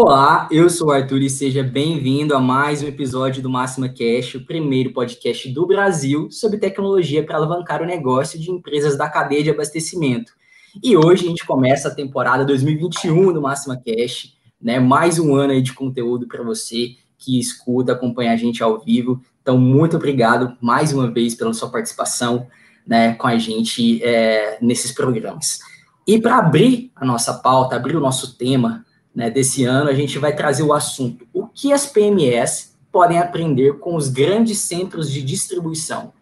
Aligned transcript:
Olá, 0.00 0.46
eu 0.52 0.70
sou 0.70 0.86
o 0.86 0.90
Arthur 0.92 1.22
e 1.22 1.28
seja 1.28 1.60
bem-vindo 1.60 2.32
a 2.32 2.38
mais 2.38 2.84
um 2.84 2.86
episódio 2.86 3.42
do 3.42 3.50
Máxima 3.50 3.88
Cash, 3.88 4.36
o 4.36 4.46
primeiro 4.46 4.92
podcast 4.92 5.48
do 5.48 5.66
Brasil 5.66 6.30
sobre 6.30 6.56
tecnologia 6.56 7.26
para 7.26 7.36
alavancar 7.36 7.82
o 7.82 7.84
negócio 7.84 8.38
de 8.38 8.48
empresas 8.48 8.96
da 8.96 9.08
cadeia 9.08 9.42
de 9.42 9.50
abastecimento. 9.50 10.32
E 10.80 10.96
hoje 10.96 11.26
a 11.26 11.28
gente 11.28 11.44
começa 11.44 11.88
a 11.88 11.94
temporada 11.94 12.44
2021 12.44 13.32
do 13.32 13.42
Máxima 13.42 13.76
Cash, 13.76 14.34
né? 14.62 14.78
Mais 14.78 15.18
um 15.18 15.34
ano 15.34 15.52
aí 15.52 15.60
de 15.60 15.72
conteúdo 15.72 16.28
para 16.28 16.44
você 16.44 16.94
que 17.18 17.40
escuta, 17.40 17.90
acompanha 17.90 18.30
a 18.30 18.36
gente 18.36 18.62
ao 18.62 18.78
vivo. 18.78 19.20
Então, 19.42 19.58
muito 19.58 19.96
obrigado 19.96 20.56
mais 20.60 20.92
uma 20.92 21.10
vez 21.10 21.34
pela 21.34 21.52
sua 21.52 21.70
participação 21.70 22.46
né, 22.86 23.14
com 23.14 23.26
a 23.26 23.36
gente 23.36 24.00
é, 24.04 24.58
nesses 24.62 24.92
programas. 24.92 25.58
E 26.06 26.20
para 26.20 26.38
abrir 26.38 26.92
a 26.94 27.04
nossa 27.04 27.34
pauta, 27.34 27.74
abrir 27.74 27.96
o 27.96 28.00
nosso 28.00 28.38
tema 28.38 28.86
né, 29.18 29.28
desse 29.28 29.64
ano, 29.64 29.90
a 29.90 29.94
gente 29.94 30.16
vai 30.16 30.32
trazer 30.32 30.62
o 30.62 30.72
assunto: 30.72 31.26
o 31.32 31.48
que 31.48 31.72
as 31.72 31.86
PMS 31.86 32.78
podem 32.92 33.18
aprender 33.18 33.80
com 33.80 33.96
os 33.96 34.08
grandes 34.08 34.60
centros 34.60 35.10
de 35.10 35.20
distribuição. 35.20 36.12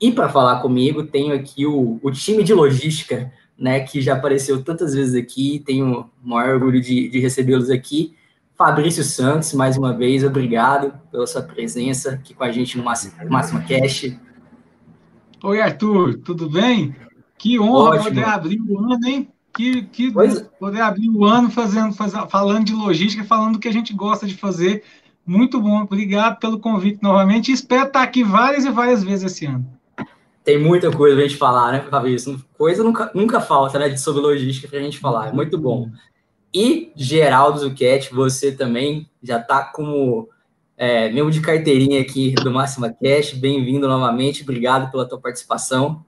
E 0.00 0.12
para 0.12 0.28
falar 0.28 0.62
comigo, 0.62 1.02
tenho 1.02 1.34
aqui 1.34 1.66
o, 1.66 1.98
o, 2.00 2.12
time 2.12 2.44
de 2.44 2.54
logística, 2.54 3.32
né, 3.58 3.80
que 3.80 4.00
já 4.00 4.14
apareceu 4.14 4.62
tantas 4.62 4.94
vezes 4.94 5.16
aqui, 5.16 5.64
tenho 5.66 6.08
o 6.22 6.28
maior 6.28 6.54
orgulho 6.54 6.80
de, 6.80 7.08
de 7.08 7.18
recebê-los 7.18 7.70
aqui. 7.70 8.14
Fabrício 8.56 9.02
Santos, 9.02 9.52
mais 9.52 9.76
uma 9.76 9.92
vez, 9.92 10.22
obrigado 10.22 10.94
pela 11.10 11.26
sua 11.26 11.42
presença 11.42 12.12
aqui 12.12 12.34
com 12.34 12.44
a 12.44 12.52
gente 12.52 12.78
no 12.78 12.84
Máxima, 12.84 13.14
Máxima 13.28 13.62
Cash. 13.62 14.16
Oi, 15.42 15.60
Arthur, 15.60 16.18
tudo 16.18 16.48
bem? 16.48 16.94
Que 17.36 17.58
honra 17.58 17.96
Ótimo. 17.96 18.04
poder 18.04 18.24
abrir 18.24 18.60
o 18.60 18.78
ano, 18.78 19.04
hein? 19.04 19.31
Que, 19.54 19.82
que 19.82 20.10
poder 20.58 20.80
abrir 20.80 21.10
o 21.10 21.24
ano 21.24 21.50
fazendo, 21.50 21.92
fazendo, 21.92 22.26
falando 22.28 22.64
de 22.64 22.72
logística, 22.72 23.22
falando 23.22 23.54
do 23.54 23.58
que 23.58 23.68
a 23.68 23.72
gente 23.72 23.92
gosta 23.92 24.26
de 24.26 24.34
fazer. 24.34 24.82
Muito 25.26 25.60
bom, 25.60 25.82
obrigado 25.82 26.38
pelo 26.38 26.58
convite 26.58 27.02
novamente. 27.02 27.52
Espero 27.52 27.86
estar 27.86 28.02
aqui 28.02 28.24
várias 28.24 28.64
e 28.64 28.70
várias 28.70 29.04
vezes 29.04 29.30
esse 29.32 29.46
ano. 29.46 29.66
Tem 30.44 30.58
muita 30.58 30.90
coisa 30.90 31.14
para 31.14 31.24
a 31.24 31.28
gente 31.28 31.38
falar, 31.38 31.72
né, 31.72 31.80
Fabrício? 31.88 32.42
Coisa 32.58 32.82
nunca, 32.82 33.10
nunca 33.14 33.40
falta, 33.40 33.78
né, 33.78 33.96
sobre 33.96 34.22
logística 34.22 34.66
para 34.66 34.78
a 34.78 34.82
gente 34.82 34.98
falar. 34.98 35.28
É 35.28 35.32
muito 35.32 35.56
bom. 35.56 35.90
E 36.52 36.90
Geraldo 36.96 37.60
Zucchetti, 37.60 38.12
você 38.12 38.50
também 38.50 39.08
já 39.22 39.38
está 39.38 39.62
como 39.62 40.28
é, 40.76 41.08
membro 41.10 41.30
de 41.30 41.40
carteirinha 41.40 42.00
aqui 42.00 42.34
do 42.34 42.50
Máxima 42.50 42.90
Cash. 42.90 43.34
Bem-vindo 43.34 43.86
novamente. 43.86 44.42
Obrigado 44.42 44.90
pela 44.90 45.08
tua 45.08 45.20
participação. 45.20 46.04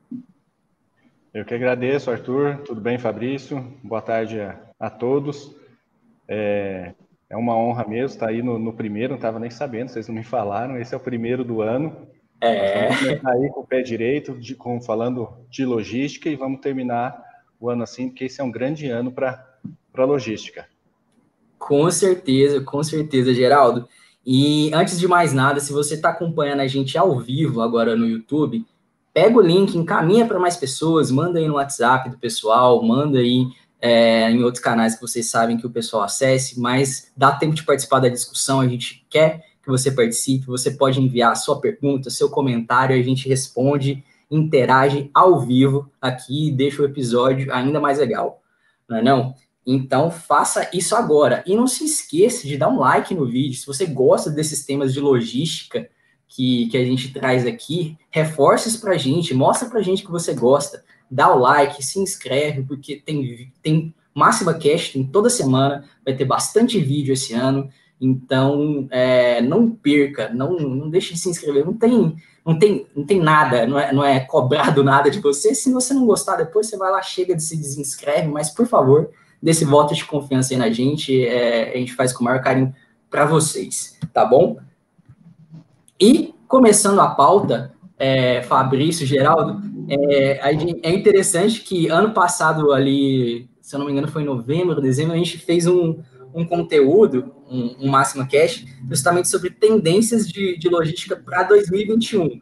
Eu 1.34 1.44
que 1.44 1.52
agradeço, 1.52 2.12
Arthur. 2.12 2.58
Tudo 2.64 2.80
bem, 2.80 2.96
Fabrício? 2.96 3.60
Boa 3.82 4.00
tarde 4.00 4.38
a, 4.38 4.56
a 4.78 4.88
todos. 4.88 5.52
É, 6.28 6.94
é, 7.28 7.36
uma 7.36 7.56
honra 7.56 7.84
mesmo 7.88 8.14
estar 8.14 8.28
aí 8.28 8.40
no, 8.40 8.56
no 8.56 8.72
primeiro, 8.72 9.08
não 9.10 9.16
estava 9.16 9.40
nem 9.40 9.50
sabendo, 9.50 9.88
vocês 9.88 10.06
não 10.06 10.14
me 10.14 10.22
falaram. 10.22 10.78
Esse 10.78 10.94
é 10.94 10.96
o 10.96 11.00
primeiro 11.00 11.42
do 11.42 11.60
ano. 11.60 12.06
É. 12.40 12.84
Vamos 12.84 13.00
começar 13.00 13.32
aí 13.32 13.48
com 13.48 13.60
o 13.62 13.66
pé 13.66 13.82
direito, 13.82 14.38
de, 14.38 14.54
com, 14.54 14.80
falando 14.80 15.28
de 15.50 15.64
logística, 15.64 16.28
e 16.28 16.36
vamos 16.36 16.60
terminar 16.60 17.20
o 17.58 17.68
ano 17.68 17.82
assim, 17.82 18.10
porque 18.10 18.26
esse 18.26 18.40
é 18.40 18.44
um 18.44 18.52
grande 18.52 18.88
ano 18.88 19.10
para 19.10 19.44
a 19.92 20.04
logística. 20.04 20.68
Com 21.58 21.90
certeza, 21.90 22.60
com 22.60 22.80
certeza, 22.84 23.34
Geraldo. 23.34 23.88
E 24.24 24.72
antes 24.72 25.00
de 25.00 25.08
mais 25.08 25.32
nada, 25.32 25.58
se 25.58 25.72
você 25.72 25.94
está 25.94 26.10
acompanhando 26.10 26.60
a 26.60 26.68
gente 26.68 26.96
ao 26.96 27.18
vivo 27.18 27.60
agora 27.60 27.96
no 27.96 28.06
YouTube, 28.06 28.64
pega 29.14 29.38
o 29.38 29.40
link, 29.40 29.78
encaminha 29.78 30.26
para 30.26 30.40
mais 30.40 30.56
pessoas, 30.56 31.10
manda 31.10 31.38
aí 31.38 31.46
no 31.46 31.54
WhatsApp 31.54 32.10
do 32.10 32.18
pessoal, 32.18 32.82
manda 32.82 33.20
aí 33.20 33.46
é, 33.80 34.28
em 34.28 34.42
outros 34.42 34.62
canais 34.62 34.96
que 34.96 35.00
vocês 35.00 35.30
sabem 35.30 35.56
que 35.56 35.66
o 35.66 35.70
pessoal 35.70 36.02
acesse, 36.02 36.58
mas 36.60 37.12
dá 37.16 37.30
tempo 37.30 37.54
de 37.54 37.62
participar 37.62 38.00
da 38.00 38.08
discussão, 38.08 38.60
a 38.60 38.66
gente 38.66 39.06
quer 39.08 39.44
que 39.62 39.70
você 39.70 39.90
participe, 39.90 40.46
você 40.46 40.72
pode 40.72 41.00
enviar 41.00 41.30
a 41.32 41.36
sua 41.36 41.60
pergunta, 41.60 42.10
seu 42.10 42.28
comentário, 42.28 42.98
a 42.98 43.02
gente 43.02 43.28
responde, 43.28 44.02
interage 44.28 45.10
ao 45.14 45.40
vivo 45.40 45.88
aqui 46.00 46.48
e 46.48 46.52
deixa 46.52 46.82
o 46.82 46.84
episódio 46.84 47.54
ainda 47.54 47.80
mais 47.80 47.98
legal, 47.98 48.42
não 48.88 48.96
é 48.96 49.02
não? 49.02 49.34
Então 49.66 50.10
faça 50.10 50.68
isso 50.74 50.94
agora. 50.94 51.42
E 51.46 51.56
não 51.56 51.66
se 51.66 51.84
esqueça 51.84 52.46
de 52.46 52.58
dar 52.58 52.68
um 52.68 52.78
like 52.78 53.14
no 53.14 53.24
vídeo. 53.24 53.58
Se 53.58 53.66
você 53.66 53.86
gosta 53.86 54.30
desses 54.30 54.66
temas 54.66 54.92
de 54.92 55.00
logística, 55.00 55.88
que, 56.28 56.68
que 56.68 56.76
a 56.76 56.84
gente 56.84 57.12
traz 57.12 57.46
aqui, 57.46 57.96
reforce 58.10 58.68
isso 58.68 58.80
para 58.80 58.94
a 58.94 58.98
gente, 58.98 59.34
mostra 59.34 59.68
para 59.68 59.78
a 59.78 59.82
gente 59.82 60.04
que 60.04 60.10
você 60.10 60.34
gosta, 60.34 60.82
dá 61.10 61.32
o 61.32 61.38
like, 61.38 61.84
se 61.84 61.98
inscreve, 61.98 62.62
porque 62.62 62.96
tem, 62.96 63.52
tem 63.62 63.94
Máxima 64.14 64.54
Cash, 64.54 64.90
tem 64.90 65.04
toda 65.04 65.30
semana, 65.30 65.84
vai 66.04 66.14
ter 66.14 66.24
bastante 66.24 66.78
vídeo 66.78 67.12
esse 67.12 67.34
ano, 67.34 67.68
então 68.00 68.88
é, 68.90 69.40
não 69.40 69.70
perca, 69.70 70.28
não, 70.30 70.56
não 70.58 70.90
deixe 70.90 71.14
de 71.14 71.20
se 71.20 71.28
inscrever, 71.28 71.64
não 71.64 71.74
tem, 71.74 72.16
não 72.44 72.58
tem, 72.58 72.86
não 72.94 73.04
tem 73.04 73.20
nada, 73.20 73.66
não 73.66 73.78
é, 73.78 73.92
não 73.92 74.04
é 74.04 74.20
cobrado 74.20 74.82
nada 74.84 75.10
de 75.10 75.20
você, 75.20 75.54
se 75.54 75.72
você 75.72 75.94
não 75.94 76.06
gostar, 76.06 76.36
depois 76.36 76.68
você 76.68 76.76
vai 76.76 76.90
lá, 76.90 77.00
chega 77.02 77.34
de 77.34 77.42
se 77.42 77.56
desinscreve, 77.56 78.28
mas 78.28 78.50
por 78.50 78.66
favor, 78.66 79.10
desse 79.42 79.64
voto 79.64 79.94
de 79.94 80.04
confiança 80.04 80.54
aí 80.54 80.58
na 80.58 80.70
gente, 80.70 81.24
é, 81.24 81.74
a 81.74 81.76
gente 81.76 81.94
faz 81.94 82.12
com 82.12 82.22
o 82.22 82.24
maior 82.24 82.42
carinho 82.42 82.74
para 83.10 83.24
vocês, 83.24 83.96
tá 84.12 84.24
bom? 84.24 84.58
E, 86.00 86.34
começando 86.48 87.00
a 87.00 87.08
pauta, 87.08 87.74
é, 87.98 88.42
Fabrício, 88.42 89.06
Geraldo, 89.06 89.62
é, 89.88 90.50
é, 90.82 90.92
interessante 90.92 91.60
que 91.60 91.88
ano 91.88 92.12
passado 92.12 92.72
ali, 92.72 93.48
se 93.60 93.74
eu 93.74 93.78
não 93.78 93.86
me 93.86 93.92
engano, 93.92 94.08
foi 94.08 94.22
em 94.22 94.26
novembro, 94.26 94.80
dezembro, 94.80 95.12
a 95.12 95.16
gente 95.16 95.38
fez 95.38 95.66
um, 95.66 95.98
um 96.34 96.44
conteúdo, 96.44 97.32
um, 97.48 97.76
um 97.80 97.88
Máxima 97.88 98.26
Cash, 98.26 98.64
justamente 98.88 99.28
sobre 99.28 99.50
tendências 99.50 100.28
de, 100.28 100.58
de 100.58 100.68
logística 100.68 101.16
para 101.16 101.44
2021. 101.44 102.40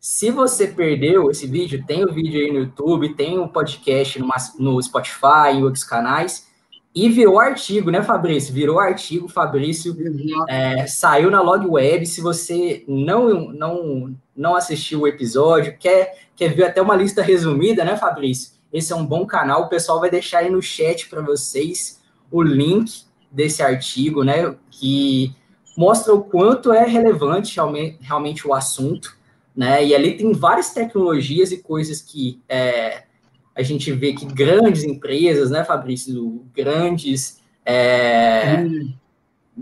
Se 0.00 0.30
você 0.30 0.68
perdeu 0.68 1.30
esse 1.30 1.46
vídeo, 1.46 1.84
tem 1.86 2.04
o 2.04 2.12
vídeo 2.12 2.40
aí 2.40 2.52
no 2.52 2.60
YouTube, 2.60 3.14
tem 3.14 3.38
o 3.38 3.48
podcast 3.48 4.18
no, 4.20 4.28
no 4.58 4.82
Spotify 4.82 5.56
e 5.58 5.62
outros 5.62 5.84
canais. 5.84 6.46
E 6.96 7.10
virou 7.10 7.38
artigo, 7.38 7.90
né, 7.90 8.02
Fabrício? 8.02 8.54
Virou 8.54 8.80
artigo, 8.80 9.28
Fabrício. 9.28 9.94
É, 10.48 10.86
saiu 10.86 11.30
na 11.30 11.42
Log 11.42 11.66
Web. 11.66 12.06
Se 12.06 12.22
você 12.22 12.82
não, 12.88 13.52
não, 13.52 14.16
não 14.34 14.56
assistiu 14.56 15.02
o 15.02 15.06
episódio, 15.06 15.76
quer, 15.78 16.26
quer 16.34 16.54
ver 16.54 16.64
até 16.64 16.80
uma 16.80 16.96
lista 16.96 17.20
resumida, 17.20 17.84
né, 17.84 17.98
Fabrício? 17.98 18.52
Esse 18.72 18.94
é 18.94 18.96
um 18.96 19.04
bom 19.04 19.26
canal. 19.26 19.64
O 19.64 19.68
pessoal 19.68 20.00
vai 20.00 20.08
deixar 20.08 20.38
aí 20.38 20.48
no 20.48 20.62
chat 20.62 21.06
para 21.10 21.20
vocês 21.20 22.00
o 22.30 22.42
link 22.42 23.02
desse 23.30 23.62
artigo, 23.62 24.24
né? 24.24 24.56
Que 24.70 25.36
mostra 25.76 26.14
o 26.14 26.24
quanto 26.24 26.72
é 26.72 26.86
relevante 26.86 27.56
realmente, 27.56 27.98
realmente 28.00 28.48
o 28.48 28.54
assunto, 28.54 29.14
né? 29.54 29.84
E 29.84 29.94
ali 29.94 30.16
tem 30.16 30.32
várias 30.32 30.72
tecnologias 30.72 31.52
e 31.52 31.58
coisas 31.58 32.00
que 32.00 32.40
é, 32.48 33.02
a 33.56 33.62
gente 33.62 33.90
vê 33.90 34.12
que 34.12 34.26
grandes 34.26 34.84
empresas, 34.84 35.50
né, 35.50 35.64
Fabrício, 35.64 36.44
grandes 36.54 37.40
é, 37.64 38.58
hum. 38.60 38.92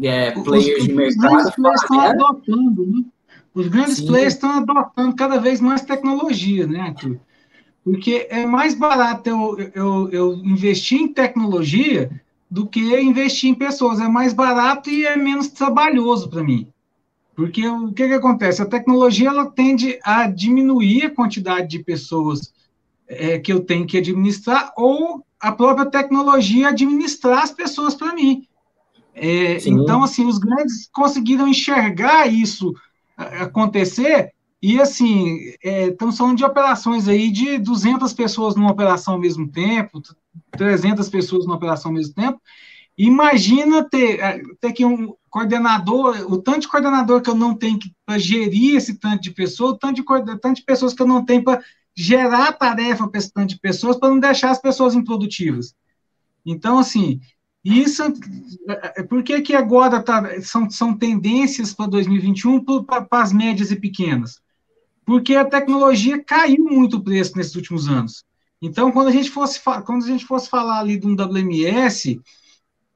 é, 0.03 0.33
players 0.33 0.83
os, 0.83 0.89
de 0.89 0.93
mercado. 0.93 1.37
Os 1.37 1.55
players 1.55 1.83
estão 1.83 1.97
né? 1.97 2.09
adotando, 2.09 2.87
né? 2.87 3.05
Os 3.55 3.69
grandes 3.69 3.99
Sim. 3.99 4.07
players 4.09 4.35
estão 4.35 4.51
adotando 4.51 5.15
cada 5.15 5.39
vez 5.39 5.61
mais 5.61 5.83
tecnologia, 5.83 6.67
né, 6.67 6.81
Arthur? 6.81 7.21
Porque 7.85 8.27
é 8.29 8.45
mais 8.45 8.75
barato 8.75 9.29
eu, 9.29 9.71
eu, 9.75 10.11
eu 10.11 10.35
investir 10.39 10.99
em 11.01 11.13
tecnologia 11.13 12.11
do 12.51 12.67
que 12.67 12.81
investir 13.01 13.51
em 13.51 13.55
pessoas. 13.55 14.01
É 14.01 14.09
mais 14.09 14.33
barato 14.33 14.91
e 14.91 15.07
é 15.07 15.17
menos 15.17 15.49
trabalhoso 15.49 16.29
para 16.29 16.43
mim. 16.43 16.67
Porque 17.37 17.67
o 17.67 17.93
que, 17.93 18.09
que 18.09 18.15
acontece? 18.15 18.61
A 18.61 18.67
tecnologia 18.67 19.29
ela 19.29 19.47
tende 19.47 19.99
a 20.03 20.27
diminuir 20.27 21.05
a 21.05 21.11
quantidade 21.11 21.69
de 21.69 21.79
pessoas 21.79 22.53
é, 23.17 23.39
que 23.39 23.53
eu 23.53 23.61
tenho 23.61 23.87
que 23.87 23.99
administrar, 23.99 24.73
ou 24.77 25.25
a 25.41 25.53
própria 25.53 25.87
tecnologia 25.87 26.69
administrar 26.69 27.43
as 27.43 27.51
pessoas 27.51 27.95
para 27.95 28.15
mim. 28.15 28.47
É, 29.15 29.59
então, 29.69 30.03
assim, 30.03 30.27
os 30.27 30.39
grandes 30.39 30.89
conseguiram 30.93 31.47
enxergar 31.47 32.27
isso 32.27 32.75
acontecer, 33.17 34.33
e 34.61 34.81
assim, 34.81 35.53
é, 35.63 35.89
estamos 35.89 36.17
falando 36.17 36.39
de 36.39 36.45
operações 36.45 37.07
aí 37.07 37.31
de 37.31 37.59
200 37.59 38.13
pessoas 38.15 38.57
numa 38.57 38.73
operação 38.73 39.15
ao 39.15 39.21
mesmo 39.21 39.47
tempo, 39.47 40.01
300 40.53 41.07
pessoas 41.11 41.45
numa 41.45 41.57
operação 41.57 41.91
ao 41.91 41.95
mesmo 41.95 42.15
tempo. 42.15 42.41
Imagina 42.97 43.85
ter, 43.85 44.21
é, 44.21 44.41
ter 44.61 44.73
que 44.73 44.85
um 44.85 45.15
coordenador, 45.29 46.33
o 46.33 46.41
tanto 46.41 46.61
de 46.61 46.69
coordenador 46.69 47.21
que 47.21 47.29
eu 47.29 47.35
não 47.35 47.55
tenho 47.55 47.79
para 48.07 48.19
gerir 48.19 48.77
esse 48.77 48.95
tanto 48.95 49.21
de 49.21 49.33
pessoas, 49.33 49.73
o 49.73 49.77
tanto 49.77 49.97
de, 49.97 50.41
tanto 50.41 50.55
de 50.55 50.65
pessoas 50.65 50.95
que 50.95 51.03
eu 51.03 51.07
não 51.07 51.25
tenho 51.25 51.45
para 51.45 51.61
gerar 51.97 52.53
tarefa 52.53 53.09
para 53.09 53.19
esse 53.19 53.33
tanto 53.33 53.51
de 53.51 53.61
pessoas 53.61 53.97
para 53.97 54.09
não 54.11 54.21
deixar 54.21 54.51
as 54.51 54.61
pessoas 54.61 54.95
improdutivas. 54.95 55.75
Então, 56.45 56.79
assim, 56.79 57.21
isso, 57.65 58.03
é, 58.69 59.03
por 59.03 59.23
que, 59.23 59.41
que 59.43 59.55
agora 59.55 60.03
tá, 60.03 60.41
são, 60.43 60.69
são 60.71 60.97
tendências 60.97 61.73
para 61.73 61.87
2021 61.87 62.65
para 62.85 63.07
as 63.13 63.33
médias 63.33 63.71
e 63.71 63.77
pequenas? 63.77 64.41
Porque 65.05 65.35
a 65.37 65.45
tecnologia 65.45 66.23
caiu 66.23 66.65
muito 66.65 66.97
o 66.99 67.05
preço 67.05 67.37
nesses 67.37 67.55
últimos 67.55 67.89
anos. 67.89 68.25
Então, 68.61 68.91
quando 68.93 69.09
a 69.09 69.13
gente 69.13 69.31
fosse, 69.31 69.61
quando 69.85 70.05
a 70.05 70.09
gente 70.09 70.27
fosse 70.27 70.49
falar 70.49 70.81
ali 70.81 70.99
de 70.99 71.07
um 71.07 71.15
WMS, 71.15 72.21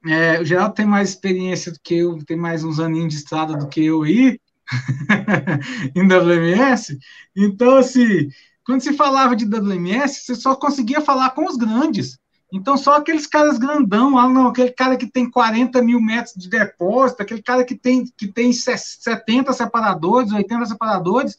É, 0.05 0.39
o 0.39 0.45
Geraldo 0.45 0.75
tem 0.75 0.85
mais 0.85 1.09
experiência 1.09 1.71
do 1.71 1.79
que 1.83 1.95
eu, 1.95 2.23
tem 2.25 2.37
mais 2.37 2.63
uns 2.63 2.79
aninhos 2.79 3.09
de 3.13 3.19
estrada 3.19 3.57
do 3.57 3.67
que 3.67 3.83
eu 3.83 4.03
aí, 4.03 4.39
em 5.95 6.07
WMS. 6.07 6.97
Então, 7.35 7.77
assim, 7.77 8.29
quando 8.65 8.81
se 8.81 8.93
falava 8.93 9.35
de 9.35 9.45
WMS, 9.45 10.25
você 10.25 10.35
só 10.35 10.55
conseguia 10.55 11.01
falar 11.01 11.31
com 11.31 11.45
os 11.45 11.57
grandes. 11.57 12.19
Então, 12.51 12.75
só 12.77 12.95
aqueles 12.95 13.27
caras 13.27 13.59
grandão, 13.59 14.17
ah, 14.17 14.49
aquele 14.49 14.71
cara 14.71 14.97
que 14.97 15.05
tem 15.05 15.29
40 15.29 15.81
mil 15.83 16.01
metros 16.01 16.33
de 16.35 16.49
depósito, 16.49 17.21
aquele 17.21 17.43
cara 17.43 17.63
que 17.63 17.75
tem, 17.75 18.05
que 18.17 18.27
tem 18.27 18.51
70 18.51 19.53
separadores, 19.53 20.31
80 20.31 20.65
separadores, 20.65 21.37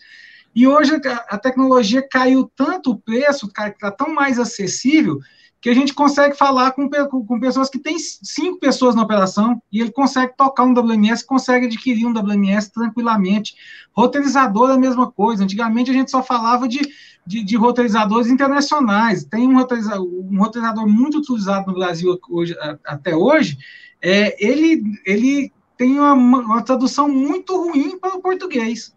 e 0.55 0.67
hoje 0.67 1.01
a, 1.29 1.39
tecnologia 1.39 2.07
caiu 2.09 2.51
tanto 2.57 2.91
o 2.91 2.99
preço, 2.99 3.47
está 3.47 3.91
tão 3.91 4.13
mais 4.13 4.39
acessível, 4.39 5.19
que 5.61 5.69
a 5.69 5.75
gente 5.75 5.93
consegue 5.93 6.35
falar 6.35 6.73
com, 6.73 6.89
com 6.89 7.39
pessoas 7.39 7.69
que 7.69 7.79
têm 7.79 7.99
cinco 7.99 8.59
pessoas 8.59 8.95
na 8.95 9.03
operação 9.03 9.63
e 9.71 9.81
ele 9.81 9.91
consegue 9.91 10.35
tocar 10.35 10.65
um 10.65 10.73
WMS, 10.73 11.25
consegue 11.25 11.67
adquirir 11.67 12.07
um 12.07 12.13
WMS 12.13 12.71
tranquilamente. 12.73 13.55
Roteirizador 13.93 14.71
é 14.71 14.75
a 14.75 14.79
mesma 14.79 15.11
coisa. 15.11 15.45
Antigamente 15.45 15.91
a 15.91 15.95
gente 15.95 16.11
só 16.11 16.23
falava 16.23 16.67
de, 16.67 16.81
de, 17.27 17.45
de 17.45 17.57
roteirizadores 17.57 18.29
internacionais. 18.29 19.25
Tem 19.25 19.47
um 19.47 19.55
roteirizador, 19.55 20.07
um 20.07 20.39
roteirizador 20.39 20.89
muito 20.89 21.19
utilizado 21.19 21.67
no 21.67 21.75
Brasil 21.75 22.19
hoje, 22.31 22.57
até 22.87 23.15
hoje. 23.15 23.59
É, 24.01 24.35
ele, 24.43 24.83
ele 25.05 25.53
tem 25.77 26.01
uma, 26.01 26.15
uma 26.15 26.63
tradução 26.63 27.07
muito 27.07 27.55
ruim 27.55 27.99
para 27.99 28.17
o 28.17 28.23
português 28.23 28.95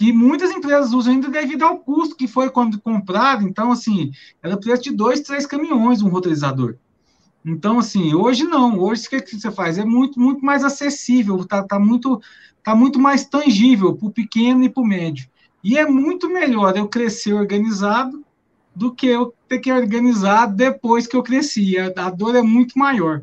que 0.00 0.14
muitas 0.14 0.50
empresas 0.50 0.94
usam 0.94 1.12
ainda 1.12 1.28
devido 1.28 1.62
ao 1.62 1.76
custo 1.76 2.16
que 2.16 2.26
foi 2.26 2.48
quando 2.48 2.80
comprado. 2.80 3.46
Então, 3.46 3.70
assim, 3.70 4.10
era 4.42 4.56
preço 4.56 4.84
de 4.84 4.92
dois, 4.92 5.20
três 5.20 5.44
caminhões 5.44 6.00
um 6.00 6.08
roteirizador. 6.08 6.76
Então, 7.44 7.78
assim, 7.78 8.14
hoje 8.14 8.44
não. 8.44 8.78
Hoje 8.78 9.06
o 9.08 9.22
que 9.22 9.38
você 9.38 9.50
faz? 9.50 9.76
É 9.76 9.84
muito, 9.84 10.18
muito 10.18 10.42
mais 10.42 10.64
acessível, 10.64 11.44
tá, 11.44 11.62
tá, 11.62 11.78
muito, 11.78 12.18
tá 12.64 12.74
muito 12.74 12.98
mais 12.98 13.26
tangível 13.26 13.94
para 13.94 14.08
o 14.08 14.10
pequeno 14.10 14.64
e 14.64 14.70
para 14.70 14.82
o 14.82 14.86
médio. 14.86 15.28
E 15.62 15.76
é 15.76 15.84
muito 15.84 16.30
melhor 16.30 16.78
eu 16.78 16.88
crescer 16.88 17.34
organizado 17.34 18.24
do 18.74 18.94
que 18.94 19.06
eu 19.06 19.34
ter 19.46 19.58
que 19.58 19.70
organizar 19.70 20.46
depois 20.46 21.06
que 21.06 21.14
eu 21.14 21.22
cresci. 21.22 21.76
A, 21.78 21.92
a 22.06 22.08
dor 22.08 22.34
é 22.36 22.42
muito 22.42 22.78
maior. 22.78 23.20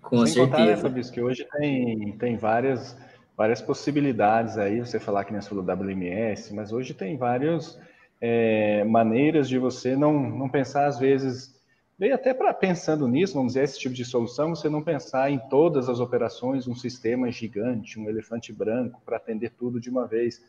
Com 0.00 0.24
Sem 0.24 0.28
certeza. 0.28 0.46
Contar, 0.46 0.64
né, 0.64 0.76
Fabrício, 0.78 1.12
que 1.12 1.20
hoje 1.20 1.46
tem, 1.58 2.12
tem 2.12 2.38
várias 2.38 2.96
várias 3.38 3.62
possibilidades 3.62 4.58
aí, 4.58 4.80
você 4.80 4.98
falar 4.98 5.22
que 5.22 5.32
nem 5.32 5.40
falou 5.40 5.64
WMS, 5.64 6.52
mas 6.52 6.72
hoje 6.72 6.92
tem 6.92 7.16
várias 7.16 7.78
é, 8.20 8.82
maneiras 8.82 9.48
de 9.48 9.56
você 9.58 9.94
não, 9.94 10.12
não 10.12 10.48
pensar, 10.48 10.86
às 10.86 10.98
vezes, 10.98 11.54
bem 11.96 12.10
até 12.10 12.34
para 12.34 12.52
pensando 12.52 13.06
nisso, 13.06 13.34
vamos 13.34 13.52
dizer, 13.52 13.62
esse 13.62 13.78
tipo 13.78 13.94
de 13.94 14.04
solução, 14.04 14.56
você 14.56 14.68
não 14.68 14.82
pensar 14.82 15.30
em 15.30 15.38
todas 15.38 15.88
as 15.88 16.00
operações, 16.00 16.66
um 16.66 16.74
sistema 16.74 17.30
gigante, 17.30 18.00
um 18.00 18.08
elefante 18.08 18.52
branco 18.52 19.00
para 19.06 19.18
atender 19.18 19.52
tudo 19.56 19.78
de 19.78 19.88
uma 19.88 20.04
vez. 20.04 20.42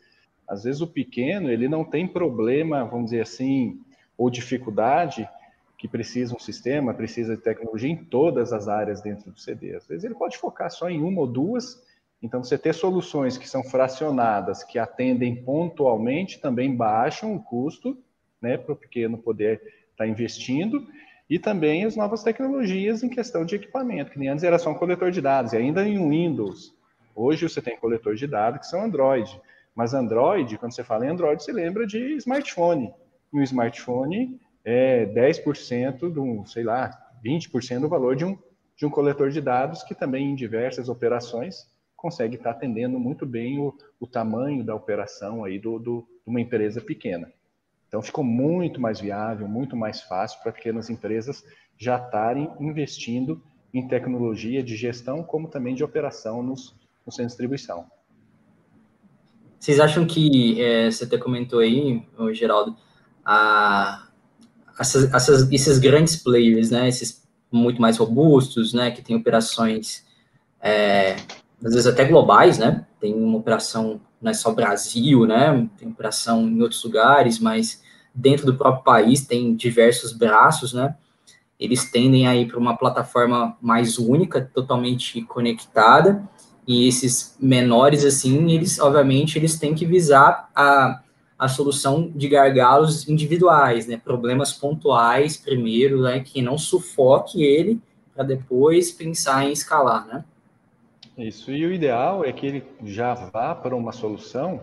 Às 0.48 0.64
vezes 0.64 0.80
o 0.80 0.86
pequeno, 0.88 1.48
ele 1.48 1.68
não 1.68 1.84
tem 1.84 2.08
problema, 2.08 2.84
vamos 2.84 3.12
dizer 3.12 3.20
assim, 3.20 3.80
ou 4.18 4.28
dificuldade 4.28 5.28
que 5.78 5.86
precisa 5.86 6.34
um 6.34 6.40
sistema, 6.40 6.92
precisa 6.92 7.36
de 7.36 7.42
tecnologia 7.42 7.88
em 7.88 8.04
todas 8.04 8.52
as 8.52 8.66
áreas 8.66 9.00
dentro 9.00 9.30
do 9.30 9.38
CD. 9.38 9.76
Às 9.76 9.86
vezes 9.86 10.02
ele 10.02 10.16
pode 10.16 10.36
focar 10.38 10.72
só 10.72 10.90
em 10.90 11.00
uma 11.00 11.20
ou 11.20 11.26
duas 11.28 11.88
então, 12.22 12.44
você 12.44 12.58
ter 12.58 12.74
soluções 12.74 13.38
que 13.38 13.48
são 13.48 13.64
fracionadas, 13.64 14.62
que 14.62 14.78
atendem 14.78 15.42
pontualmente, 15.42 16.38
também 16.38 16.74
baixam 16.76 17.34
o 17.34 17.42
custo 17.42 17.96
né, 18.40 18.58
para 18.58 18.72
o 18.72 18.76
pequeno 18.76 19.16
poder 19.16 19.56
estar 19.92 20.04
tá 20.04 20.06
investindo, 20.06 20.86
e 21.28 21.38
também 21.38 21.84
as 21.84 21.96
novas 21.96 22.22
tecnologias 22.22 23.02
em 23.02 23.08
questão 23.08 23.44
de 23.44 23.54
equipamento, 23.54 24.10
que 24.10 24.18
nem 24.18 24.28
antes 24.28 24.44
era 24.44 24.58
só 24.58 24.70
um 24.70 24.74
coletor 24.74 25.10
de 25.10 25.20
dados, 25.20 25.52
e 25.52 25.56
ainda 25.56 25.86
em 25.86 25.96
Windows. 25.96 26.74
Hoje 27.14 27.48
você 27.48 27.62
tem 27.62 27.78
coletor 27.78 28.14
de 28.14 28.26
dados 28.26 28.60
que 28.60 28.66
são 28.66 28.82
Android, 28.82 29.40
mas 29.74 29.94
Android, 29.94 30.58
quando 30.58 30.74
você 30.74 30.84
fala 30.84 31.06
em 31.06 31.10
Android, 31.10 31.42
você 31.42 31.52
lembra 31.52 31.86
de 31.86 32.16
smartphone. 32.16 32.92
E 33.32 33.38
o 33.38 33.42
smartphone 33.42 34.38
é 34.64 35.06
10% 35.06 36.12
do, 36.12 36.44
sei 36.46 36.64
lá, 36.64 36.90
20% 37.24 37.80
do 37.80 37.88
valor 37.88 38.16
de 38.16 38.24
um, 38.24 38.36
de 38.76 38.84
um 38.84 38.90
coletor 38.90 39.30
de 39.30 39.40
dados, 39.40 39.82
que 39.82 39.94
também 39.94 40.30
em 40.30 40.34
diversas 40.34 40.88
operações 40.88 41.70
consegue 42.00 42.36
estar 42.36 42.50
atendendo 42.50 42.98
muito 42.98 43.26
bem 43.26 43.58
o, 43.58 43.76
o 43.98 44.06
tamanho 44.06 44.64
da 44.64 44.74
operação 44.74 45.44
aí 45.44 45.58
do, 45.58 45.78
do, 45.78 46.00
de 46.00 46.30
uma 46.30 46.40
empresa 46.40 46.80
pequena. 46.80 47.30
Então 47.86 48.00
ficou 48.00 48.24
muito 48.24 48.80
mais 48.80 49.00
viável, 49.00 49.46
muito 49.46 49.76
mais 49.76 50.00
fácil 50.00 50.40
para 50.42 50.52
pequenas 50.52 50.88
empresas 50.88 51.44
já 51.76 51.96
estarem 51.96 52.50
investindo 52.60 53.42
em 53.72 53.86
tecnologia 53.86 54.62
de 54.62 54.76
gestão, 54.76 55.22
como 55.22 55.48
também 55.48 55.74
de 55.74 55.84
operação 55.84 56.42
nos, 56.42 56.74
no 57.04 57.12
centro 57.12 57.24
de 57.24 57.28
distribuição. 57.28 57.86
Vocês 59.58 59.78
acham 59.78 60.06
que, 60.06 60.60
é, 60.60 60.90
você 60.90 61.04
até 61.04 61.18
comentou 61.18 61.58
aí, 61.58 62.02
Geraldo, 62.32 62.76
a, 63.24 64.08
essas, 64.78 65.12
essas, 65.12 65.52
esses 65.52 65.78
grandes 65.78 66.16
players, 66.16 66.70
né, 66.70 66.88
esses 66.88 67.28
muito 67.52 67.80
mais 67.80 67.98
robustos, 67.98 68.72
né, 68.72 68.90
que 68.90 69.02
têm 69.02 69.16
operações 69.16 70.06
é, 70.62 71.16
às 71.64 71.72
vezes 71.72 71.86
até 71.86 72.04
globais, 72.04 72.58
né? 72.58 72.86
Tem 73.00 73.14
uma 73.14 73.38
operação, 73.38 74.00
não 74.20 74.30
é 74.30 74.34
só 74.34 74.52
Brasil, 74.52 75.26
né? 75.26 75.68
Tem 75.78 75.88
operação 75.88 76.48
em 76.48 76.60
outros 76.62 76.82
lugares, 76.82 77.38
mas 77.38 77.82
dentro 78.14 78.46
do 78.46 78.56
próprio 78.56 78.82
país 78.82 79.26
tem 79.26 79.54
diversos 79.54 80.12
braços, 80.12 80.72
né? 80.72 80.96
Eles 81.58 81.90
tendem 81.90 82.26
a 82.26 82.34
ir 82.34 82.46
para 82.46 82.58
uma 82.58 82.76
plataforma 82.76 83.56
mais 83.60 83.98
única, 83.98 84.40
totalmente 84.40 85.20
conectada, 85.22 86.26
e 86.66 86.86
esses 86.86 87.36
menores, 87.40 88.04
assim, 88.04 88.50
eles, 88.52 88.78
obviamente, 88.78 89.38
eles 89.38 89.58
têm 89.58 89.74
que 89.74 89.84
visar 89.84 90.48
a, 90.54 91.02
a 91.38 91.48
solução 91.48 92.10
de 92.14 92.28
gargalos 92.28 93.08
individuais, 93.08 93.86
né? 93.86 93.96
Problemas 93.96 94.52
pontuais 94.52 95.36
primeiro, 95.36 96.02
né? 96.02 96.20
Que 96.20 96.40
não 96.40 96.56
sufoque 96.56 97.42
ele 97.42 97.80
para 98.14 98.24
depois 98.24 98.90
pensar 98.90 99.44
em 99.44 99.52
escalar, 99.52 100.06
né? 100.06 100.24
Isso, 101.20 101.52
e 101.52 101.66
o 101.66 101.72
ideal 101.72 102.24
é 102.24 102.32
que 102.32 102.46
ele 102.46 102.66
já 102.82 103.12
vá 103.12 103.54
para 103.54 103.76
uma 103.76 103.92
solução 103.92 104.60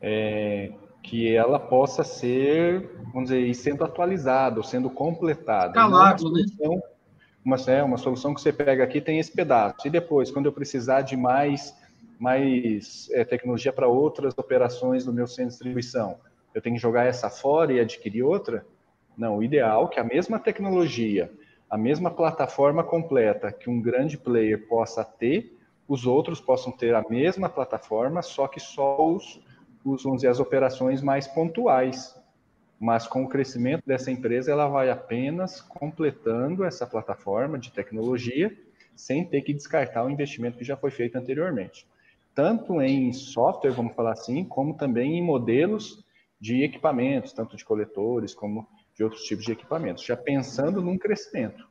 é, 0.00 0.70
que 1.02 1.34
ela 1.34 1.58
possa 1.58 2.04
ser, 2.04 2.90
vamos 3.12 3.30
dizer, 3.30 3.52
sendo 3.54 3.82
atualizada, 3.82 4.58
ou 4.58 4.62
sendo 4.62 4.88
completada. 4.88 5.72
Calado, 5.72 6.28
uma, 6.28 6.38
né? 6.38 6.44
uma, 7.44 7.56
é, 7.66 7.82
uma 7.82 7.96
solução 7.96 8.32
que 8.32 8.40
você 8.40 8.52
pega 8.52 8.84
aqui 8.84 9.00
tem 9.00 9.18
esse 9.18 9.32
pedaço, 9.32 9.86
e 9.86 9.90
depois, 9.90 10.30
quando 10.30 10.46
eu 10.46 10.52
precisar 10.52 11.02
de 11.02 11.16
mais, 11.16 11.76
mais 12.20 13.08
é, 13.12 13.24
tecnologia 13.24 13.72
para 13.72 13.88
outras 13.88 14.36
operações 14.38 15.04
do 15.04 15.12
meu 15.12 15.26
centro 15.26 15.44
de 15.44 15.54
distribuição, 15.54 16.18
eu 16.54 16.62
tenho 16.62 16.76
que 16.76 16.82
jogar 16.82 17.04
essa 17.04 17.28
fora 17.28 17.72
e 17.72 17.80
adquirir 17.80 18.22
outra? 18.22 18.64
Não, 19.18 19.38
o 19.38 19.42
ideal 19.42 19.86
é 19.86 19.88
que 19.88 19.98
a 19.98 20.04
mesma 20.04 20.38
tecnologia, 20.38 21.32
a 21.68 21.76
mesma 21.76 22.12
plataforma 22.12 22.84
completa 22.84 23.50
que 23.50 23.68
um 23.68 23.80
grande 23.80 24.16
player 24.16 24.68
possa 24.68 25.04
ter, 25.04 25.53
os 25.86 26.06
outros 26.06 26.40
possam 26.40 26.72
ter 26.72 26.94
a 26.94 27.04
mesma 27.08 27.48
plataforma, 27.48 28.22
só 28.22 28.48
que 28.48 28.58
só 28.58 29.06
os, 29.06 29.40
os 29.84 30.02
vamos 30.02 30.18
dizer, 30.18 30.28
as 30.28 30.40
operações 30.40 31.02
mais 31.02 31.26
pontuais. 31.26 32.18
Mas 32.80 33.06
com 33.06 33.24
o 33.24 33.28
crescimento 33.28 33.82
dessa 33.86 34.10
empresa, 34.10 34.50
ela 34.50 34.68
vai 34.68 34.90
apenas 34.90 35.60
completando 35.60 36.64
essa 36.64 36.86
plataforma 36.86 37.58
de 37.58 37.70
tecnologia, 37.70 38.56
sem 38.96 39.24
ter 39.24 39.42
que 39.42 39.52
descartar 39.52 40.04
o 40.04 40.10
investimento 40.10 40.58
que 40.58 40.64
já 40.64 40.76
foi 40.76 40.90
feito 40.90 41.16
anteriormente. 41.16 41.86
Tanto 42.34 42.80
em 42.80 43.12
software, 43.12 43.70
vamos 43.70 43.94
falar 43.94 44.12
assim, 44.12 44.44
como 44.44 44.76
também 44.76 45.18
em 45.18 45.22
modelos 45.22 46.04
de 46.40 46.62
equipamentos, 46.62 47.32
tanto 47.32 47.56
de 47.56 47.64
coletores 47.64 48.34
como 48.34 48.66
de 48.94 49.04
outros 49.04 49.22
tipos 49.22 49.44
de 49.44 49.52
equipamentos, 49.52 50.04
já 50.04 50.16
pensando 50.16 50.82
num 50.82 50.98
crescimento. 50.98 51.66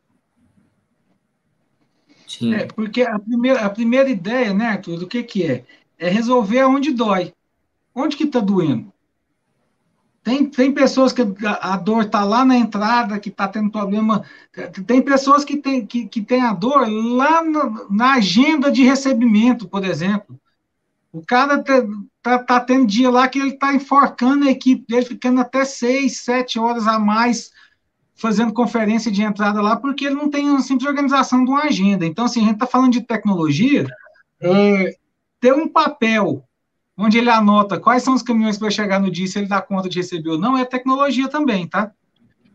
Sim. 2.39 2.53
É, 2.55 2.65
porque 2.65 3.03
a 3.03 3.19
primeira, 3.19 3.65
a 3.65 3.69
primeira 3.69 4.09
ideia, 4.09 4.53
né, 4.53 4.67
Arthur, 4.67 4.97
do 4.97 5.07
que, 5.07 5.21
que 5.21 5.43
é? 5.43 5.65
É 5.97 6.09
resolver 6.09 6.63
onde 6.63 6.91
dói. 6.91 7.33
Onde 7.93 8.17
que 8.17 8.23
está 8.23 8.39
doendo? 8.39 8.91
Tem, 10.23 10.45
tem 10.45 10.71
pessoas 10.71 11.11
que 11.11 11.21
a, 11.45 11.77
dor 11.77 12.03
está 12.03 12.23
lá 12.23 12.43
na 12.45 12.55
entrada, 12.55 13.19
que 13.19 13.29
está 13.29 13.47
tendo 13.47 13.69
problema. 13.69 14.23
Tem 14.87 15.01
pessoas 15.01 15.43
que 15.43 15.57
têm 15.57 15.85
que, 15.85 16.07
que 16.07 16.21
tem 16.21 16.41
a 16.41 16.53
dor 16.53 16.87
lá 16.89 17.43
na, 17.43 17.87
na 17.89 18.13
agenda 18.13 18.71
de 18.71 18.83
recebimento, 18.83 19.67
por 19.67 19.83
exemplo. 19.83 20.39
O 21.11 21.21
cara 21.23 21.61
tá, 21.61 21.85
tá, 22.21 22.39
tá, 22.39 22.59
tendo 22.61 22.87
dia 22.87 23.11
lá 23.11 23.27
que 23.27 23.37
ele 23.37 23.49
está 23.49 23.75
enforcando 23.75 24.47
a 24.47 24.51
equipe 24.51 24.85
dele, 24.87 25.05
ficando 25.05 25.41
até 25.41 25.65
seis, 25.65 26.21
sete 26.21 26.57
horas 26.57 26.87
a 26.87 26.97
mais 26.97 27.51
fazendo 28.15 28.53
conferência 28.53 29.11
de 29.11 29.21
entrada 29.21 29.61
lá, 29.61 29.75
porque 29.75 30.05
ele 30.05 30.15
não 30.15 30.29
tem 30.29 30.49
uma 30.49 30.61
simples 30.61 30.87
organização 30.87 31.43
de 31.43 31.51
uma 31.51 31.63
agenda. 31.63 32.05
Então, 32.05 32.25
assim, 32.25 32.41
a 32.41 32.43
gente 32.43 32.53
está 32.53 32.67
falando 32.67 32.91
de 32.91 33.01
tecnologia, 33.01 33.87
é, 34.39 34.95
ter 35.39 35.53
um 35.53 35.67
papel 35.67 36.43
onde 36.95 37.17
ele 37.17 37.29
anota 37.29 37.79
quais 37.79 38.03
são 38.03 38.13
os 38.13 38.21
caminhões 38.21 38.55
que 38.55 38.61
vai 38.61 38.71
chegar 38.71 38.99
no 38.99 39.09
dia, 39.09 39.27
se 39.27 39.39
ele 39.39 39.47
dá 39.47 39.61
conta 39.61 39.89
de 39.89 39.97
receber 39.97 40.29
ou 40.29 40.37
não, 40.37 40.57
é 40.57 40.63
tecnologia 40.63 41.27
também, 41.27 41.67
tá? 41.67 41.91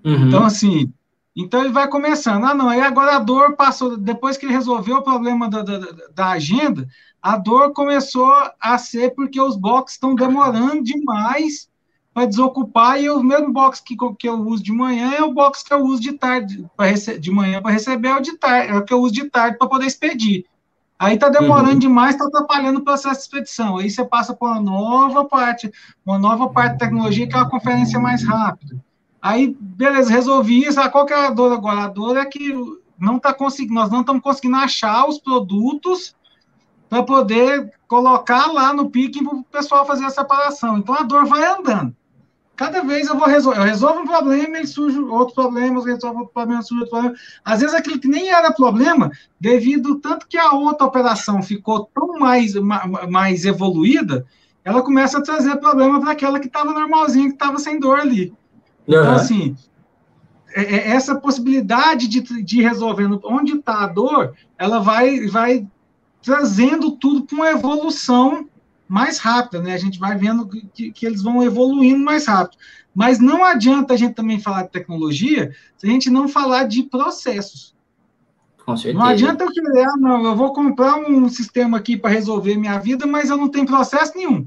Uhum. 0.04 0.28
Então, 0.28 0.44
assim, 0.44 0.92
Então 1.34 1.60
ele 1.60 1.72
vai 1.72 1.88
começando. 1.88 2.44
Ah, 2.44 2.54
não, 2.54 2.68
aí 2.68 2.80
agora 2.80 3.14
a 3.14 3.18
dor 3.20 3.54
passou, 3.54 3.96
depois 3.96 4.36
que 4.36 4.44
ele 4.44 4.52
resolveu 4.52 4.96
o 4.96 5.02
problema 5.02 5.48
da, 5.48 5.62
da, 5.62 5.78
da 6.12 6.26
agenda, 6.30 6.88
a 7.22 7.36
dor 7.36 7.72
começou 7.72 8.32
a 8.60 8.76
ser 8.78 9.14
porque 9.14 9.40
os 9.40 9.56
boxes 9.56 9.94
estão 9.94 10.14
demorando 10.16 10.82
demais 10.82 11.68
para 12.18 12.26
desocupar, 12.26 13.00
e 13.00 13.08
o 13.08 13.22
mesmo 13.22 13.52
box 13.52 13.80
que, 13.80 13.96
que 14.18 14.28
eu 14.28 14.40
uso 14.40 14.60
de 14.60 14.72
manhã 14.72 15.12
é 15.12 15.22
o 15.22 15.32
box 15.32 15.62
que 15.62 15.72
eu 15.72 15.84
uso 15.84 16.02
de 16.02 16.14
tarde, 16.14 16.66
de 17.20 17.30
manhã 17.30 17.62
para 17.62 17.70
receber, 17.70 18.08
é 18.08 18.16
o, 18.16 18.20
de 18.20 18.36
tarde, 18.36 18.72
é 18.72 18.74
o 18.74 18.84
que 18.84 18.92
eu 18.92 19.00
uso 19.00 19.14
de 19.14 19.30
tarde 19.30 19.56
para 19.56 19.68
poder 19.68 19.86
expedir. 19.86 20.44
Aí 20.98 21.14
está 21.14 21.28
demorando 21.28 21.74
uhum. 21.74 21.78
demais, 21.78 22.16
está 22.16 22.26
atrapalhando 22.26 22.80
o 22.80 22.84
processo 22.84 23.14
de 23.14 23.22
expedição. 23.22 23.76
Aí 23.76 23.88
você 23.88 24.04
passa 24.04 24.34
para 24.34 24.48
uma 24.48 24.60
nova 24.60 25.24
parte, 25.26 25.70
uma 26.04 26.18
nova 26.18 26.48
parte 26.48 26.72
de 26.72 26.78
tecnologia 26.80 27.28
que 27.28 27.36
é 27.36 27.38
uma 27.38 27.48
conferência 27.48 28.00
mais 28.00 28.24
rápida. 28.24 28.76
Aí, 29.22 29.56
beleza, 29.60 30.10
resolvi 30.10 30.64
isso. 30.64 30.80
Ah, 30.80 30.88
qual 30.88 31.06
que 31.06 31.12
é 31.12 31.26
a 31.26 31.30
dor 31.30 31.52
agora? 31.52 31.84
A 31.84 31.88
dor 31.88 32.16
é 32.16 32.26
que 32.26 32.52
não 32.98 33.20
tá 33.20 33.32
conseguindo, 33.32 33.74
nós 33.74 33.92
não 33.92 34.00
estamos 34.00 34.22
conseguindo 34.22 34.56
achar 34.56 35.08
os 35.08 35.18
produtos 35.20 36.16
para 36.88 37.04
poder 37.04 37.72
colocar 37.86 38.52
lá 38.52 38.72
no 38.74 38.90
pique 38.90 39.22
para 39.22 39.36
o 39.36 39.44
pessoal 39.44 39.86
fazer 39.86 40.04
a 40.04 40.10
separação. 40.10 40.78
Então 40.78 40.96
a 40.96 41.04
dor 41.04 41.26
vai 41.26 41.46
andando. 41.46 41.94
Cada 42.58 42.82
vez 42.82 43.06
eu 43.06 43.16
vou 43.16 43.28
resolver, 43.28 43.60
eu 43.60 43.64
resolvo 43.64 44.00
um 44.00 44.06
problema 44.06 44.58
e 44.58 44.66
surge 44.66 44.98
outro 44.98 45.32
problema, 45.32 45.78
eu 45.78 45.84
resolvo 45.84 46.18
outro 46.18 46.34
problema, 46.34 46.60
surge 46.60 46.82
outro 46.82 46.90
problema. 46.90 47.16
Às 47.44 47.60
vezes 47.60 47.72
aquilo 47.72 48.00
que 48.00 48.08
nem 48.08 48.30
era 48.30 48.52
problema, 48.52 49.12
devido 49.40 50.00
tanto 50.00 50.26
que 50.26 50.36
a 50.36 50.50
outra 50.50 50.84
operação 50.84 51.40
ficou 51.40 51.88
tão 51.94 52.18
mais, 52.18 52.54
mais 53.08 53.44
evoluída, 53.44 54.26
ela 54.64 54.82
começa 54.82 55.18
a 55.18 55.22
trazer 55.22 55.54
problema 55.58 56.00
para 56.00 56.10
aquela 56.10 56.40
que 56.40 56.48
estava 56.48 56.72
normalzinha, 56.72 57.28
que 57.28 57.34
estava 57.34 57.60
sem 57.60 57.78
dor 57.78 58.00
ali. 58.00 58.34
Então, 58.88 59.04
uhum. 59.04 59.14
assim, 59.14 59.56
é, 60.52 60.62
é, 60.62 60.90
essa 60.90 61.14
possibilidade 61.14 62.08
de, 62.08 62.42
de 62.42 62.60
resolver 62.60 63.08
onde 63.22 63.52
está 63.52 63.84
a 63.84 63.86
dor, 63.86 64.34
ela 64.58 64.80
vai, 64.80 65.28
vai 65.28 65.64
trazendo 66.20 66.90
tudo 66.90 67.22
para 67.22 67.36
uma 67.36 67.50
evolução 67.52 68.48
mais 68.88 69.18
rápida, 69.18 69.60
né? 69.60 69.74
A 69.74 69.78
gente 69.78 69.98
vai 69.98 70.16
vendo 70.16 70.48
que, 70.48 70.90
que, 70.90 71.06
eles 71.06 71.22
vão 71.22 71.42
evoluindo 71.42 72.02
mais 72.02 72.26
rápido. 72.26 72.58
Mas 72.94 73.18
não 73.18 73.44
adianta 73.44 73.94
a 73.94 73.96
gente 73.96 74.14
também 74.14 74.40
falar 74.40 74.62
de 74.62 74.70
tecnologia 74.70 75.54
se 75.76 75.86
a 75.86 75.90
gente 75.90 76.08
não 76.08 76.26
falar 76.26 76.64
de 76.64 76.82
processos. 76.84 77.76
Com 78.64 78.76
certeza. 78.76 78.98
Não 78.98 79.06
adianta 79.10 79.44
eu 79.44 79.52
querer, 79.52 79.84
ah, 79.84 79.96
não, 79.98 80.24
eu 80.24 80.34
vou 80.34 80.52
comprar 80.52 80.96
um 80.96 81.28
sistema 81.28 81.76
aqui 81.78 81.96
para 81.96 82.10
resolver 82.10 82.56
minha 82.56 82.78
vida, 82.78 83.06
mas 83.06 83.30
eu 83.30 83.36
não 83.36 83.48
tenho 83.48 83.66
processo 83.66 84.16
nenhum. 84.16 84.46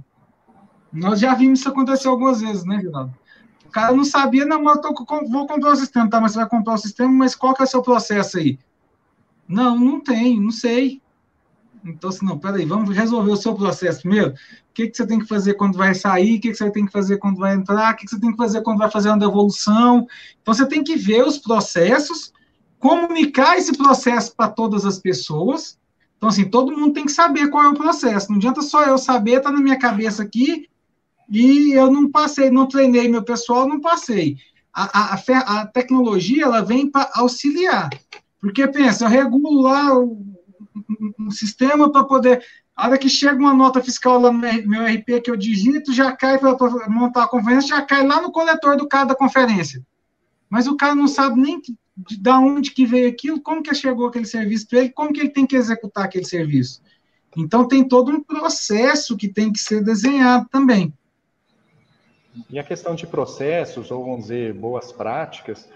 Nós 0.91 1.19
já 1.19 1.33
vimos 1.33 1.59
isso 1.59 1.69
acontecer 1.69 2.07
algumas 2.07 2.41
vezes, 2.41 2.65
né, 2.65 2.79
Geraldo? 2.81 3.13
O 3.65 3.69
cara 3.69 3.95
não 3.95 4.03
sabia, 4.03 4.45
não, 4.45 4.61
mas 4.61 4.75
eu 4.75 4.81
tô, 4.81 5.05
vou 5.29 5.47
comprar 5.47 5.71
o 5.71 5.75
sistema, 5.75 6.09
tá? 6.09 6.19
Mas 6.19 6.33
você 6.33 6.39
vai 6.39 6.49
comprar 6.49 6.73
o 6.73 6.77
sistema, 6.77 7.11
mas 7.11 7.35
qual 7.35 7.53
que 7.53 7.61
é 7.61 7.65
o 7.65 7.67
seu 7.67 7.81
processo 7.81 8.37
aí? 8.37 8.59
Não, 9.47 9.79
não 9.79 9.99
tem, 10.01 10.39
não 10.39 10.51
sei. 10.51 11.01
Então, 11.83 12.09
assim, 12.09 12.25
não, 12.25 12.37
peraí, 12.37 12.65
vamos 12.65 12.95
resolver 12.95 13.31
o 13.31 13.37
seu 13.37 13.55
processo 13.55 14.01
primeiro. 14.01 14.31
O 14.31 14.35
que, 14.73 14.87
que 14.87 14.95
você 14.95 15.05
tem 15.05 15.19
que 15.19 15.25
fazer 15.25 15.55
quando 15.55 15.77
vai 15.77 15.93
sair? 15.95 16.37
O 16.37 16.41
que, 16.41 16.49
que 16.49 16.55
você 16.55 16.69
tem 16.71 16.85
que 16.85 16.91
fazer 16.91 17.17
quando 17.17 17.37
vai 17.37 17.55
entrar? 17.55 17.93
O 17.93 17.97
que, 17.97 18.05
que 18.05 18.11
você 18.11 18.19
tem 18.19 18.31
que 18.31 18.37
fazer 18.37 18.61
quando 18.61 18.79
vai 18.79 18.91
fazer 18.91 19.09
uma 19.09 19.19
devolução? 19.19 20.07
Então, 20.41 20.53
você 20.53 20.65
tem 20.67 20.83
que 20.83 20.95
ver 20.95 21.25
os 21.25 21.37
processos, 21.37 22.31
comunicar 22.79 23.57
esse 23.57 23.75
processo 23.77 24.35
para 24.35 24.49
todas 24.49 24.85
as 24.85 24.99
pessoas. 24.99 25.77
Então, 26.17 26.29
assim, 26.29 26.45
todo 26.45 26.75
mundo 26.75 26.93
tem 26.93 27.05
que 27.05 27.11
saber 27.11 27.49
qual 27.49 27.63
é 27.63 27.69
o 27.69 27.73
processo. 27.73 28.29
Não 28.29 28.37
adianta 28.37 28.61
só 28.61 28.83
eu 28.83 28.97
saber, 28.97 29.41
tá 29.41 29.51
na 29.51 29.59
minha 29.59 29.79
cabeça 29.79 30.21
aqui, 30.21 30.69
e 31.29 31.71
eu 31.71 31.89
não 31.89 32.11
passei, 32.11 32.51
não 32.51 32.67
treinei 32.67 33.07
meu 33.07 33.23
pessoal, 33.23 33.67
não 33.67 33.79
passei. 33.79 34.37
A, 34.73 35.15
a, 35.15 35.61
a 35.61 35.65
tecnologia 35.65 36.43
ela 36.43 36.61
vem 36.61 36.89
para 36.89 37.09
auxiliar. 37.15 37.89
Porque 38.39 38.67
pensa, 38.67 39.05
eu 39.05 39.09
regulo 39.09 39.61
lá 39.61 39.93
um, 41.19 41.31
sistema 41.31 41.91
para 41.91 42.03
poder. 42.03 42.43
A 42.75 42.87
hora 42.87 42.97
que 42.97 43.09
chega 43.09 43.37
uma 43.37 43.53
nota 43.53 43.81
fiscal 43.81 44.19
lá 44.19 44.31
no 44.31 44.39
meu 44.39 44.85
RP 44.85 45.21
que 45.23 45.29
eu 45.29 45.35
digito, 45.35 45.93
já 45.93 46.11
cai 46.15 46.37
para 46.37 46.57
montar 46.89 47.23
a 47.23 47.27
conferência, 47.27 47.75
já 47.75 47.81
cai 47.81 48.05
lá 48.05 48.21
no 48.21 48.31
coletor 48.31 48.77
do 48.77 48.87
cara 48.87 49.05
da 49.05 49.15
conferência. 49.15 49.85
Mas 50.49 50.67
o 50.67 50.75
cara 50.75 50.95
não 50.95 51.07
sabe 51.07 51.39
nem 51.39 51.61
de, 51.61 51.75
de 52.17 52.29
onde 52.29 52.71
que 52.71 52.85
veio 52.85 53.09
aquilo, 53.09 53.41
como 53.41 53.61
que 53.61 53.73
chegou 53.73 54.07
aquele 54.07 54.25
serviço 54.25 54.67
para 54.67 54.79
ele, 54.79 54.89
como 54.89 55.13
que 55.13 55.19
ele 55.19 55.29
tem 55.29 55.45
que 55.45 55.55
executar 55.55 56.05
aquele 56.05 56.25
serviço. 56.25 56.81
Então 57.37 57.67
tem 57.67 57.87
todo 57.87 58.11
um 58.11 58.21
processo 58.21 59.15
que 59.15 59.27
tem 59.27 59.51
que 59.51 59.59
ser 59.59 59.83
desenhado 59.83 60.47
também. 60.49 60.93
E 62.49 62.59
a 62.59 62.63
questão 62.63 62.95
de 62.95 63.05
processos, 63.05 63.91
ou 63.91 64.03
vamos 64.03 64.23
dizer, 64.23 64.53
boas 64.53 64.91
práticas, 64.91 65.69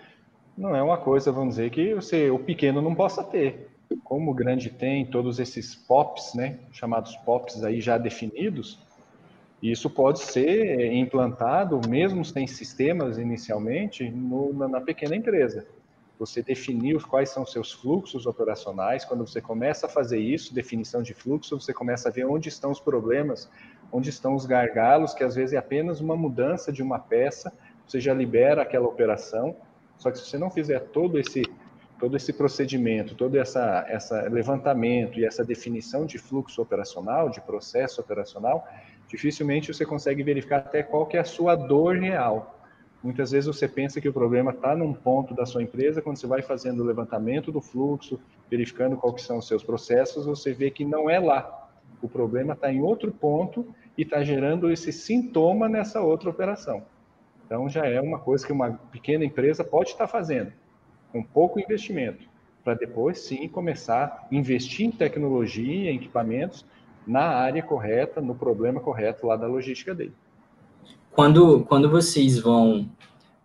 não 0.57 0.75
é 0.75 0.81
uma 0.81 0.97
coisa, 0.97 1.31
vamos 1.31 1.55
dizer, 1.55 1.69
que 1.69 1.93
você, 1.93 2.29
o 2.29 2.39
pequeno 2.39 2.81
não 2.81 2.95
possa 2.95 3.23
ter. 3.23 3.69
Como 4.03 4.31
o 4.31 4.33
grande 4.33 4.69
tem 4.69 5.05
todos 5.05 5.39
esses 5.39 5.75
POPs, 5.75 6.33
né, 6.33 6.59
chamados 6.71 7.15
POPs 7.17 7.63
aí 7.63 7.81
já 7.81 7.97
definidos, 7.97 8.79
isso 9.61 9.89
pode 9.89 10.19
ser 10.19 10.93
implantado, 10.93 11.79
mesmo 11.89 12.23
sem 12.23 12.45
sistemas 12.45 13.17
inicialmente, 13.17 14.09
no, 14.09 14.53
na 14.67 14.79
pequena 14.79 15.15
empresa. 15.15 15.65
Você 16.19 16.41
definir 16.41 17.01
quais 17.03 17.29
são 17.29 17.45
seus 17.45 17.71
fluxos 17.71 18.25
operacionais, 18.25 19.03
quando 19.03 19.25
você 19.25 19.41
começa 19.41 19.87
a 19.87 19.89
fazer 19.89 20.19
isso, 20.19 20.53
definição 20.53 21.01
de 21.01 21.13
fluxo, 21.13 21.59
você 21.59 21.73
começa 21.73 22.09
a 22.09 22.11
ver 22.11 22.25
onde 22.25 22.47
estão 22.47 22.71
os 22.71 22.79
problemas, 22.79 23.49
onde 23.91 24.09
estão 24.09 24.35
os 24.35 24.45
gargalos, 24.45 25.13
que 25.13 25.23
às 25.23 25.35
vezes 25.35 25.53
é 25.53 25.57
apenas 25.57 25.99
uma 25.99 26.15
mudança 26.15 26.71
de 26.71 26.83
uma 26.83 26.99
peça, 26.99 27.51
você 27.87 27.99
já 27.99 28.13
libera 28.13 28.61
aquela 28.61 28.87
operação. 28.87 29.55
Só 29.97 30.11
que 30.11 30.19
se 30.19 30.25
você 30.25 30.37
não 30.37 30.49
fizer 30.49 30.79
todo 30.79 31.19
esse 31.19 31.43
todo 31.99 32.17
esse 32.17 32.33
procedimento, 32.33 33.15
todo 33.15 33.37
essa, 33.37 33.85
essa 33.87 34.21
levantamento 34.23 35.19
e 35.19 35.25
essa 35.25 35.43
definição 35.43 36.05
de 36.05 36.17
fluxo 36.17 36.61
operacional, 36.61 37.29
de 37.29 37.41
processo 37.41 38.01
operacional, 38.01 38.67
dificilmente 39.07 39.73
você 39.73 39.85
consegue 39.85 40.23
verificar 40.23 40.57
até 40.57 40.83
qual 40.83 41.05
que 41.05 41.17
é 41.17 41.21
a 41.21 41.25
sua 41.25 41.55
dor 41.55 41.97
real. 41.97 42.59
Muitas 43.01 43.31
vezes 43.31 43.45
você 43.45 43.67
pensa 43.67 44.01
que 44.01 44.09
o 44.09 44.13
problema 44.13 44.51
está 44.51 44.75
num 44.75 44.91
ponto 44.91 45.33
da 45.33 45.45
sua 45.45 45.61
empresa, 45.61 46.01
quando 46.01 46.17
você 46.17 46.25
vai 46.25 46.41
fazendo 46.41 46.81
o 46.81 46.85
levantamento 46.85 47.51
do 47.51 47.61
fluxo, 47.61 48.19
verificando 48.49 48.97
quais 48.97 49.21
são 49.21 49.37
os 49.37 49.47
seus 49.47 49.63
processos, 49.63 50.25
você 50.25 50.53
vê 50.53 50.71
que 50.71 50.83
não 50.83 51.09
é 51.09 51.19
lá. 51.19 51.69
O 52.01 52.09
problema 52.09 52.53
está 52.53 52.71
em 52.71 52.81
outro 52.81 53.11
ponto 53.11 53.65
e 53.97 54.01
está 54.01 54.23
gerando 54.23 54.71
esse 54.71 54.91
sintoma 54.91 55.69
nessa 55.69 56.01
outra 56.01 56.29
operação. 56.29 56.83
Então, 57.45 57.69
já 57.69 57.85
é 57.85 58.01
uma 58.01 58.17
coisa 58.17 58.45
que 58.45 58.51
uma 58.51 58.71
pequena 58.91 59.23
empresa 59.23 59.63
pode 59.63 59.91
estar 59.91 60.07
fazendo, 60.07 60.51
com 61.15 61.23
pouco 61.23 61.61
investimento, 61.61 62.25
para 62.61 62.73
depois 62.73 63.19
sim 63.19 63.47
começar 63.47 64.27
a 64.29 64.35
investir 64.35 64.85
em 64.85 64.91
tecnologia, 64.91 65.89
em 65.89 65.95
equipamentos, 65.95 66.65
na 67.07 67.21
área 67.21 67.63
correta, 67.63 68.19
no 68.19 68.35
problema 68.35 68.81
correto 68.81 69.25
lá 69.25 69.37
da 69.37 69.47
logística 69.47 69.95
dele. 69.95 70.11
Quando, 71.13 71.63
quando 71.69 71.89
vocês 71.89 72.37
vão 72.37 72.89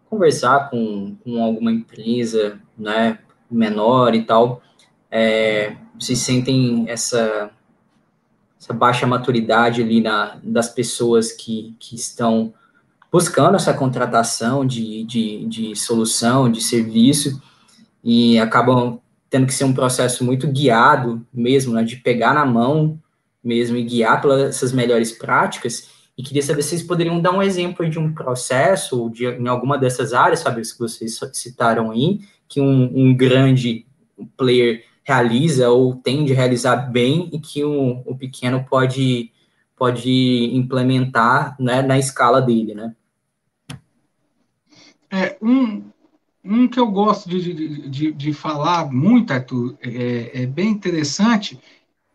conversar 0.08 0.68
com, 0.68 1.14
com 1.22 1.40
alguma 1.40 1.70
empresa 1.70 2.60
né, 2.76 3.20
menor 3.48 4.16
e 4.16 4.24
tal, 4.24 4.60
é, 5.08 5.76
vocês 5.96 6.18
sentem 6.18 6.86
essa 6.88 7.52
essa 8.60 8.74
baixa 8.74 9.06
maturidade 9.06 9.80
ali 9.80 10.02
na, 10.02 10.38
das 10.42 10.68
pessoas 10.68 11.32
que, 11.32 11.74
que 11.78 11.94
estão 11.94 12.52
buscando 13.10 13.54
essa 13.54 13.72
contratação 13.72 14.66
de, 14.66 15.02
de, 15.04 15.46
de 15.46 15.76
solução, 15.76 16.50
de 16.50 16.60
serviço, 16.60 17.40
e 18.02 18.38
acabam 18.38 19.00
tendo 19.28 19.46
que 19.46 19.54
ser 19.54 19.64
um 19.64 19.72
processo 19.72 20.24
muito 20.24 20.48
guiado 20.48 21.24
mesmo, 21.32 21.74
né, 21.74 21.84
de 21.84 21.96
pegar 21.96 22.34
na 22.34 22.44
mão 22.44 23.00
mesmo 23.42 23.76
e 23.76 23.84
guiar 23.84 24.20
pelas 24.20 24.42
essas 24.42 24.72
melhores 24.72 25.12
práticas. 25.12 25.88
E 26.18 26.22
queria 26.22 26.42
saber 26.42 26.62
se 26.62 26.70
vocês 26.70 26.82
poderiam 26.82 27.20
dar 27.20 27.32
um 27.32 27.42
exemplo 27.42 27.88
de 27.88 27.98
um 27.98 28.12
processo, 28.12 29.08
de, 29.10 29.26
em 29.26 29.48
alguma 29.48 29.78
dessas 29.78 30.12
áreas, 30.12 30.40
sabe, 30.40 30.60
que 30.60 30.78
vocês 30.78 31.18
citaram 31.32 31.90
aí, 31.90 32.20
que 32.48 32.60
um, 32.60 32.90
um 32.94 33.16
grande 33.16 33.86
player 34.36 34.84
realiza 35.02 35.70
ou 35.70 35.94
tende 35.94 36.32
a 36.32 36.36
realizar 36.36 36.76
bem 36.76 37.30
e 37.32 37.38
que 37.38 37.64
o, 37.64 38.14
pequeno 38.16 38.64
pode, 38.68 39.32
pode 39.76 40.50
implementar 40.52 41.56
né, 41.58 41.80
na 41.80 41.98
escala 41.98 42.42
dele, 42.42 42.74
né? 42.74 42.94
É, 45.12 45.36
um, 45.42 45.89
um 46.44 46.66
que 46.66 46.80
eu 46.80 46.86
gosto 46.90 47.28
de, 47.28 47.88
de, 47.88 48.12
de 48.12 48.32
falar 48.32 48.90
muito, 48.90 49.32
Arthur, 49.32 49.76
é, 49.80 50.42
é 50.42 50.46
bem 50.46 50.70
interessante, 50.70 51.58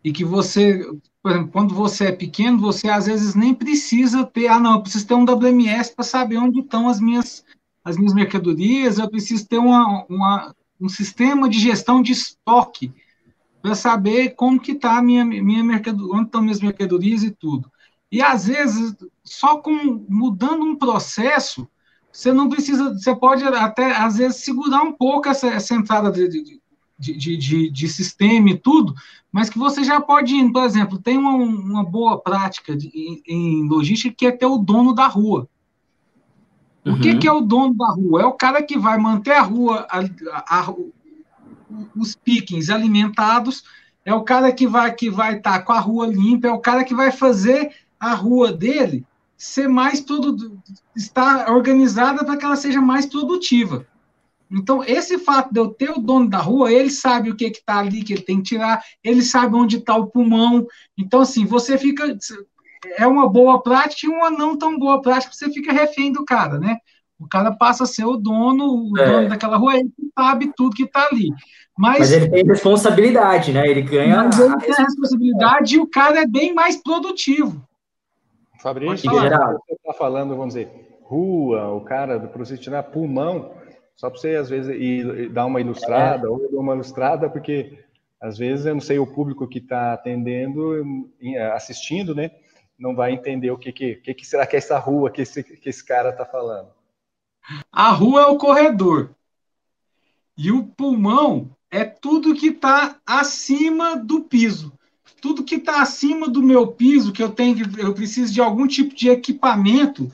e 0.02 0.12
que 0.12 0.24
você, 0.24 0.84
por 1.22 1.32
exemplo, 1.32 1.50
quando 1.52 1.74
você 1.74 2.06
é 2.06 2.12
pequeno, 2.12 2.58
você 2.58 2.88
às 2.88 3.06
vezes 3.06 3.34
nem 3.34 3.54
precisa 3.54 4.24
ter, 4.24 4.48
ah, 4.48 4.58
não, 4.58 4.74
eu 4.74 4.82
preciso 4.82 5.06
ter 5.06 5.14
um 5.14 5.24
WMS 5.24 5.94
para 5.94 6.04
saber 6.04 6.38
onde 6.38 6.60
estão 6.60 6.88
as 6.88 7.00
minhas, 7.00 7.44
as 7.84 7.96
minhas 7.96 8.14
mercadorias, 8.14 8.98
eu 8.98 9.08
preciso 9.08 9.46
ter 9.46 9.58
uma, 9.58 10.04
uma 10.08 10.54
um 10.80 10.88
sistema 10.88 11.48
de 11.48 11.58
gestão 11.58 12.02
de 12.02 12.12
estoque 12.12 12.92
para 13.62 13.74
saber 13.74 14.30
como 14.30 14.60
que 14.60 14.72
está 14.72 15.00
minha, 15.02 15.24
minha 15.24 15.64
mercadoria, 15.64 16.14
onde 16.14 16.26
estão 16.26 16.42
minhas 16.42 16.60
mercadorias 16.60 17.22
e 17.22 17.30
tudo. 17.30 17.70
E 18.12 18.22
às 18.22 18.46
vezes, 18.46 18.94
só 19.24 19.58
com 19.58 20.04
mudando 20.08 20.64
um 20.64 20.76
processo, 20.76 21.68
você 22.16 22.32
não 22.32 22.48
precisa, 22.48 22.94
você 22.94 23.14
pode 23.14 23.44
até, 23.44 23.94
às 23.94 24.16
vezes, 24.16 24.38
segurar 24.38 24.82
um 24.82 24.92
pouco 24.92 25.28
essa, 25.28 25.48
essa 25.48 25.74
entrada 25.74 26.10
de, 26.10 26.26
de, 26.98 27.14
de, 27.14 27.36
de, 27.36 27.70
de 27.70 27.88
sistema 27.88 28.48
e 28.48 28.56
tudo, 28.56 28.94
mas 29.30 29.50
que 29.50 29.58
você 29.58 29.84
já 29.84 30.00
pode 30.00 30.34
ir, 30.34 30.50
por 30.50 30.64
exemplo, 30.64 30.98
tem 30.98 31.18
uma, 31.18 31.34
uma 31.34 31.84
boa 31.84 32.18
prática 32.18 32.74
de, 32.74 32.88
em, 32.88 33.22
em, 33.28 33.68
logística 33.68 34.14
que 34.16 34.26
é 34.26 34.32
ter 34.32 34.46
o 34.46 34.56
dono 34.56 34.94
da 34.94 35.06
rua. 35.06 35.46
O 36.86 36.92
uhum. 36.92 37.00
que, 37.00 37.18
que, 37.18 37.28
é 37.28 37.32
o 37.32 37.42
dono 37.42 37.74
da 37.74 37.88
rua? 37.88 38.22
É 38.22 38.24
o 38.24 38.32
cara 38.32 38.62
que 38.62 38.78
vai 38.78 38.96
manter 38.96 39.32
a 39.32 39.42
rua, 39.42 39.86
a, 39.90 40.00
a, 40.00 40.60
a, 40.60 40.74
os 41.94 42.16
pickings 42.16 42.70
alimentados, 42.70 43.62
é 44.06 44.14
o 44.14 44.22
cara 44.22 44.50
que 44.52 44.66
vai 44.66 44.90
que 44.94 45.10
vai 45.10 45.36
estar 45.36 45.58
tá 45.58 45.62
com 45.62 45.72
a 45.74 45.80
rua 45.80 46.06
limpa, 46.06 46.48
é 46.48 46.52
o 46.52 46.60
cara 46.60 46.82
que 46.82 46.94
vai 46.94 47.12
fazer 47.12 47.74
a 48.00 48.14
rua 48.14 48.50
dele 48.52 49.04
ser 49.36 49.68
mais 49.68 50.00
produ 50.00 50.58
estar 50.94 51.50
organizada 51.50 52.24
para 52.24 52.36
que 52.36 52.44
ela 52.44 52.56
seja 52.56 52.80
mais 52.80 53.06
produtiva. 53.06 53.86
Então, 54.50 54.82
esse 54.84 55.18
fato 55.18 55.52
de 55.52 55.58
eu 55.58 55.68
ter 55.68 55.90
o 55.90 56.00
dono 56.00 56.28
da 56.28 56.38
rua, 56.38 56.72
ele 56.72 56.90
sabe 56.90 57.30
o 57.30 57.36
que 57.36 57.46
está 57.46 57.78
ali, 57.78 58.02
que 58.02 58.12
ele 58.12 58.22
tem 58.22 58.38
que 58.38 58.50
tirar, 58.50 58.82
ele 59.02 59.22
sabe 59.22 59.56
onde 59.56 59.78
está 59.78 59.96
o 59.96 60.06
pulmão. 60.06 60.66
Então, 60.96 61.20
assim, 61.20 61.44
você 61.44 61.76
fica. 61.76 62.16
É 62.96 63.06
uma 63.06 63.28
boa 63.28 63.60
prática 63.62 64.06
e 64.06 64.08
uma 64.08 64.30
não 64.30 64.56
tão 64.56 64.78
boa 64.78 65.02
prática, 65.02 65.32
você 65.32 65.50
fica 65.50 65.72
refém 65.72 66.12
do 66.12 66.24
cara, 66.24 66.58
né? 66.58 66.76
O 67.18 67.26
cara 67.26 67.50
passa 67.50 67.84
a 67.84 67.86
ser 67.86 68.04
o 68.04 68.16
dono, 68.16 68.92
o 68.92 68.98
é. 68.98 69.10
dono 69.10 69.28
daquela 69.28 69.56
rua, 69.56 69.76
ele 69.76 69.90
sabe 70.16 70.52
tudo 70.56 70.76
que 70.76 70.84
está 70.84 71.08
ali. 71.10 71.30
Mas, 71.76 71.98
mas, 71.98 72.12
ele 72.12 72.28
tem 72.30 72.44
responsabilidade, 72.44 73.52
né? 73.52 73.66
Ele 73.66 73.82
ganha. 73.82 74.24
Mas 74.24 74.38
ele 74.38 74.56
tem 74.58 74.72
a 74.72 74.82
responsabilidade 74.82 75.74
e 75.74 75.78
o 75.80 75.86
cara 75.86 76.22
é 76.22 76.26
bem 76.26 76.54
mais 76.54 76.76
produtivo. 76.76 77.66
Fabrício, 78.66 79.08
você 79.08 79.74
está 79.74 79.92
falando, 79.92 80.34
vamos 80.34 80.54
dizer, 80.54 80.98
rua, 81.02 81.68
o 81.68 81.82
cara 81.82 82.18
do 82.18 82.26
prostituir 82.26 82.82
pulmão, 82.82 83.54
só 83.94 84.10
para 84.10 84.18
você 84.18 84.34
às 84.34 84.50
vezes 84.50 84.74
ir, 84.74 85.28
dar 85.28 85.46
uma 85.46 85.60
ilustrada, 85.60 86.26
é. 86.26 86.28
ou 86.28 86.50
dar 86.50 86.58
uma 86.58 86.74
ilustrada, 86.74 87.30
porque 87.30 87.78
às 88.20 88.36
vezes 88.36 88.66
eu 88.66 88.74
não 88.74 88.80
sei 88.80 88.98
o 88.98 89.06
público 89.06 89.46
que 89.46 89.60
está 89.60 89.92
atendendo, 89.92 90.84
assistindo, 91.52 92.12
né? 92.12 92.32
Não 92.76 92.96
vai 92.96 93.12
entender 93.12 93.52
o 93.52 93.56
que, 93.56 93.70
que, 93.70 93.94
que, 93.94 94.14
que 94.14 94.26
será 94.26 94.44
que 94.44 94.56
é 94.56 94.58
essa 94.58 94.80
rua 94.80 95.12
que 95.12 95.22
esse, 95.22 95.44
que 95.44 95.68
esse 95.68 95.86
cara 95.86 96.08
está 96.08 96.24
falando. 96.24 96.70
A 97.70 97.92
rua 97.92 98.22
é 98.22 98.26
o 98.26 98.36
corredor. 98.36 99.10
E 100.36 100.50
o 100.50 100.66
pulmão 100.66 101.56
é 101.70 101.84
tudo 101.84 102.34
que 102.34 102.48
está 102.48 102.96
acima 103.06 103.96
do 103.96 104.22
piso. 104.22 104.76
Tudo 105.20 105.44
que 105.44 105.56
está 105.56 105.80
acima 105.80 106.28
do 106.28 106.42
meu 106.42 106.68
piso, 106.68 107.12
que 107.12 107.22
eu 107.22 107.30
tenho, 107.30 107.66
eu 107.78 107.94
preciso 107.94 108.32
de 108.32 108.40
algum 108.40 108.66
tipo 108.66 108.94
de 108.94 109.08
equipamento 109.08 110.10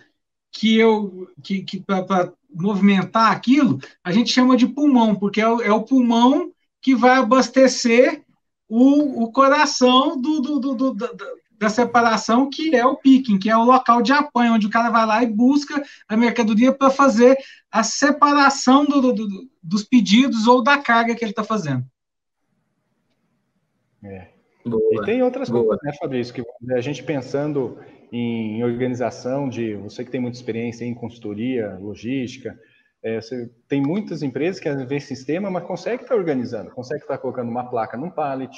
que 0.51 0.77
eu 0.77 1.29
que, 1.43 1.63
que 1.63 1.81
para 1.81 2.33
movimentar 2.55 3.33
aquilo, 3.33 3.81
a 4.05 4.13
gente 4.13 4.31
chama 4.31 4.57
de 4.57 4.67
pulmão, 4.67 5.15
porque 5.15 5.41
é 5.41 5.49
o, 5.49 5.63
é 5.63 5.73
o 5.73 5.83
pulmão 5.83 6.53
que 6.81 6.95
vai 6.95 7.17
abastecer 7.17 8.23
o, 8.69 9.25
o 9.25 9.33
coração 9.33 10.21
do, 10.21 10.41
do, 10.41 10.59
do, 10.61 10.75
do, 10.75 10.95
da 11.63 11.69
separação, 11.69 12.51
que 12.51 12.75
é 12.75 12.85
o 12.85 12.97
picking, 12.97 13.39
que 13.39 13.49
é 13.49 13.57
o 13.57 13.65
local 13.65 14.03
de 14.03 14.13
apanho, 14.13 14.55
onde 14.55 14.67
o 14.67 14.71
cara 14.71 14.91
vai 14.91 15.07
lá 15.07 15.23
e 15.23 15.27
busca 15.27 15.83
a 16.09 16.17
mercadoria 16.17 16.73
para 16.73 16.91
fazer 16.91 17.37
a 17.71 17.83
separação 17.83 18.85
dos 19.63 19.85
pedidos 19.85 20.47
ou 20.47 20.63
da 20.63 20.79
carga 20.79 21.15
que 21.15 21.25
ele 21.25 21.31
está 21.31 21.45
fazendo. 21.45 21.85
É. 24.03 24.33
Boa, 24.65 24.81
e 24.93 25.05
tem 25.05 25.23
outras 25.23 25.49
boa. 25.49 25.65
coisas, 25.65 25.83
né, 25.85 25.93
Fabrício, 26.01 26.35
que 26.35 26.45
a 26.73 26.81
gente 26.81 27.03
pensando 27.03 27.79
em 28.13 28.63
organização 28.63 29.49
de, 29.49 29.75
você 29.77 30.05
que 30.05 30.11
tem 30.11 30.21
muita 30.21 30.37
experiência 30.37 30.85
em 30.85 30.95
consultoria, 30.95 31.79
logística, 31.81 32.59
é, 33.03 33.21
você 33.21 33.51
tem 33.67 33.83
muitas 33.83 34.23
empresas 34.23 34.61
que 34.61 34.69
às 34.69 34.83
vezes 34.85 35.09
sistema, 35.09 35.51
mas 35.51 35.65
consegue 35.65 36.03
estar 36.03 36.15
organizando, 36.15 36.71
consegue 36.71 37.03
estar 37.03 37.19
colocando 37.19 37.49
uma 37.49 37.69
placa 37.69 37.97
num 37.97 38.11
pallet, 38.11 38.57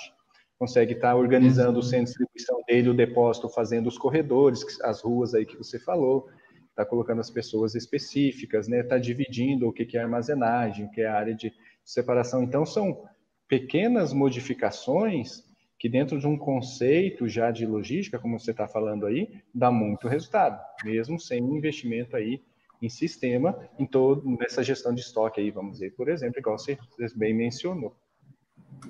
consegue 0.58 0.92
estar 0.92 1.14
organizando 1.16 1.78
o 1.78 1.82
centro 1.82 2.06
de 2.06 2.18
distribuição 2.18 2.62
dele, 2.66 2.90
o 2.90 2.94
depósito, 2.94 3.48
fazendo 3.48 3.86
os 3.86 3.96
corredores, 3.96 4.62
as 4.82 5.00
ruas 5.00 5.34
aí 5.34 5.46
que 5.46 5.56
você 5.56 5.78
falou, 5.78 6.28
está 6.68 6.84
colocando 6.84 7.20
as 7.20 7.30
pessoas 7.30 7.74
específicas, 7.74 8.68
né? 8.68 8.80
Está 8.80 8.98
dividindo 8.98 9.68
o 9.68 9.72
que 9.72 9.96
é 9.96 10.00
armazenagem, 10.00 10.86
o 10.86 10.90
que 10.90 11.00
é 11.00 11.06
área 11.06 11.34
de 11.34 11.52
separação. 11.84 12.42
Então 12.42 12.66
são 12.66 13.04
pequenas 13.48 14.12
modificações 14.12 15.43
que 15.84 15.88
dentro 15.90 16.18
de 16.18 16.26
um 16.26 16.38
conceito 16.38 17.28
já 17.28 17.50
de 17.50 17.66
logística, 17.66 18.18
como 18.18 18.40
você 18.40 18.52
está 18.52 18.66
falando 18.66 19.04
aí, 19.04 19.28
dá 19.54 19.70
muito 19.70 20.08
resultado, 20.08 20.58
mesmo 20.82 21.20
sem 21.20 21.44
investimento 21.44 22.16
aí 22.16 22.40
em 22.80 22.88
sistema, 22.88 23.54
em 23.78 23.84
todo 23.84 24.22
nessa 24.40 24.62
gestão 24.62 24.94
de 24.94 25.02
estoque 25.02 25.42
aí, 25.42 25.50
vamos 25.50 25.72
dizer, 25.72 25.92
por 25.94 26.08
exemplo, 26.08 26.38
igual 26.38 26.58
você 26.58 26.78
bem 27.14 27.34
mencionou. 27.34 27.94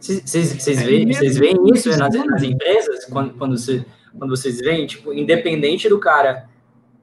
Vocês 0.01 0.83
veem, 0.85 1.13
vocês 1.13 1.37
veem 1.37 1.57
isso 1.75 1.91
né, 1.91 1.97
nas, 1.97 2.15
nas, 2.15 2.43
empresas, 2.45 3.07
quando, 3.07 3.35
quando, 3.39 3.59
você, 3.59 3.85
quando 4.17 4.31
vocês 4.31 4.61
veem, 4.61 4.87
tipo, 4.87 5.13
independente 5.13 5.89
do 5.89 5.99
cara 5.99 6.49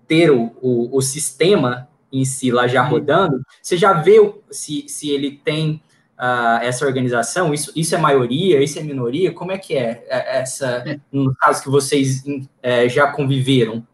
ter 0.08 0.32
o, 0.32 0.56
o, 0.62 0.96
o 0.96 1.02
sistema 1.02 1.90
em 2.14 2.24
si 2.24 2.50
lá 2.50 2.66
já 2.66 2.82
rodando, 2.82 3.44
você 3.62 3.76
já 3.76 3.92
vê 3.92 4.20
se, 4.50 4.88
se 4.88 5.10
ele 5.10 5.32
tem 5.32 5.84
uh, 6.22 6.62
essa 6.62 6.86
organização? 6.86 7.54
Isso, 7.54 7.72
isso 7.76 7.96
é 7.96 7.98
maioria, 7.98 8.64
isso 8.64 8.78
é 8.78 8.84
minoria? 8.84 9.34
Como 9.34 9.52
é 9.52 9.58
que 9.58 9.76
é, 9.76 10.06
é 10.08 10.40
essa, 10.40 10.84
é. 10.86 11.00
no 11.12 11.34
caso 11.36 11.64
que 11.64 11.70
vocês 11.70 12.24
é, 12.62 12.88
já 12.88 13.08
conviveram? 13.08 13.86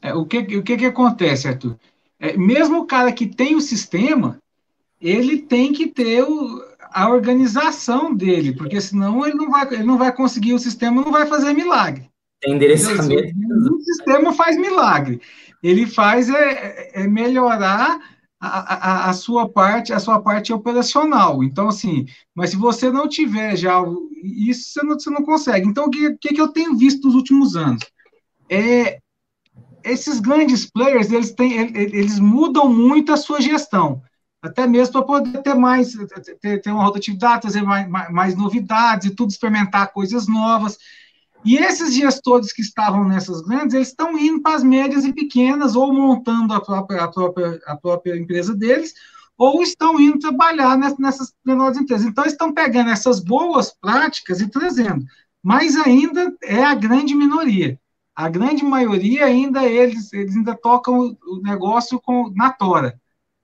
É, 0.00 0.14
o 0.14 0.24
que, 0.24 0.38
o 0.38 0.62
que, 0.62 0.76
que 0.76 0.86
acontece, 0.86 1.46
Arthur? 1.46 1.76
É, 2.18 2.36
mesmo 2.36 2.80
o 2.80 2.86
cara 2.86 3.12
que 3.12 3.26
tem 3.26 3.54
o 3.54 3.60
sistema, 3.60 4.38
ele 5.00 5.38
tem 5.38 5.72
que 5.72 5.88
ter 5.88 6.22
o, 6.22 6.62
a 6.90 7.10
organização 7.10 8.14
dele, 8.14 8.54
porque 8.54 8.80
senão 8.80 9.26
ele 9.26 9.34
não 9.34 9.50
vai, 9.50 9.66
ele 9.74 9.82
não 9.82 9.98
vai 9.98 10.12
conseguir 10.12 10.54
o 10.54 10.58
sistema, 10.58 11.02
não 11.02 11.12
vai 11.12 11.26
fazer 11.26 11.52
milagre. 11.52 12.10
Tem 12.40 12.54
endereçamento. 12.54 13.32
O 13.72 13.80
sistema 13.80 14.32
faz 14.32 14.56
milagre. 14.56 15.20
Ele 15.62 15.86
faz 15.86 16.28
é, 16.28 16.90
é 16.92 17.06
melhorar 17.06 18.00
a, 18.44 18.74
a, 18.74 19.10
a, 19.10 19.12
sua 19.12 19.48
parte, 19.48 19.92
a 19.92 20.00
sua 20.00 20.20
parte 20.20 20.52
operacional. 20.52 21.44
Então, 21.44 21.68
assim, 21.68 22.06
mas 22.34 22.50
se 22.50 22.56
você 22.56 22.90
não 22.90 23.08
tiver 23.08 23.54
já 23.54 23.80
isso, 24.24 24.72
você 24.72 24.82
não, 24.84 24.98
você 24.98 25.10
não 25.10 25.22
consegue. 25.22 25.68
Então, 25.68 25.84
o 25.84 25.90
que, 25.90 26.16
que, 26.16 26.40
eu 26.40 26.48
tenho 26.48 26.76
visto 26.76 27.06
nos 27.06 27.14
últimos 27.14 27.54
anos? 27.54 27.84
É, 28.50 28.98
esses 29.84 30.18
grandes 30.18 30.68
players, 30.68 31.12
eles, 31.12 31.32
têm, 31.32 31.52
eles 31.76 32.18
mudam 32.18 32.68
muito 32.68 33.12
a 33.12 33.16
sua 33.16 33.40
gestão, 33.40 34.02
até 34.42 34.66
mesmo 34.66 34.92
para 34.92 35.02
poder 35.02 35.40
ter 35.40 35.54
mais, 35.54 35.92
ter, 36.40 36.60
ter 36.60 36.72
uma 36.72 36.82
rotatividade, 36.82 37.42
trazer 37.42 37.62
mais, 37.62 37.88
mais, 37.88 38.10
mais 38.10 38.36
novidades 38.36 39.06
e 39.06 39.14
tudo, 39.14 39.30
experimentar 39.30 39.92
coisas 39.92 40.26
novas. 40.26 40.78
E 41.44 41.56
esses 41.56 41.94
gestores 41.94 42.52
que 42.52 42.62
estavam 42.62 43.04
nessas 43.06 43.42
grandes, 43.42 43.74
eles 43.74 43.88
estão 43.88 44.16
indo 44.16 44.40
para 44.40 44.56
as 44.56 44.62
médias 44.62 45.04
e 45.04 45.12
pequenas, 45.12 45.74
ou 45.74 45.92
montando 45.92 46.54
a 46.54 46.60
própria, 46.60 47.02
a 47.02 47.08
própria, 47.08 47.60
a 47.66 47.76
própria 47.76 48.16
empresa 48.16 48.54
deles, 48.54 48.94
ou 49.36 49.60
estão 49.62 50.00
indo 50.00 50.20
trabalhar 50.20 50.78
nessas 50.78 51.32
menores 51.44 51.78
empresas. 51.78 52.06
Então, 52.06 52.24
estão 52.24 52.52
pegando 52.52 52.90
essas 52.90 53.18
boas 53.18 53.72
práticas 53.72 54.40
e 54.40 54.48
trazendo. 54.48 55.04
Mas 55.42 55.74
ainda 55.76 56.32
é 56.44 56.62
a 56.62 56.74
grande 56.74 57.14
minoria. 57.14 57.78
A 58.14 58.28
grande 58.28 58.62
maioria 58.62 59.24
ainda, 59.24 59.64
eles, 59.64 60.12
eles 60.12 60.36
ainda 60.36 60.54
tocam 60.54 61.16
o 61.26 61.40
negócio 61.42 62.00
com, 62.00 62.30
na 62.36 62.52
tora, 62.52 63.00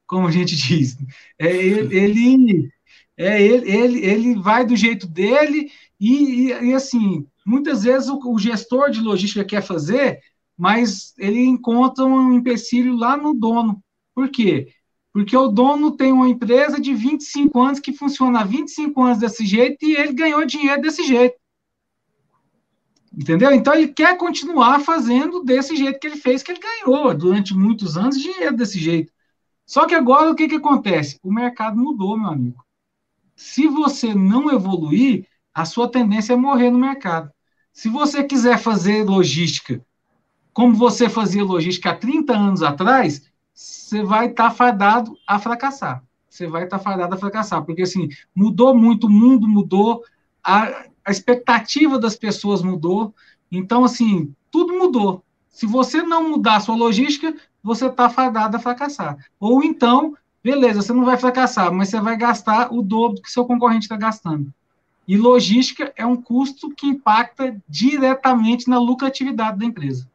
como 0.07 0.29
a 0.29 0.31
gente 0.31 0.55
diz. 0.57 0.97
É, 1.39 1.49
ele, 1.57 2.71
é, 3.17 3.43
ele, 3.43 3.71
ele, 3.71 4.07
ele 4.07 4.35
vai 4.41 4.65
do 4.65 4.77
jeito 4.77 5.07
dele 5.07 5.73
e, 5.99 6.51
e, 6.51 6.69
e 6.69 6.75
assim, 6.75 7.27
Muitas 7.49 7.83
vezes 7.83 8.11
o, 8.11 8.19
o 8.31 8.39
gestor 8.39 8.91
de 8.91 9.01
logística 9.01 9.43
quer 9.43 9.63
fazer, 9.63 10.21
mas 10.55 11.15
ele 11.17 11.43
encontra 11.47 12.05
um 12.05 12.35
empecilho 12.35 12.95
lá 12.95 13.17
no 13.17 13.33
dono. 13.33 13.83
Por 14.15 14.29
quê? 14.29 14.69
Porque 15.15 15.35
o 15.35 15.49
dono 15.49 15.97
tem 15.97 16.13
uma 16.13 16.29
empresa 16.29 16.79
de 16.79 16.93
25 16.93 17.59
anos 17.59 17.81
que 17.81 17.91
funciona 17.91 18.41
há 18.41 18.45
25 18.45 19.03
anos 19.03 19.19
desse 19.19 19.47
jeito 19.47 19.83
e 19.83 19.97
ele 19.97 20.13
ganhou 20.13 20.45
dinheiro 20.45 20.83
desse 20.83 21.03
jeito. 21.05 21.37
Entendeu? 23.17 23.51
Então 23.51 23.73
ele 23.73 23.89
quer 23.89 24.19
continuar 24.19 24.81
fazendo 24.81 25.43
desse 25.43 25.75
jeito 25.75 25.99
que 25.99 26.07
ele 26.07 26.17
fez, 26.17 26.43
que 26.43 26.53
ele 26.53 26.61
ganhou 26.61 27.15
durante 27.15 27.55
muitos 27.55 27.97
anos 27.97 28.21
dinheiro 28.21 28.55
desse 28.55 28.79
jeito. 28.79 29.11
Só 29.65 29.87
que 29.87 29.95
agora 29.95 30.31
o 30.31 30.35
que, 30.35 30.49
que 30.49 30.57
acontece? 30.57 31.19
O 31.23 31.33
mercado 31.33 31.79
mudou, 31.79 32.19
meu 32.19 32.29
amigo. 32.29 32.63
Se 33.35 33.67
você 33.67 34.15
não 34.15 34.53
evoluir, 34.53 35.27
a 35.55 35.65
sua 35.65 35.91
tendência 35.91 36.35
é 36.35 36.37
morrer 36.37 36.71
no 36.71 36.79
mercado. 36.79 37.33
Se 37.79 37.89
você 37.89 38.25
quiser 38.25 38.59
fazer 38.59 39.05
logística 39.05 39.81
como 40.53 40.75
você 40.75 41.09
fazia 41.09 41.45
logística 41.45 41.91
há 41.91 41.95
30 41.95 42.37
anos 42.37 42.61
atrás, 42.61 43.31
você 43.55 44.03
vai 44.03 44.27
estar 44.27 44.49
tá 44.49 44.51
fadado 44.51 45.17
a 45.25 45.39
fracassar. 45.39 46.03
Você 46.29 46.49
vai 46.49 46.65
estar 46.65 46.79
tá 46.79 46.83
fadado 46.83 47.15
a 47.15 47.17
fracassar, 47.17 47.65
porque 47.65 47.83
assim, 47.83 48.09
mudou 48.35 48.75
muito, 48.75 49.07
o 49.07 49.11
mundo 49.11 49.47
mudou, 49.47 50.03
a, 50.43 50.87
a 51.05 51.11
expectativa 51.13 52.01
das 52.01 52.17
pessoas 52.17 52.63
mudou, 52.63 53.15
então 53.49 53.85
assim, 53.85 54.35
tudo 54.51 54.77
mudou. 54.77 55.25
Se 55.49 55.65
você 55.65 56.03
não 56.03 56.31
mudar 56.31 56.57
a 56.57 56.61
sua 56.61 56.75
logística, 56.75 57.33
você 57.63 57.87
está 57.87 58.11
fadado 58.11 58.57
a 58.57 58.61
fracassar. 58.61 59.25
Ou 59.39 59.63
então, 59.63 60.17
beleza, 60.43 60.83
você 60.83 60.93
não 60.93 61.05
vai 61.05 61.17
fracassar, 61.17 61.73
mas 61.73 61.91
você 61.91 62.01
vai 62.01 62.17
gastar 62.17 62.73
o 62.75 62.83
dobro 62.83 63.19
do 63.19 63.23
que 63.23 63.31
seu 63.31 63.45
concorrente 63.45 63.85
está 63.85 63.97
gastando. 63.97 64.53
E 65.09 65.17
logística 65.17 65.91
é 65.97 66.05
um 66.05 66.21
custo 66.21 66.69
que 66.69 66.87
impacta 66.87 67.57
diretamente 67.67 68.69
na 68.69 68.79
lucratividade 68.79 69.59
da 69.59 69.65
empresa. 69.65 70.07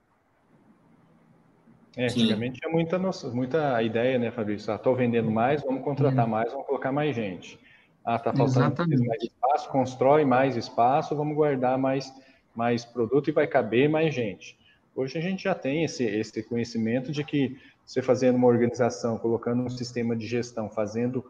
É, 1.97 2.05
antigamente 2.05 2.59
tinha 2.59 2.71
muita, 2.71 2.99
nossa, 2.99 3.27
muita 3.29 3.81
ideia, 3.81 4.19
né, 4.19 4.29
Fabrício? 4.29 4.71
Ah, 4.71 4.75
estou 4.75 4.95
vendendo 4.95 5.31
mais, 5.31 5.63
vamos 5.63 5.83
contratar 5.83 6.27
é. 6.27 6.29
mais, 6.29 6.51
vamos 6.51 6.67
colocar 6.67 6.91
mais 6.91 7.15
gente. 7.15 7.59
Ah, 8.05 8.17
está 8.17 8.33
faltando 8.33 8.75
mais 9.05 9.23
espaço, 9.23 9.69
constrói 9.69 10.25
mais 10.25 10.55
espaço, 10.55 11.15
vamos 11.15 11.35
guardar 11.35 11.77
mais, 11.77 12.13
mais 12.55 12.85
produto 12.85 13.29
e 13.29 13.33
vai 13.33 13.47
caber 13.47 13.89
mais 13.89 14.13
gente. 14.13 14.57
Hoje 14.95 15.17
a 15.17 15.21
gente 15.21 15.43
já 15.43 15.55
tem 15.55 15.83
esse, 15.83 16.03
esse 16.03 16.43
conhecimento 16.43 17.11
de 17.11 17.23
que 17.23 17.57
você 17.83 18.01
fazendo 18.01 18.35
uma 18.35 18.47
organização, 18.47 19.17
colocando 19.17 19.63
um 19.63 19.69
sistema 19.69 20.15
de 20.15 20.27
gestão, 20.27 20.69
fazendo 20.69 21.25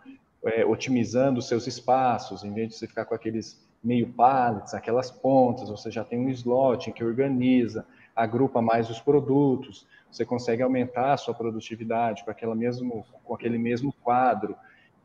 é, 0.46 0.66
otimizando 0.66 1.40
os 1.40 1.48
seus 1.48 1.68
espaços, 1.68 2.44
em 2.44 2.54
vez 2.54 2.70
de 2.70 2.76
você 2.76 2.88
ficar 2.88 3.06
com 3.06 3.16
aqueles 3.16 3.62
meio 3.84 4.08
pallets, 4.14 4.74
aquelas 4.74 5.12
pontas, 5.12 5.70
você 5.70 5.92
já 5.92 6.04
tem 6.04 6.20
um 6.20 6.30
slot 6.30 6.92
que 6.92 7.04
organiza, 7.04 7.86
agrupa 8.16 8.62
mais 8.62 8.90
os 8.90 9.00
produtos, 9.00 9.86
você 10.10 10.24
consegue 10.24 10.62
aumentar 10.62 11.14
a 11.14 11.18
sua 11.18 11.34
produtividade 11.34 12.24
com, 12.24 12.32
aquela 12.32 12.56
mesmo, 12.56 13.06
com 13.24 13.34
aquele 13.34 13.58
mesmo 13.58 13.94
quadro. 14.04 14.56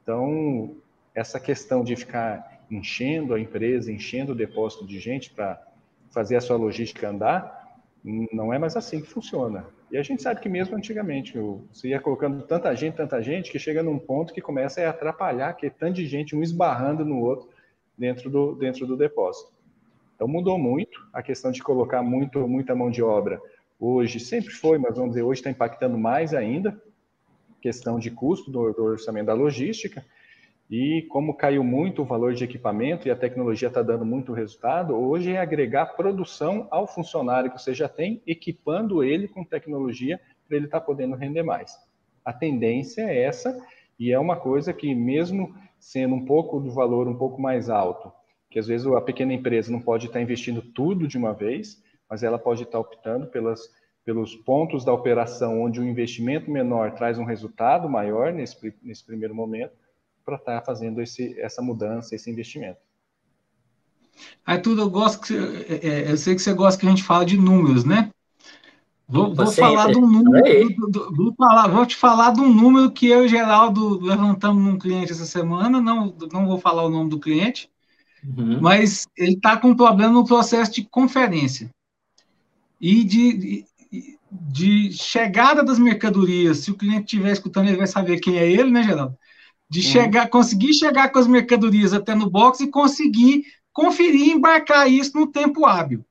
Então, 0.03 0.77
essa 1.14 1.40
questão 1.40 1.83
de 1.83 1.96
ficar 1.96 2.62
enchendo 2.70 3.35
a 3.35 3.40
empresa, 3.40 3.90
enchendo 3.90 4.33
o 4.33 4.35
depósito 4.35 4.87
de 4.87 5.01
gente 5.01 5.31
para 5.31 5.61
fazer 6.11 6.37
a 6.37 6.40
sua 6.40 6.57
logística 6.57 7.09
andar, 7.09 7.79
não 8.05 8.53
é 8.53 8.59
mais 8.59 8.77
assim 8.77 9.01
que 9.01 9.09
funciona. 9.09 9.66
E 9.90 9.96
a 9.96 10.03
gente 10.03 10.22
sabe 10.22 10.40
que 10.40 10.48
mesmo 10.48 10.77
antigamente, 10.77 11.38
você 11.72 11.88
ia 11.88 12.01
colocando 12.01 12.42
tanta 12.42 12.74
gente, 12.74 12.96
tanta 12.96 13.22
gente, 13.22 13.51
que 13.51 13.59
chega 13.59 13.83
num 13.83 13.98
ponto 13.98 14.35
que 14.35 14.40
começa 14.40 14.83
a 14.83 14.90
atrapalhar, 14.90 15.55
que 15.55 15.66
é 15.66 15.70
tanto 15.70 15.94
de 15.94 16.07
gente, 16.07 16.37
um 16.37 16.42
esbarrando 16.42 17.05
no 17.05 17.20
outro 17.20 17.48
dentro 17.96 18.29
do, 18.29 18.55
dentro 18.55 18.87
do 18.87 18.96
depósito. 18.96 19.53
Então 20.14 20.29
mudou 20.29 20.59
muito 20.59 21.09
a 21.12 21.22
questão 21.22 21.51
de 21.51 21.62
colocar 21.62 22.03
muito, 22.03 22.46
muita 22.46 22.74
mão 22.74 22.90
de 22.90 23.03
obra. 23.03 23.40
Hoje 23.81 24.20
sempre 24.20 24.51
foi, 24.51 24.77
mas 24.77 24.96
vamos 24.96 25.11
dizer, 25.11 25.22
hoje 25.22 25.40
está 25.40 25.51
impactando 25.51 25.96
mais 25.96 26.35
ainda, 26.35 26.81
questão 27.61 27.98
de 27.98 28.11
custo 28.11 28.51
do, 28.51 28.72
do 28.72 28.85
orçamento 28.85 29.27
da 29.27 29.35
logística. 29.35 30.05
E 30.70 31.07
como 31.09 31.35
caiu 31.35 31.64
muito 31.64 32.02
o 32.02 32.04
valor 32.04 32.35
de 32.35 32.44
equipamento 32.44 33.09
e 33.09 33.11
a 33.11 33.16
tecnologia 33.16 33.68
está 33.68 33.83
dando 33.83 34.04
muito 34.04 34.35
resultado, 34.35 34.94
hoje 34.94 35.33
é 35.33 35.38
agregar 35.38 35.87
produção 35.96 36.68
ao 36.70 36.87
funcionário 36.87 37.50
que 37.50 37.61
você 37.61 37.72
já 37.72 37.88
tem, 37.88 38.22
equipando 38.26 39.02
ele 39.02 39.28
com 39.28 39.42
tecnologia 39.42 40.20
para 40.46 40.57
ele 40.59 40.66
estar 40.66 40.81
tá 40.81 40.85
podendo 40.85 41.16
render 41.16 41.42
mais. 41.42 41.74
A 42.22 42.35
tendência 42.35 43.02
é 43.02 43.22
essa, 43.22 43.59
e 43.98 44.12
é 44.12 44.18
uma 44.18 44.37
coisa 44.37 44.74
que, 44.74 44.94
mesmo 44.94 45.54
sendo 45.81 46.14
um 46.14 46.24
pouco 46.26 46.61
do 46.61 46.70
valor 46.70 47.09
um 47.09 47.16
pouco 47.16 47.40
mais 47.40 47.70
alto, 47.70 48.12
que 48.50 48.59
às 48.59 48.66
vezes 48.66 48.87
a 48.87 49.00
pequena 49.00 49.33
empresa 49.33 49.72
não 49.72 49.81
pode 49.81 50.07
estar 50.07 50.18
tá 50.18 50.22
investindo 50.22 50.61
tudo 50.61 51.09
de 51.09 51.16
uma 51.16 51.33
vez, 51.33 51.83
mas 52.11 52.22
ela 52.22 52.38
pode 52.38 52.64
estar 52.64 52.72
tá 52.72 52.81
optando 52.81 53.26
pelas, 53.28 53.61
pelos 54.04 54.37
pontos 54.37 54.85
da 54.85 54.92
operação 54.92 55.62
onde 55.62 55.81
o 55.81 55.85
investimento 55.85 56.50
menor 56.50 56.92
traz 56.92 57.18
um 57.18 57.24
resultado 57.24 57.88
maior 57.88 58.35
nesse, 58.35 58.74
nesse 58.83 59.04
primeiro 59.04 59.35
momento 59.35 59.72
para 60.29 60.37
estar 60.37 60.61
tá 60.61 60.67
fazendo 60.67 61.01
esse, 61.01 61.41
essa 61.41 61.62
mudança, 61.62 62.14
esse 62.14 62.31
investimento. 62.31 62.79
Arthur, 64.45 64.79
eu 64.79 64.91
gosto 64.91 65.23
que 65.23 65.35
é, 65.35 65.88
é, 65.88 66.12
eu 66.12 66.17
sei 66.19 66.35
que 66.35 66.43
você 66.43 66.53
gosta 66.53 66.79
que 66.79 66.87
a 66.87 66.91
gente 66.91 67.03
fala 67.03 67.25
de 67.25 67.38
números, 67.38 67.85
né? 67.85 68.11
Vou, 69.09 69.35
vou 69.35 69.47
falar 69.47 69.91
de 69.91 69.99
um 69.99 70.07
número, 70.07 70.69
do, 70.77 70.87
do, 70.91 71.14
vou, 71.14 71.35
falar, 71.35 71.69
vou 71.69 71.87
te 71.87 71.97
falar 71.97 72.33
de 72.35 72.41
um 72.41 72.53
número 72.53 72.91
que 72.91 73.07
eu 73.07 73.25
e 73.25 73.29
Geraldo 73.29 73.99
levantamos 74.01 74.62
num 74.62 74.79
cliente 74.79 75.12
essa 75.12 75.25
semana, 75.25 75.81
não, 75.81 76.14
não 76.31 76.47
vou 76.47 76.59
falar 76.59 76.85
o 76.85 76.91
nome 76.91 77.09
do 77.09 77.19
cliente, 77.19 77.71
uhum. 78.23 78.61
mas 78.61 79.07
ele 79.17 79.33
está 79.33 79.57
com 79.57 79.69
um 79.69 79.77
problema 79.77 80.12
no 80.12 80.27
processo 80.27 80.73
de 80.73 80.85
conferência 80.85 81.71
e 82.79 83.03
de, 83.03 83.33
de, 83.33 84.19
de, 84.31 84.93
chegada 84.93 85.64
das 85.64 85.79
mercadorias. 85.79 86.59
Se 86.59 86.71
o 86.71 86.77
cliente 86.77 87.05
estiver 87.05 87.33
escutando, 87.33 87.69
ele 87.69 87.79
vai 87.79 87.87
saber 87.87 88.21
quem 88.21 88.37
é 88.37 88.47
ele, 88.47 88.71
né, 88.71 88.83
Geraldo? 88.83 89.17
De 89.70 89.83
chegar, 89.83 90.28
conseguir 90.28 90.72
chegar 90.72 91.11
com 91.11 91.18
as 91.18 91.26
mercadorias 91.26 91.92
até 91.92 92.14
no 92.14 92.31
box 92.31 92.61
e 92.61 92.70
conseguir 92.70 93.44
conferir 93.72 94.28
e 94.28 94.33
embarcar 94.33 94.90
isso 94.90 95.16
no 95.16 95.26
tempo 95.26 95.66
hábil. 95.66 96.04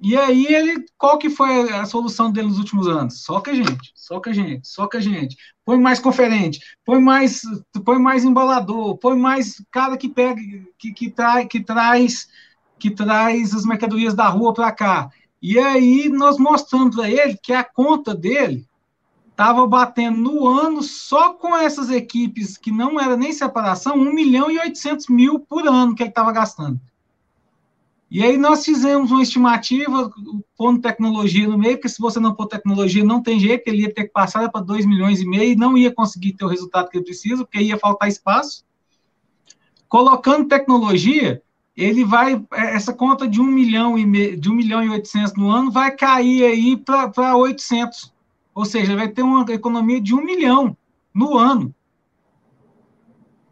E 0.00 0.16
aí 0.16 0.46
ele, 0.46 0.84
qual 0.96 1.18
que 1.18 1.28
foi 1.28 1.72
a 1.72 1.84
solução 1.84 2.30
dele 2.30 2.48
nos 2.48 2.58
últimos 2.58 2.86
anos? 2.86 3.24
Só 3.24 3.40
que 3.40 3.50
a 3.50 3.54
gente, 3.54 3.92
só 3.96 4.20
que 4.20 4.28
a 4.28 4.32
gente, 4.32 4.68
só 4.68 4.86
que 4.86 4.96
a 4.96 5.00
gente. 5.00 5.36
Põe 5.64 5.78
mais 5.78 5.98
conferente, 5.98 6.60
põe 6.84 7.00
mais, 7.00 7.42
põe 7.84 7.98
mais 7.98 8.24
embalador, 8.24 8.96
põe 8.98 9.18
mais 9.18 9.56
cara 9.72 9.96
que 9.96 10.08
pega, 10.08 10.40
que, 10.78 10.92
que, 10.92 11.10
trai, 11.10 11.46
que 11.46 11.60
traz, 11.60 12.28
que 12.78 12.90
traz 12.90 13.52
as 13.52 13.64
mercadorias 13.64 14.14
da 14.14 14.28
rua 14.28 14.54
para 14.54 14.70
cá. 14.70 15.10
E 15.42 15.58
aí 15.58 16.08
nós 16.08 16.38
mostramos 16.38 16.94
para 16.94 17.10
ele 17.10 17.36
que 17.42 17.52
a 17.52 17.64
conta 17.64 18.14
dele 18.14 18.67
estava 19.38 19.64
batendo 19.68 20.18
no 20.18 20.48
ano, 20.48 20.82
só 20.82 21.32
com 21.32 21.56
essas 21.56 21.90
equipes 21.90 22.56
que 22.56 22.72
não 22.72 22.98
era 22.98 23.16
nem 23.16 23.32
separação, 23.32 23.94
1 23.94 24.12
milhão 24.12 24.50
e 24.50 24.58
800 24.58 25.06
mil 25.06 25.38
por 25.38 25.64
ano 25.68 25.94
que 25.94 26.02
ele 26.02 26.10
estava 26.10 26.32
gastando. 26.32 26.80
E 28.10 28.20
aí 28.20 28.36
nós 28.36 28.64
fizemos 28.64 29.12
uma 29.12 29.22
estimativa, 29.22 30.10
pondo 30.56 30.80
tecnologia 30.80 31.46
no 31.46 31.56
meio, 31.56 31.76
porque 31.76 31.88
se 31.88 32.00
você 32.00 32.18
não 32.18 32.34
pôr 32.34 32.48
tecnologia, 32.48 33.04
não 33.04 33.22
tem 33.22 33.38
jeito, 33.38 33.68
ele 33.68 33.82
ia 33.82 33.94
ter 33.94 34.06
que 34.06 34.12
passar 34.12 34.50
para 34.50 34.60
2 34.60 34.84
milhões 34.84 35.20
e 35.20 35.26
meio 35.26 35.52
e 35.52 35.56
não 35.56 35.78
ia 35.78 35.94
conseguir 35.94 36.32
ter 36.32 36.44
o 36.44 36.48
resultado 36.48 36.88
que 36.88 36.96
ele 36.96 37.04
precisa, 37.04 37.44
porque 37.44 37.60
ia 37.60 37.78
faltar 37.78 38.08
espaço. 38.08 38.64
Colocando 39.88 40.48
tecnologia, 40.48 41.40
ele 41.76 42.04
vai, 42.04 42.44
essa 42.50 42.92
conta 42.92 43.28
de 43.28 43.40
1 43.40 43.44
milhão 43.44 43.96
e, 43.96 44.04
meio, 44.04 44.36
de 44.36 44.50
1 44.50 44.52
milhão 44.52 44.82
e 44.82 44.90
800 44.90 45.34
no 45.34 45.48
ano 45.48 45.70
vai 45.70 45.92
cair 45.92 46.42
aí 46.42 46.76
para 46.76 47.36
800 47.36 48.17
ou 48.58 48.64
seja, 48.64 48.96
vai 48.96 49.06
ter 49.06 49.22
uma 49.22 49.44
economia 49.52 50.00
de 50.00 50.12
um 50.12 50.20
milhão 50.20 50.76
no 51.14 51.38
ano. 51.38 51.72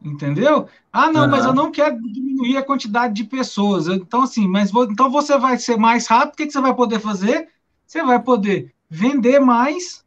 Entendeu? 0.02 0.66
Ah, 0.92 1.12
não, 1.12 1.22
uhum. 1.22 1.30
mas 1.30 1.44
eu 1.44 1.54
não 1.54 1.70
quero 1.70 1.96
diminuir 2.10 2.56
a 2.56 2.64
quantidade 2.64 3.14
de 3.14 3.22
pessoas. 3.22 3.86
Então, 3.86 4.22
assim, 4.22 4.48
mas 4.48 4.72
vou, 4.72 4.82
então 4.90 5.08
você 5.08 5.38
vai 5.38 5.58
ser 5.58 5.76
mais 5.76 6.08
rápido, 6.08 6.32
o 6.32 6.36
que, 6.38 6.46
que 6.46 6.52
você 6.52 6.60
vai 6.60 6.74
poder 6.74 6.98
fazer? 6.98 7.48
Você 7.86 8.02
vai 8.02 8.20
poder 8.20 8.74
vender 8.90 9.38
mais, 9.38 10.04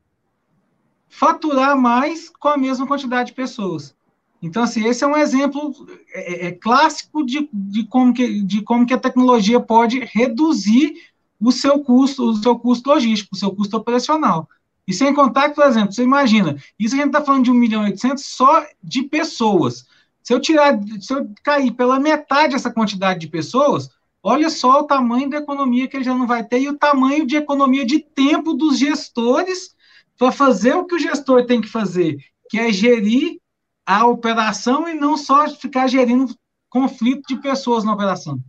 faturar 1.08 1.78
mais 1.78 2.30
com 2.38 2.50
a 2.50 2.58
mesma 2.58 2.86
quantidade 2.86 3.30
de 3.30 3.36
pessoas. 3.36 3.96
Então, 4.42 4.64
assim, 4.64 4.86
esse 4.86 5.02
é 5.06 5.08
um 5.08 5.16
exemplo 5.16 5.74
é, 6.14 6.34
é, 6.34 6.48
é 6.48 6.52
clássico 6.52 7.26
de, 7.26 7.50
de, 7.54 7.86
como 7.86 8.14
que, 8.14 8.42
de 8.42 8.62
como 8.64 8.86
que 8.86 8.94
a 8.94 9.00
tecnologia 9.00 9.62
pode 9.62 10.00
reduzir 10.00 10.94
o 11.40 11.54
seu 11.54 11.80
custo, 11.80 12.32
o 12.32 12.36
seu 12.36 12.60
custo 12.60 12.90
logístico, 12.90 13.34
o 13.34 13.40
seu 13.40 13.56
custo 13.56 13.78
operacional. 13.78 14.50
E 14.90 14.94
sem 14.94 15.14
contar 15.14 15.54
por 15.54 15.64
exemplo, 15.64 15.94
você 15.94 16.02
imagina, 16.02 16.58
isso 16.80 16.96
a 16.96 16.98
gente 16.98 17.10
está 17.10 17.22
falando 17.22 17.44
de 17.44 17.52
1 17.52 17.54
milhão 17.54 17.84
e 17.84 17.92
800 17.92 18.26
só 18.26 18.66
de 18.84 19.04
pessoas. 19.04 19.86
Se 20.24 20.34
eu 20.34 20.40
tirar, 20.40 20.80
se 21.00 21.14
eu 21.14 21.32
cair 21.44 21.70
pela 21.74 22.00
metade 22.00 22.56
essa 22.56 22.74
quantidade 22.74 23.20
de 23.20 23.28
pessoas, 23.28 23.88
olha 24.24 24.50
só 24.50 24.80
o 24.80 24.86
tamanho 24.86 25.30
da 25.30 25.38
economia 25.38 25.88
que 25.88 25.96
ele 25.96 26.04
já 26.04 26.16
não 26.16 26.26
vai 26.26 26.44
ter 26.44 26.62
e 26.62 26.70
o 26.70 26.76
tamanho 26.76 27.28
de 27.28 27.36
economia 27.36 27.86
de 27.86 28.00
tempo 28.00 28.56
dos 28.56 28.80
gestores 28.80 29.76
para 30.18 30.32
fazer 30.32 30.74
o 30.74 30.86
que 30.86 30.96
o 30.96 31.00
gestor 31.00 31.46
tem 31.46 31.62
que 31.62 31.68
fazer, 31.68 32.18
que 32.50 32.58
é 32.58 32.74
gerir 32.74 33.38
a 33.86 34.08
operação 34.08 34.90
e 34.90 34.96
não 34.96 35.16
só 35.16 35.48
ficar 35.50 35.86
gerindo 35.86 36.34
conflito 36.68 37.28
de 37.28 37.40
pessoas 37.40 37.84
na 37.84 37.94
operação. 37.94 38.40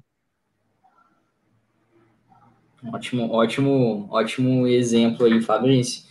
Ótimo, 2.91 3.31
ótimo, 3.31 4.09
ótimo 4.11 4.67
exemplo 4.67 5.27
aí, 5.27 5.43
Fabrício 5.43 6.09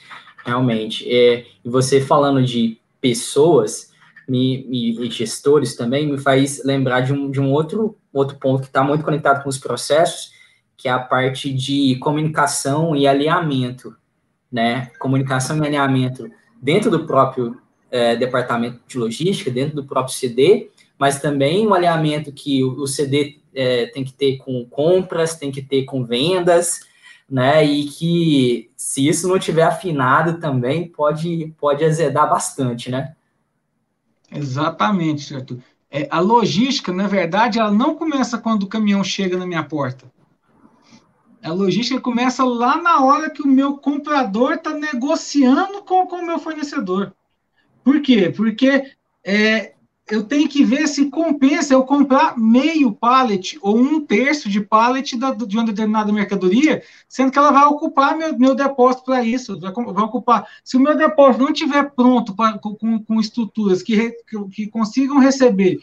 realmente. 0.50 1.06
É, 1.10 1.46
você 1.64 2.02
falando 2.02 2.44
de 2.44 2.78
pessoas 3.00 3.92
me, 4.28 4.66
me, 4.68 5.08
e 5.08 5.10
gestores 5.10 5.76
também 5.76 6.08
me 6.08 6.18
faz 6.18 6.64
lembrar 6.64 7.02
de 7.02 7.14
um, 7.14 7.32
de 7.32 7.40
um 7.40 7.52
outro, 7.52 7.98
outro 8.14 8.38
ponto 8.38 8.62
que 8.62 8.68
está 8.68 8.84
muito 8.84 9.04
conectado 9.04 9.42
com 9.42 9.50
os 9.50 9.58
processos, 9.58 10.32
que 10.78 10.88
é 10.88 10.92
a 10.92 11.00
parte 11.00 11.52
de 11.52 11.96
comunicação 11.98 12.96
e 12.96 13.08
alinhamento, 13.08 13.96
né? 14.52 14.92
Comunicação 15.00 15.58
e 15.58 15.66
alinhamento 15.66 16.30
dentro 16.62 16.92
do 16.92 17.06
próprio 17.06 17.58
é, 17.90 18.16
departamento 18.16 18.80
de 18.88 18.98
logística, 18.98 19.50
dentro 19.50 19.76
do 19.76 19.86
próprio 19.86 20.16
CD, 20.16 20.70
mas 20.98 21.20
também 21.20 21.66
o 21.66 21.74
alinhamento 21.74 22.32
que 22.32 22.64
o, 22.64 22.82
o 22.82 22.88
CD 22.88 23.40
é, 23.54 23.88
tem 23.88 24.04
que 24.04 24.14
ter 24.14 24.38
com 24.38 24.64
compras, 24.66 25.36
tem 25.36 25.52
que 25.52 25.62
ter 25.62 25.86
com 25.86 26.06
vendas, 26.06 26.82
né? 27.30 27.63
E 27.63 27.86
que 27.86 28.72
se 28.76 29.08
isso 29.08 29.28
não 29.28 29.38
tiver 29.38 29.63
afinado 29.63 30.39
também 30.39 30.88
pode 30.88 31.54
pode 31.58 31.84
azedar 31.86 32.30
bastante, 32.30 32.89
né? 32.89 33.15
Exatamente, 34.32 35.24
certo. 35.24 35.62
É, 35.92 36.08
a 36.12 36.20
logística, 36.20 36.92
na 36.92 37.08
verdade, 37.08 37.60
ela 37.60 37.72
não 37.72 37.96
começa 37.96 38.38
quando 38.38 38.63
o 38.63 38.68
caminhão 38.68 39.04
chega 39.04 39.38
na 39.38 39.46
minha 39.46 39.63
porta. 39.63 40.12
A 41.42 41.52
logística 41.52 42.00
começa 42.02 42.44
lá 42.44 42.82
na 42.82 43.04
hora 43.04 43.30
que 43.30 43.42
o 43.42 43.48
meu 43.48 43.78
comprador 43.78 44.54
está 44.54 44.74
negociando 44.74 45.82
com, 45.84 46.04
o 46.04 46.26
meu 46.26 46.38
fornecedor. 46.38 47.13
Por 47.84 48.02
quê? 48.02 48.32
Porque 48.36 48.92
é, 49.24 49.74
eu 50.10 50.24
tenho 50.24 50.50
que 50.50 50.63
ver 50.63 50.88
se 50.88 51.10
compensa 51.10 51.74
eu 51.74 51.84
comprar 51.84 52.38
meio 52.38 52.91
pallet 52.91 53.58
ou 53.62 53.78
um 53.78 54.04
terço 54.04 54.50
de 54.50 54.60
pallet 54.60 55.15
da, 55.15 55.32
de 55.32 55.56
uma 55.56 55.65
determinada 55.65 56.12
mercadoria, 56.12 56.82
sendo 57.08 57.32
que 57.32 57.38
ela 57.38 57.52
vai 57.52 57.65
ocupar 57.65 58.17
meu, 58.17 58.38
meu 58.38 58.56
depósito 58.56 59.06
para 59.06 59.24
isso, 59.24 59.60
vai, 59.60 59.72
vai, 59.72 60.04
ocupar. 60.04 60.48
Se 60.63 60.78
o 60.78 60.80
meu 60.80 60.98
depósito 60.98 61.43
não 61.43 61.52
estiver 61.52 61.91
pronto 61.91 62.36
pra, 62.36 62.58
com, 62.58 63.04
com 63.04 63.19
estruturas 63.19 63.84
que, 63.84 64.12
que, 64.28 64.48
que 64.50 64.67
consigam 64.67 65.19
receber 65.19 65.80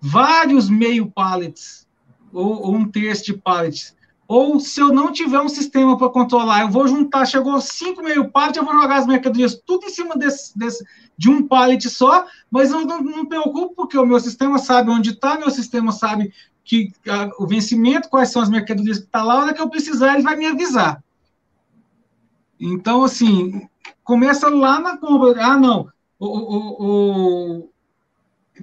vários 0.00 0.68
meio 0.68 1.06
pallets 1.06 1.86
ou, 2.32 2.62
ou 2.62 2.74
um 2.74 2.84
terço 2.84 3.24
de 3.26 3.34
pallets 3.34 3.94
ou 4.30 4.60
se 4.60 4.80
eu 4.80 4.92
não 4.92 5.10
tiver 5.10 5.40
um 5.40 5.48
sistema 5.48 5.98
para 5.98 6.08
controlar, 6.08 6.60
eu 6.60 6.70
vou 6.70 6.86
juntar, 6.86 7.26
chegou 7.26 7.60
cinco 7.60 8.00
meio 8.00 8.30
pallet, 8.30 8.56
eu 8.56 8.64
vou 8.64 8.80
jogar 8.80 8.98
as 8.98 9.06
mercadorias 9.08 9.60
tudo 9.66 9.86
em 9.86 9.88
cima 9.88 10.16
desse, 10.16 10.56
desse 10.56 10.86
de 11.18 11.28
um 11.28 11.48
pallet 11.48 11.90
só, 11.90 12.24
mas 12.48 12.70
eu 12.70 12.86
não, 12.86 13.02
não 13.02 13.22
me 13.24 13.28
preocupo, 13.28 13.74
porque 13.74 13.98
o 13.98 14.06
meu 14.06 14.20
sistema 14.20 14.56
sabe 14.56 14.88
onde 14.88 15.10
está, 15.10 15.36
meu 15.36 15.50
sistema 15.50 15.90
sabe 15.90 16.32
que 16.62 16.92
a, 17.08 17.28
o 17.42 17.46
vencimento, 17.48 18.08
quais 18.08 18.30
são 18.30 18.40
as 18.40 18.48
mercadorias 18.48 18.98
que 18.98 19.04
estão 19.06 19.20
tá 19.20 19.26
lá, 19.26 19.34
a 19.34 19.42
hora 19.42 19.52
que 19.52 19.60
eu 19.60 19.68
precisar, 19.68 20.14
ele 20.14 20.22
vai 20.22 20.36
me 20.36 20.46
avisar. 20.46 21.02
Então, 22.60 23.02
assim, 23.02 23.68
começa 24.04 24.48
lá 24.48 24.78
na 24.78 24.96
compra. 24.96 25.44
Ah, 25.44 25.56
não, 25.56 25.88
o, 26.20 27.56
o 27.58 27.69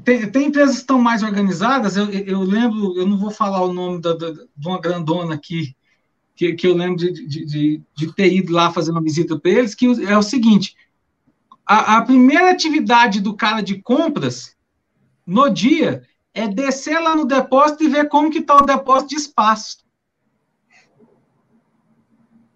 tem, 0.04 0.30
tem, 0.30 0.48
empresas 0.48 0.76
que 0.76 0.82
estão 0.82 1.00
mais 1.00 1.24
organizadas, 1.24 1.98
eu, 1.98 2.10
eu, 2.10 2.42
lembro, 2.42 2.98
eu 2.98 3.06
não 3.06 3.18
vou 3.18 3.32
falar 3.32 3.64
o 3.64 3.74
nome 3.74 4.02
da, 4.02 4.14
da, 4.14 4.32
de 4.32 4.68
uma 4.68 4.80
grandona 4.80 5.36
aqui, 5.36 5.76
que, 6.36 6.54
que 6.54 6.68
eu 6.68 6.76
lembro 6.76 6.98
de, 6.98 7.12
de, 7.12 7.46
de, 7.46 7.82
de, 7.96 8.14
ter 8.14 8.32
ido 8.32 8.54
lá 8.54 8.72
fazer 8.72 8.92
uma 8.92 9.02
visita 9.02 9.40
para 9.40 9.52
eles, 9.52 9.74
que 9.74 9.86
é 9.86 10.18
o 10.18 10.24
seguinte, 10.24 10.76
a, 11.66 11.98
a 11.98 12.02
primeira 12.02 12.52
atividade 12.52 13.20
do 13.20 13.36
cara 13.36 13.62
de 13.62 13.82
compras, 13.82 14.56
no 15.26 15.50
dia, 15.50 16.04
é 16.34 16.48
descer 16.48 17.00
lá 17.00 17.16
no 17.16 17.26
depósito 17.26 17.84
e 17.84 17.90
ver 17.90 18.08
como 18.08 18.30
que 18.30 18.40
está 18.40 18.56
o 18.56 18.66
depósito 18.66 19.10
de 19.10 19.16
espaço. 19.16 19.87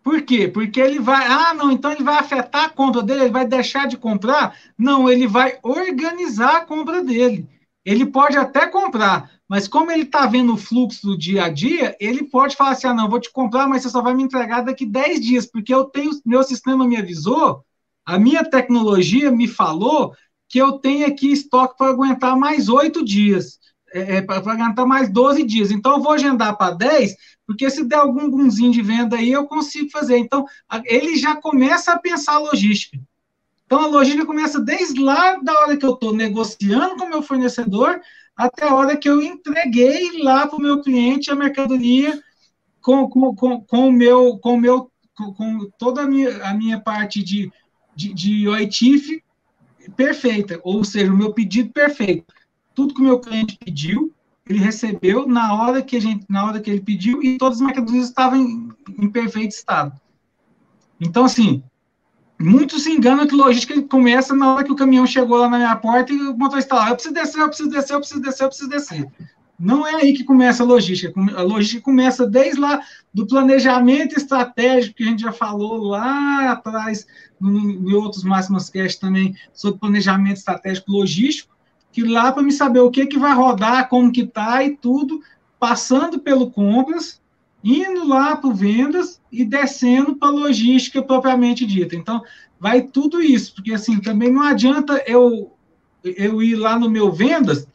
Por 0.03 0.21
quê? 0.23 0.47
Porque 0.47 0.79
ele 0.79 0.99
vai. 0.99 1.25
Ah, 1.27 1.53
não, 1.53 1.71
então 1.71 1.91
ele 1.91 2.03
vai 2.03 2.17
afetar 2.17 2.65
a 2.65 2.69
compra 2.69 3.03
dele, 3.03 3.21
ele 3.21 3.31
vai 3.31 3.45
deixar 3.45 3.87
de 3.87 3.97
comprar? 3.97 4.57
Não, 4.77 5.09
ele 5.09 5.27
vai 5.27 5.59
organizar 5.61 6.57
a 6.57 6.65
compra 6.65 7.03
dele. 7.03 7.47
Ele 7.85 8.05
pode 8.05 8.37
até 8.37 8.67
comprar, 8.67 9.31
mas 9.47 9.67
como 9.67 9.91
ele 9.91 10.03
está 10.03 10.27
vendo 10.27 10.53
o 10.53 10.57
fluxo 10.57 11.07
do 11.07 11.17
dia 11.17 11.45
a 11.45 11.49
dia, 11.49 11.95
ele 11.99 12.23
pode 12.23 12.55
falar 12.55 12.71
assim: 12.71 12.87
ah, 12.87 12.93
não, 12.93 13.09
vou 13.09 13.19
te 13.19 13.31
comprar, 13.31 13.67
mas 13.67 13.81
você 13.83 13.89
só 13.89 14.01
vai 14.01 14.13
me 14.13 14.23
entregar 14.23 14.61
daqui 14.61 14.85
10 14.85 15.21
dias, 15.21 15.45
porque 15.45 15.73
eu 15.73 15.85
tenho, 15.85 16.11
meu 16.25 16.43
sistema 16.43 16.87
me 16.87 16.97
avisou, 16.97 17.63
a 18.05 18.19
minha 18.19 18.43
tecnologia 18.43 19.31
me 19.31 19.47
falou 19.47 20.13
que 20.47 20.59
eu 20.59 20.73
tenho 20.73 21.07
aqui 21.07 21.31
estoque 21.31 21.77
para 21.77 21.91
aguentar 21.91 22.35
mais 22.37 22.69
oito 22.69 23.03
dias, 23.03 23.59
é, 23.93 24.17
é 24.17 24.21
para 24.21 24.38
aguentar 24.38 24.86
mais 24.86 25.10
12 25.10 25.43
dias. 25.43 25.71
Então, 25.71 25.93
eu 25.93 26.01
vou 26.01 26.13
agendar 26.13 26.58
para 26.58 26.75
10, 26.75 27.15
porque 27.45 27.69
se 27.69 27.84
der 27.84 27.97
algum 27.97 28.30
gunzinho 28.30 28.71
de 28.71 28.82
venda 28.82 29.17
aí, 29.17 29.32
eu 29.32 29.45
consigo 29.45 29.89
fazer. 29.89 30.17
Então, 30.17 30.45
ele 30.86 31.15
já 31.17 31.36
começa 31.36 31.93
a 31.93 31.99
pensar 31.99 32.36
a 32.36 32.39
logística. 32.39 32.97
Então, 33.65 33.84
a 33.84 33.88
logística 33.88 34.25
começa 34.25 34.60
desde 34.60 35.01
lá 35.01 35.38
da 35.38 35.54
hora 35.60 35.77
que 35.77 35.86
eu 35.86 35.93
estou 35.93 36.13
negociando 36.13 36.97
com 36.97 37.06
o 37.06 37.10
meu 37.10 37.21
fornecedor 37.21 38.01
até 38.36 38.65
a 38.65 38.73
hora 38.73 38.97
que 38.97 39.10
eu 39.10 39.21
entreguei 39.21 40.21
lá 40.23 40.47
para 40.47 40.58
o 40.58 40.62
meu 40.62 40.82
cliente 40.82 41.32
a 41.32 41.36
mercadoria 41.36 42.19
com, 42.82 43.08
com, 43.08 43.36
com, 43.36 43.62
com 43.62 43.88
o 43.88 43.91
meu, 43.91 44.38
com, 44.39 44.58
meu 44.58 44.91
com, 45.15 45.34
com 45.34 45.69
toda 45.77 46.01
a 46.01 46.08
minha, 46.08 46.43
a 46.43 46.54
minha 46.54 46.80
parte 46.80 47.23
de, 47.23 47.51
de, 47.95 48.13
de 48.13 48.47
OITIF 48.47 49.23
perfeita, 49.95 50.60
ou 50.63 50.84
seja, 50.84 51.12
o 51.12 51.17
meu 51.17 51.34
pedido 51.34 51.71
perfeito. 51.71 52.34
Tudo 52.73 52.93
que 52.93 53.01
o 53.01 53.03
meu 53.03 53.19
cliente 53.19 53.57
pediu, 53.57 54.13
ele 54.47 54.60
recebeu 54.60 55.27
na 55.27 55.53
hora 55.53 55.81
que 55.81 55.95
a 55.95 56.01
gente, 56.01 56.25
na 56.29 56.45
hora 56.45 56.60
que 56.60 56.69
ele 56.69 56.81
pediu 56.81 57.21
e 57.23 57.38
todas 57.38 57.60
as 57.60 57.65
mercadorias 57.65 58.05
estavam 58.05 58.38
em, 58.38 58.69
em 58.97 59.10
perfeito 59.10 59.51
estado. 59.51 59.99
Então, 60.99 61.25
assim, 61.25 61.63
muitos 62.39 62.84
se 62.84 62.91
enganam 62.91 63.27
que 63.27 63.36
logística 63.36 63.81
começa 63.84 64.36
na 64.36 64.53
hora 64.53 64.63
que 64.63 64.71
o 64.71 64.75
caminhão 64.75 65.05
chegou 65.05 65.38
lá 65.38 65.49
na 65.49 65.57
minha 65.57 65.75
porta 65.75 66.13
e 66.13 66.21
o 66.21 66.38
motorista 66.38 66.75
lá, 66.75 66.89
eu 66.89 66.95
preciso 66.95 67.13
descer, 67.13 67.41
eu 67.41 67.47
preciso 67.47 67.69
descer, 67.69 67.93
eu 67.93 67.99
preciso 67.99 68.21
descer, 68.21 68.43
eu 68.43 68.47
preciso 68.49 68.69
descer. 68.69 69.07
Não 69.62 69.86
é 69.86 69.93
aí 69.93 70.13
que 70.13 70.23
começa 70.23 70.63
a 70.63 70.65
logística. 70.65 71.13
A 71.38 71.43
logística 71.43 71.84
começa 71.84 72.25
desde 72.25 72.60
lá 72.60 72.81
do 73.13 73.27
planejamento 73.27 74.17
estratégico 74.17 74.95
que 74.95 75.03
a 75.03 75.05
gente 75.05 75.21
já 75.21 75.31
falou 75.31 75.84
lá 75.84 76.51
atrás, 76.51 77.05
em 77.39 77.93
outros 77.93 78.23
máximos 78.23 78.71
cast 78.71 78.99
também, 78.99 79.36
sobre 79.53 79.79
planejamento 79.79 80.38
estratégico 80.38 80.91
logístico, 80.91 81.55
que 81.91 82.04
lá 82.04 82.32
para 82.32 82.43
me 82.43 82.51
saber 82.51 82.80
o 82.80 82.91
que 82.91 83.06
que 83.06 83.17
vai 83.17 83.34
rodar, 83.34 83.89
como 83.89 84.12
que 84.12 84.25
tá 84.25 84.63
e 84.63 84.75
tudo, 84.75 85.21
passando 85.60 86.19
pelo 86.19 86.49
compras, 86.49 87.21
indo 87.63 88.08
lá 88.08 88.36
para 88.36 88.51
vendas 88.51 89.21
e 89.32 89.45
descendo 89.45 90.15
para 90.15 90.30
logística 90.30 91.01
propriamente 91.01 91.65
dita. 91.65 91.95
Então, 91.95 92.21
vai 92.60 92.82
tudo 92.82 93.21
isso, 93.21 93.54
porque 93.54 93.73
assim, 93.73 93.99
também 93.99 94.32
não 94.32 94.41
adianta 94.41 95.04
eu 95.06 95.51
eu 96.04 96.41
ir 96.41 96.56
lá 96.56 96.80
no 96.80 96.89
meu 96.89 97.12
vendas 97.12 97.67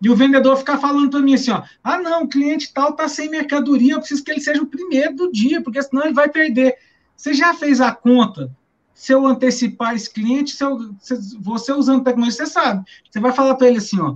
e 0.00 0.08
o 0.08 0.16
vendedor 0.16 0.56
ficar 0.56 0.78
falando 0.78 1.10
para 1.10 1.20
mim 1.20 1.34
assim, 1.34 1.50
ó, 1.50 1.62
ah 1.82 1.98
não, 1.98 2.24
o 2.24 2.28
cliente 2.28 2.72
tal 2.72 2.92
tá 2.92 3.08
sem 3.08 3.28
mercadoria, 3.28 3.92
eu 3.92 3.98
preciso 3.98 4.24
que 4.24 4.30
ele 4.30 4.40
seja 4.40 4.62
o 4.62 4.66
primeiro 4.66 5.14
do 5.14 5.32
dia, 5.32 5.62
porque 5.62 5.82
senão 5.82 6.04
ele 6.04 6.14
vai 6.14 6.28
perder. 6.28 6.76
Você 7.16 7.34
já 7.34 7.52
fez 7.54 7.80
a 7.80 7.92
conta 7.92 8.50
se 8.94 9.12
eu 9.12 9.26
antecipar 9.26 9.94
esse 9.94 10.08
cliente, 10.08 10.52
se, 10.52 10.64
eu, 10.64 10.94
se 11.00 11.36
você 11.38 11.72
usando 11.72 12.04
tecnologia, 12.04 12.46
você 12.46 12.46
sabe. 12.46 12.84
Você 13.10 13.18
vai 13.18 13.32
falar 13.32 13.56
para 13.56 13.66
ele 13.66 13.78
assim, 13.78 14.00
ó, 14.00 14.14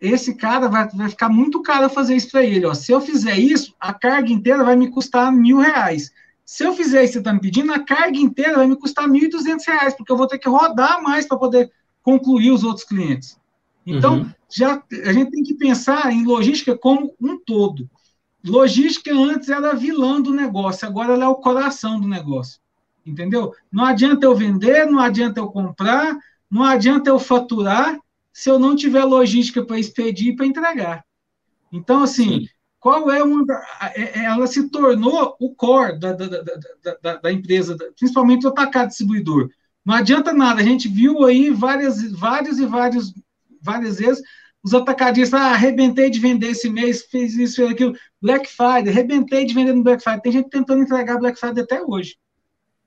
esse 0.00 0.34
cara 0.34 0.68
vai, 0.68 0.88
vai 0.88 1.08
ficar 1.10 1.28
muito 1.28 1.62
caro 1.62 1.90
fazer 1.90 2.16
isso 2.16 2.30
para 2.30 2.42
ele. 2.42 2.64
Ó. 2.64 2.72
Se 2.74 2.90
eu 2.90 3.00
fizer 3.00 3.38
isso, 3.38 3.74
a 3.78 3.92
carga 3.92 4.32
inteira 4.32 4.64
vai 4.64 4.76
me 4.76 4.90
custar 4.90 5.30
mil 5.30 5.58
reais. 5.58 6.10
Se 6.44 6.64
eu 6.64 6.74
fizer 6.74 7.04
isso 7.04 7.12
que 7.12 7.12
você 7.12 7.18
está 7.18 7.32
me 7.32 7.40
pedindo, 7.40 7.72
a 7.72 7.78
carga 7.78 8.18
inteira 8.18 8.56
vai 8.56 8.66
me 8.66 8.76
custar 8.76 9.06
mil 9.06 9.24
e 9.24 9.28
duzentos 9.28 9.66
reais, 9.66 9.94
porque 9.94 10.10
eu 10.10 10.16
vou 10.16 10.26
ter 10.26 10.38
que 10.38 10.48
rodar 10.48 11.02
mais 11.02 11.26
para 11.26 11.38
poder 11.38 11.70
concluir 12.02 12.50
os 12.50 12.64
outros 12.64 12.86
clientes. 12.86 13.38
Então, 13.86 14.18
uhum. 14.18 14.30
já 14.50 14.82
a 15.04 15.12
gente 15.12 15.30
tem 15.30 15.42
que 15.42 15.54
pensar 15.54 16.10
em 16.12 16.24
logística 16.24 16.76
como 16.76 17.14
um 17.20 17.38
todo. 17.38 17.88
Logística 18.44 19.14
antes 19.14 19.48
era 19.48 19.74
vilã 19.74 20.20
do 20.20 20.32
negócio, 20.32 20.86
agora 20.86 21.14
ela 21.14 21.24
é 21.24 21.28
o 21.28 21.36
coração 21.36 22.00
do 22.00 22.08
negócio 22.08 22.63
entendeu? 23.04 23.52
Não 23.70 23.84
adianta 23.84 24.26
eu 24.26 24.34
vender, 24.34 24.86
não 24.86 24.98
adianta 24.98 25.40
eu 25.40 25.48
comprar, 25.48 26.16
não 26.50 26.62
adianta 26.62 27.10
eu 27.10 27.18
faturar 27.18 27.98
se 28.32 28.50
eu 28.50 28.58
não 28.58 28.74
tiver 28.74 29.04
logística 29.04 29.64
para 29.64 29.78
expedir 29.78 30.32
e 30.32 30.36
para 30.36 30.46
entregar. 30.46 31.04
Então, 31.72 32.02
assim, 32.02 32.40
Sim. 32.40 32.48
qual 32.80 33.10
é 33.10 33.22
uma. 33.22 33.44
É, 33.94 34.20
é, 34.20 34.24
ela 34.24 34.46
se 34.46 34.68
tornou 34.68 35.36
o 35.40 35.54
core 35.54 35.98
da, 35.98 36.12
da, 36.12 36.26
da, 37.02 37.16
da, 37.16 37.32
empresa, 37.32 37.76
principalmente 37.98 38.46
o 38.46 38.50
atacado 38.50 38.88
distribuidor. 38.88 39.50
Não 39.84 39.94
adianta 39.94 40.32
nada, 40.32 40.60
a 40.60 40.64
gente 40.64 40.88
viu 40.88 41.24
aí 41.24 41.50
várias, 41.50 42.10
vários 42.12 42.58
e 42.58 42.66
vários, 42.66 43.12
várias 43.60 43.98
vezes 43.98 44.22
os 44.64 44.72
atacadistas, 44.72 45.38
ah, 45.38 45.50
arrebentei 45.50 46.08
de 46.08 46.18
vender 46.18 46.48
esse 46.48 46.70
mês, 46.70 47.02
fez 47.02 47.36
isso, 47.36 47.56
fez 47.56 47.70
aquilo, 47.70 47.94
Black 48.20 48.48
Friday, 48.48 48.88
arrebentei 48.88 49.44
de 49.44 49.52
vender 49.52 49.74
no 49.74 49.82
Black 49.82 50.02
Friday. 50.02 50.22
Tem 50.22 50.32
gente 50.32 50.48
tentando 50.48 50.82
entregar 50.82 51.18
Black 51.18 51.38
Friday 51.38 51.62
até 51.62 51.82
hoje. 51.82 52.16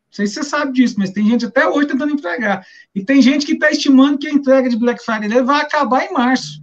Não 0.08 0.14
sei 0.14 0.28
se 0.28 0.36
você 0.36 0.44
sabe 0.44 0.72
disso, 0.72 0.96
mas 0.98 1.12
tem 1.12 1.28
gente 1.28 1.46
até 1.46 1.68
hoje 1.68 1.90
tentando 1.90 2.14
entregar. 2.14 2.66
E 2.96 3.04
tem 3.04 3.22
gente 3.22 3.46
que 3.46 3.54
está 3.54 3.70
estimando 3.70 4.18
que 4.18 4.28
a 4.28 4.32
entrega 4.32 4.70
de 4.70 4.78
Black 4.78 5.04
Friday 5.04 5.42
vai 5.42 5.62
acabar 5.62 6.06
em 6.06 6.14
março. 6.14 6.62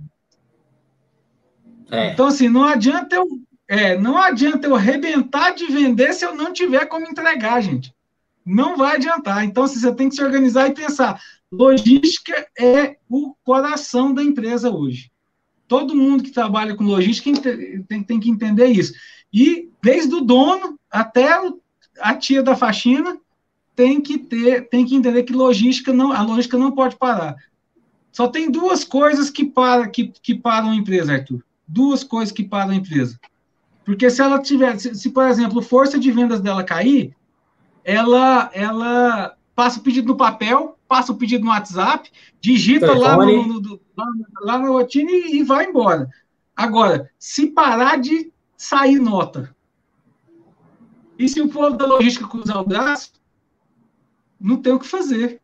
É. 1.91 2.13
Então, 2.13 2.27
assim, 2.27 2.49
não 2.49 2.65
adianta 2.65 3.15
eu. 3.15 3.27
É, 3.67 3.97
não 3.97 4.19
adianta 4.19 4.67
eu 4.67 4.75
arrebentar 4.75 5.55
de 5.55 5.67
vender 5.67 6.13
se 6.13 6.25
eu 6.25 6.35
não 6.35 6.53
tiver 6.53 6.87
como 6.87 7.07
entregar, 7.07 7.63
gente. 7.63 7.95
Não 8.45 8.77
vai 8.77 8.97
adiantar. 8.97 9.45
Então, 9.45 9.65
assim, 9.65 9.79
você 9.79 9.95
tem 9.95 10.09
que 10.09 10.17
se 10.17 10.23
organizar 10.23 10.69
e 10.69 10.75
pensar. 10.75 11.21
Logística 11.51 12.47
é 12.59 12.97
o 13.09 13.35
coração 13.43 14.13
da 14.13 14.23
empresa 14.23 14.71
hoje. 14.71 15.11
Todo 15.67 15.97
mundo 15.97 16.23
que 16.23 16.31
trabalha 16.31 16.77
com 16.77 16.85
logística 16.85 17.31
tem, 17.89 18.03
tem 18.03 18.21
que 18.21 18.29
entender 18.29 18.67
isso. 18.67 18.93
E 19.33 19.71
desde 19.83 20.15
o 20.15 20.21
dono 20.21 20.79
até 20.91 21.41
a 22.01 22.15
tia 22.15 22.43
da 22.43 22.55
faxina, 22.55 23.19
tem 23.75 24.01
que 24.01 24.19
ter, 24.19 24.69
tem 24.69 24.85
que 24.85 24.95
entender 24.95 25.23
que 25.25 25.33
logística 25.33 25.93
não, 25.93 26.13
a 26.13 26.23
logística 26.23 26.59
não 26.59 26.73
pode 26.73 26.97
parar. 26.97 27.37
Só 28.13 28.29
tem 28.29 28.51
duas 28.51 28.85
coisas 28.85 29.29
que, 29.29 29.45
para, 29.45 29.89
que, 29.89 30.13
que 30.23 30.35
param 30.35 30.71
a 30.71 30.77
empresa, 30.77 31.13
Arthur. 31.13 31.43
Duas 31.67 32.05
coisas 32.05 32.31
que 32.31 32.45
param 32.45 32.71
a 32.71 32.77
empresa. 32.77 33.19
Porque 33.85 34.09
se 34.09 34.23
ela 34.23 34.41
tiver, 34.41 34.79
se, 34.79 34.95
se 34.95 35.11
por 35.11 35.27
exemplo, 35.27 35.61
força 35.61 35.99
de 35.99 36.11
vendas 36.13 36.41
dela 36.41 36.63
cair, 36.63 37.15
ela, 37.83 38.51
ela 38.55 39.37
passa 39.55 39.81
o 39.81 39.83
pedido 39.83 40.09
no 40.09 40.17
papel, 40.17 40.79
passa 40.89 41.13
o 41.13 41.17
pedido 41.17 41.45
no 41.45 41.51
WhatsApp, 41.51 42.11
digita 42.41 42.97
lá 42.97 43.17
no, 43.17 43.47
no, 43.47 43.61
no, 43.61 43.81
lá, 43.97 44.07
lá 44.43 44.59
na 44.59 44.69
rotina 44.69 45.11
e, 45.11 45.39
e 45.39 45.43
vai 45.43 45.67
embora. 45.67 46.09
Agora, 46.55 47.11
se 47.19 47.49
parar 47.49 47.97
de 47.97 48.33
sair 48.57 49.01
nota, 49.01 49.55
E 51.19 51.29
se 51.29 51.41
o 51.41 51.49
povo 51.49 51.77
da 51.77 51.87
logística 51.87 52.29
cruzar 52.29 52.61
o 52.61 52.67
braço, 52.67 53.13
não 54.45 54.59
tem 54.59 54.75
o 54.75 54.79
que 54.79 54.87
fazer. 54.87 55.41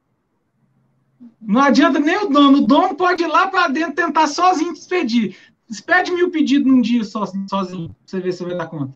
Não 1.41 1.63
adianta 1.63 1.99
nem 1.99 2.19
o 2.19 2.29
dono. 2.29 2.59
O 2.59 2.67
dono 2.67 2.95
pode 2.95 3.23
ir 3.23 3.27
lá 3.27 3.47
para 3.47 3.69
dentro 3.69 3.95
tentar 3.95 4.27
sozinho 4.27 4.75
despedir. 4.75 5.37
Despede 5.67 6.13
mil 6.13 6.31
pedidos 6.31 6.71
num 6.71 6.83
dia 6.83 7.03
sozinho, 7.03 7.47
sozinho 7.49 7.97
você 8.05 8.21
ver 8.21 8.33
se 8.33 8.45
vai 8.45 8.55
dar 8.55 8.67
conta. 8.67 8.95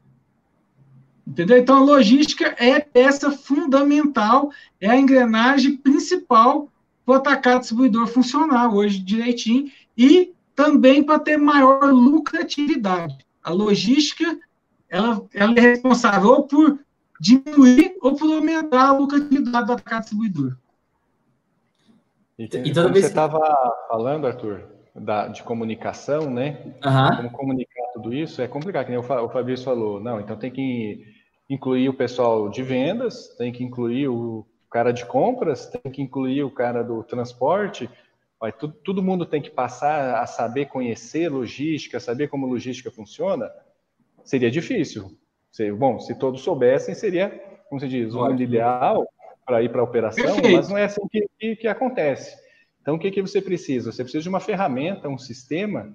Entendeu? 1.26 1.56
Então, 1.56 1.78
a 1.78 1.80
logística 1.80 2.54
é 2.58 2.80
peça 2.80 3.30
fundamental, 3.30 4.52
é 4.78 4.90
a 4.90 4.96
engrenagem 4.96 5.78
principal 5.78 6.68
para 7.06 7.14
o 7.14 7.16
atacado 7.16 7.60
distribuidor 7.60 8.06
funcionar 8.06 8.74
hoje 8.74 8.98
direitinho 8.98 9.70
e 9.96 10.34
também 10.54 11.02
para 11.02 11.18
ter 11.18 11.38
maior 11.38 11.90
lucratividade. 11.90 13.16
A 13.42 13.50
logística 13.50 14.38
ela, 14.88 15.26
ela 15.32 15.54
é 15.56 15.60
responsável 15.60 16.42
por 16.42 16.78
diminuir 17.24 17.96
ou 18.02 18.14
por 18.14 18.30
aumentar 18.30 18.88
a 18.88 18.92
lucratividade 18.92 19.66
do 19.66 19.72
atacado 19.72 20.02
distribuidor. 20.02 20.56
E, 22.38 22.44
e 22.44 22.72
toda 22.72 22.92
vez 22.92 23.06
você 23.06 23.10
estava 23.10 23.40
falando, 23.88 24.26
Arthur, 24.26 24.64
da, 24.94 25.28
de 25.28 25.42
comunicação, 25.42 26.30
né? 26.30 26.58
Uhum. 26.84 27.16
Como 27.16 27.30
comunicar 27.30 27.84
tudo 27.94 28.12
isso 28.12 28.42
é 28.42 28.48
complicado, 28.48 28.84
que 28.84 28.90
nem 28.90 29.00
o 29.00 29.28
Fabrício 29.28 29.64
falou. 29.64 30.00
Não, 30.00 30.20
então 30.20 30.36
tem 30.36 30.50
que 30.50 31.14
incluir 31.48 31.88
o 31.88 31.94
pessoal 31.94 32.50
de 32.50 32.62
vendas, 32.62 33.28
tem 33.38 33.52
que 33.52 33.64
incluir 33.64 34.08
o 34.08 34.46
cara 34.70 34.92
de 34.92 35.06
compras, 35.06 35.66
tem 35.66 35.90
que 35.90 36.02
incluir 36.02 36.42
o 36.42 36.50
cara 36.50 36.82
do 36.82 37.02
transporte. 37.04 37.88
Vai, 38.38 38.52
tudo, 38.52 38.74
todo 38.84 39.02
mundo 39.02 39.24
tem 39.24 39.40
que 39.40 39.50
passar 39.50 40.16
a 40.20 40.26
saber 40.26 40.66
conhecer 40.66 41.30
logística, 41.30 41.98
saber 41.98 42.28
como 42.28 42.46
logística 42.46 42.90
funciona. 42.90 43.50
Seria 44.24 44.50
difícil. 44.50 45.16
Bom, 45.76 45.98
se 45.98 46.18
todos 46.18 46.42
soubessem, 46.42 46.94
seria, 46.94 47.30
como 47.68 47.80
se 47.80 47.88
diz, 47.88 48.14
o 48.14 48.24
mundo 48.24 48.42
ideal 48.42 49.06
para 49.46 49.62
ir 49.62 49.70
para 49.70 49.80
a 49.80 49.84
operação, 49.84 50.24
Perfeito. 50.24 50.56
mas 50.56 50.68
não 50.68 50.78
é 50.78 50.84
assim 50.84 51.06
que, 51.08 51.28
que, 51.38 51.56
que 51.56 51.68
acontece. 51.68 52.36
Então, 52.80 52.96
o 52.96 52.98
que, 52.98 53.10
que 53.10 53.22
você 53.22 53.40
precisa? 53.40 53.92
Você 53.92 54.02
precisa 54.02 54.22
de 54.22 54.28
uma 54.28 54.40
ferramenta, 54.40 55.08
um 55.08 55.18
sistema 55.18 55.92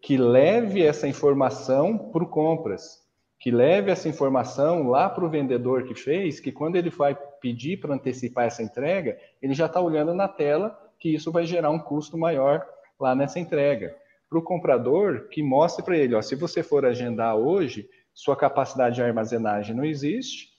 que 0.00 0.16
leve 0.16 0.82
essa 0.84 1.06
informação 1.06 1.96
para 2.10 2.22
o 2.22 2.28
compras 2.28 3.02
que 3.42 3.50
leve 3.50 3.90
essa 3.90 4.08
informação 4.08 4.86
lá 4.86 5.10
para 5.10 5.24
o 5.24 5.28
vendedor 5.28 5.82
que 5.82 5.96
fez, 5.96 6.38
que 6.38 6.52
quando 6.52 6.76
ele 6.76 6.90
vai 6.90 7.18
pedir 7.40 7.76
para 7.78 7.92
antecipar 7.92 8.44
essa 8.44 8.62
entrega, 8.62 9.18
ele 9.42 9.52
já 9.52 9.66
está 9.66 9.80
olhando 9.80 10.14
na 10.14 10.28
tela 10.28 10.78
que 10.96 11.12
isso 11.12 11.32
vai 11.32 11.44
gerar 11.44 11.70
um 11.70 11.78
custo 11.80 12.16
maior 12.16 12.64
lá 13.00 13.16
nessa 13.16 13.40
entrega. 13.40 13.96
Para 14.30 14.38
o 14.38 14.42
comprador, 14.42 15.26
que 15.28 15.42
mostre 15.42 15.84
para 15.84 15.98
ele, 15.98 16.14
ó, 16.14 16.22
se 16.22 16.36
você 16.36 16.62
for 16.62 16.86
agendar 16.86 17.34
hoje, 17.34 17.90
sua 18.14 18.36
capacidade 18.36 18.96
de 18.96 19.02
armazenagem 19.02 19.74
não 19.74 19.84
existe, 19.84 20.52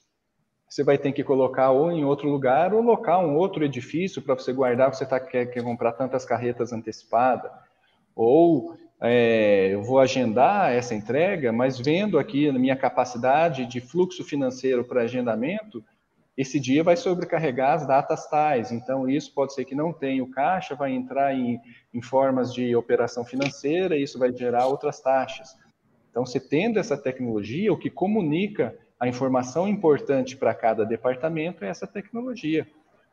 você 0.74 0.84
vai 0.84 0.98
ter 0.98 1.12
que 1.12 1.24
colocar 1.24 1.70
ou 1.70 1.92
em 1.92 2.04
outro 2.04 2.28
lugar 2.28 2.74
ou 2.74 2.82
locar 2.82 3.20
um 3.20 3.36
outro 3.36 3.64
edifício 3.64 4.22
para 4.22 4.34
você 4.34 4.52
guardar, 4.52 4.92
você 4.92 5.06
tá, 5.06 5.20
quer, 5.20 5.46
quer 5.46 5.64
comprar 5.64 5.92
tantas 5.92 6.26
carretas 6.26 6.74
antecipadas. 6.74 7.52
Ou 8.16 8.76
é, 9.00 9.70
eu 9.74 9.84
vou 9.84 10.00
agendar 10.00 10.72
essa 10.72 10.96
entrega, 10.96 11.52
mas 11.52 11.78
vendo 11.78 12.18
aqui 12.18 12.52
na 12.52 12.58
minha 12.58 12.76
capacidade 12.76 13.68
de 13.68 13.82
fluxo 13.82 14.24
financeiro 14.24 14.84
para 14.84 15.04
agendamento, 15.04 15.84
esse 16.36 16.60
dia 16.60 16.84
vai 16.84 16.98
sobrecarregar 16.98 17.74
as 17.74 17.86
datas 17.86 18.28
tais. 18.28 18.72
Então, 18.72 19.08
isso 19.08 19.32
pode 19.34 19.54
ser 19.54 19.66
que 19.66 19.76
não 19.76 19.94
tenha 19.94 20.24
o 20.24 20.32
caixa, 20.32 20.74
vai 20.74 20.92
entrar 20.92 21.36
em, 21.36 21.62
em 21.94 22.02
formas 22.02 22.52
de 22.52 22.76
operação 22.76 23.24
financeira, 23.24 23.96
e 23.96 24.02
isso 24.04 24.18
vai 24.18 24.36
gerar 24.36 24.66
outras 24.66 25.00
taxas. 25.00 25.56
Então, 26.14 26.28
você 26.28 26.40
tendo 26.40 26.78
essa 26.78 26.96
tecnologia, 26.96 27.74
o 27.74 27.78
que 27.78 27.90
comunica 27.90 28.78
a 29.00 29.08
informação 29.08 29.68
importante 29.68 30.38
para 30.38 30.54
cada 30.54 30.86
departamento 30.86 31.66
é 31.66 31.70
essa 31.70 31.88
tecnologia. 31.88 32.68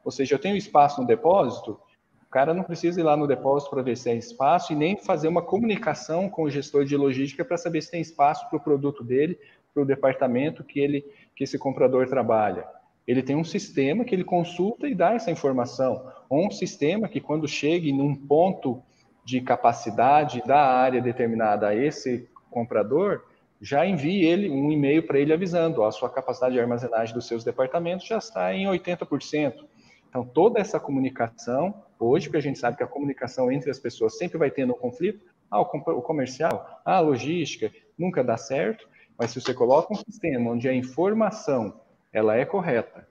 Ou 0.05 0.11
seja, 0.11 0.35
eu 0.35 0.39
tenho 0.39 0.55
espaço 0.55 1.01
no 1.01 1.07
depósito, 1.07 1.81
o 2.23 2.31
cara 2.31 2.53
não 2.53 2.63
precisa 2.63 3.01
ir 3.01 3.03
lá 3.03 3.17
no 3.17 3.27
depósito 3.27 3.71
para 3.71 3.83
ver 3.83 3.97
se 3.97 4.11
é 4.11 4.15
espaço 4.15 4.75
e 4.75 4.77
nem 4.77 4.99
fazer 4.99 5.29
uma 5.29 5.41
comunicação 5.41 6.29
com 6.29 6.43
o 6.43 6.51
gestor 6.51 6.85
de 6.85 6.95
logística 6.95 7.43
para 7.43 7.57
saber 7.57 7.81
se 7.81 7.91
tem 7.91 8.03
espaço 8.03 8.47
para 8.51 8.59
o 8.59 8.61
produto 8.61 9.03
dele, 9.03 9.39
para 9.73 9.83
o 9.83 9.87
departamento 9.87 10.63
que 10.63 10.79
ele 10.79 11.03
que 11.35 11.45
esse 11.45 11.59
comprador 11.59 12.07
trabalha. 12.07 12.67
Ele 13.07 13.23
tem 13.23 13.35
um 13.35 13.45
sistema 13.45 14.05
que 14.05 14.15
ele 14.15 14.25
consulta 14.25 14.87
e 14.87 14.95
dá 14.95 15.15
essa 15.15 15.31
informação, 15.31 16.07
ou 16.29 16.47
um 16.47 16.51
sistema 16.51 17.09
que 17.09 17.19
quando 17.19 17.49
chegue 17.49 17.95
num 17.95 18.15
ponto 18.15 18.83
de 19.25 19.41
capacidade 19.41 20.43
da 20.47 20.61
área 20.61 21.01
determinada 21.01 21.69
a 21.69 21.75
esse 21.75 22.29
comprador, 22.51 23.23
já 23.61 23.87
envie 23.87 24.25
ele 24.25 24.51
um 24.51 24.73
e-mail 24.73 25.07
para 25.07 25.19
ele 25.19 25.33
avisando, 25.33 25.83
ó, 25.83 25.87
a 25.87 25.93
sua 25.93 26.09
capacidade 26.09 26.55
de 26.55 26.61
armazenagem 26.61 27.15
dos 27.15 27.27
seus 27.27 27.45
departamentos 27.45 28.07
já 28.07 28.19
está 28.19 28.55
em 28.55 28.67
80%. 28.67 29.65
Então, 30.09 30.25
toda 30.25 30.59
essa 30.59 30.81
comunicação 30.81 31.75
hoje, 31.99 32.27
porque 32.27 32.39
a 32.39 32.43
gente 32.43 32.59
sabe 32.59 32.77
que 32.77 32.83
a 32.83 32.87
comunicação 32.87 33.53
entre 33.53 33.71
as 33.71 33.79
pessoas 33.79 34.17
sempre 34.17 34.39
vai 34.39 34.51
tendo 34.51 34.73
um 34.73 34.77
conflito. 34.77 35.25
Ah, 35.51 35.61
o 35.61 35.67
comercial, 36.03 36.81
ah, 36.85 36.97
a 36.97 37.01
logística, 37.01 37.71
nunca 37.99 38.25
dá 38.25 38.37
certo, 38.37 38.89
mas 39.19 39.31
se 39.31 39.41
você 39.41 39.53
coloca 39.53 39.93
um 39.93 39.97
sistema 39.97 40.51
onde 40.51 40.69
a 40.69 40.75
informação 40.75 41.81
ela 42.13 42.37
é 42.37 42.45
correta 42.45 43.07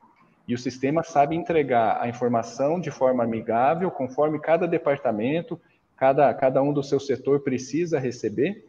e 0.47 0.55
o 0.55 0.57
sistema 0.57 1.03
sabe 1.03 1.35
entregar 1.35 2.01
a 2.01 2.09
informação 2.09 2.79
de 2.79 2.89
forma 2.89 3.23
amigável, 3.23 3.91
conforme 3.91 4.39
cada 4.39 4.67
departamento, 4.67 5.61
cada, 5.95 6.33
cada 6.33 6.61
um 6.63 6.73
do 6.73 6.81
seu 6.81 6.99
setor 6.99 7.41
precisa 7.41 7.99
receber, 7.99 8.65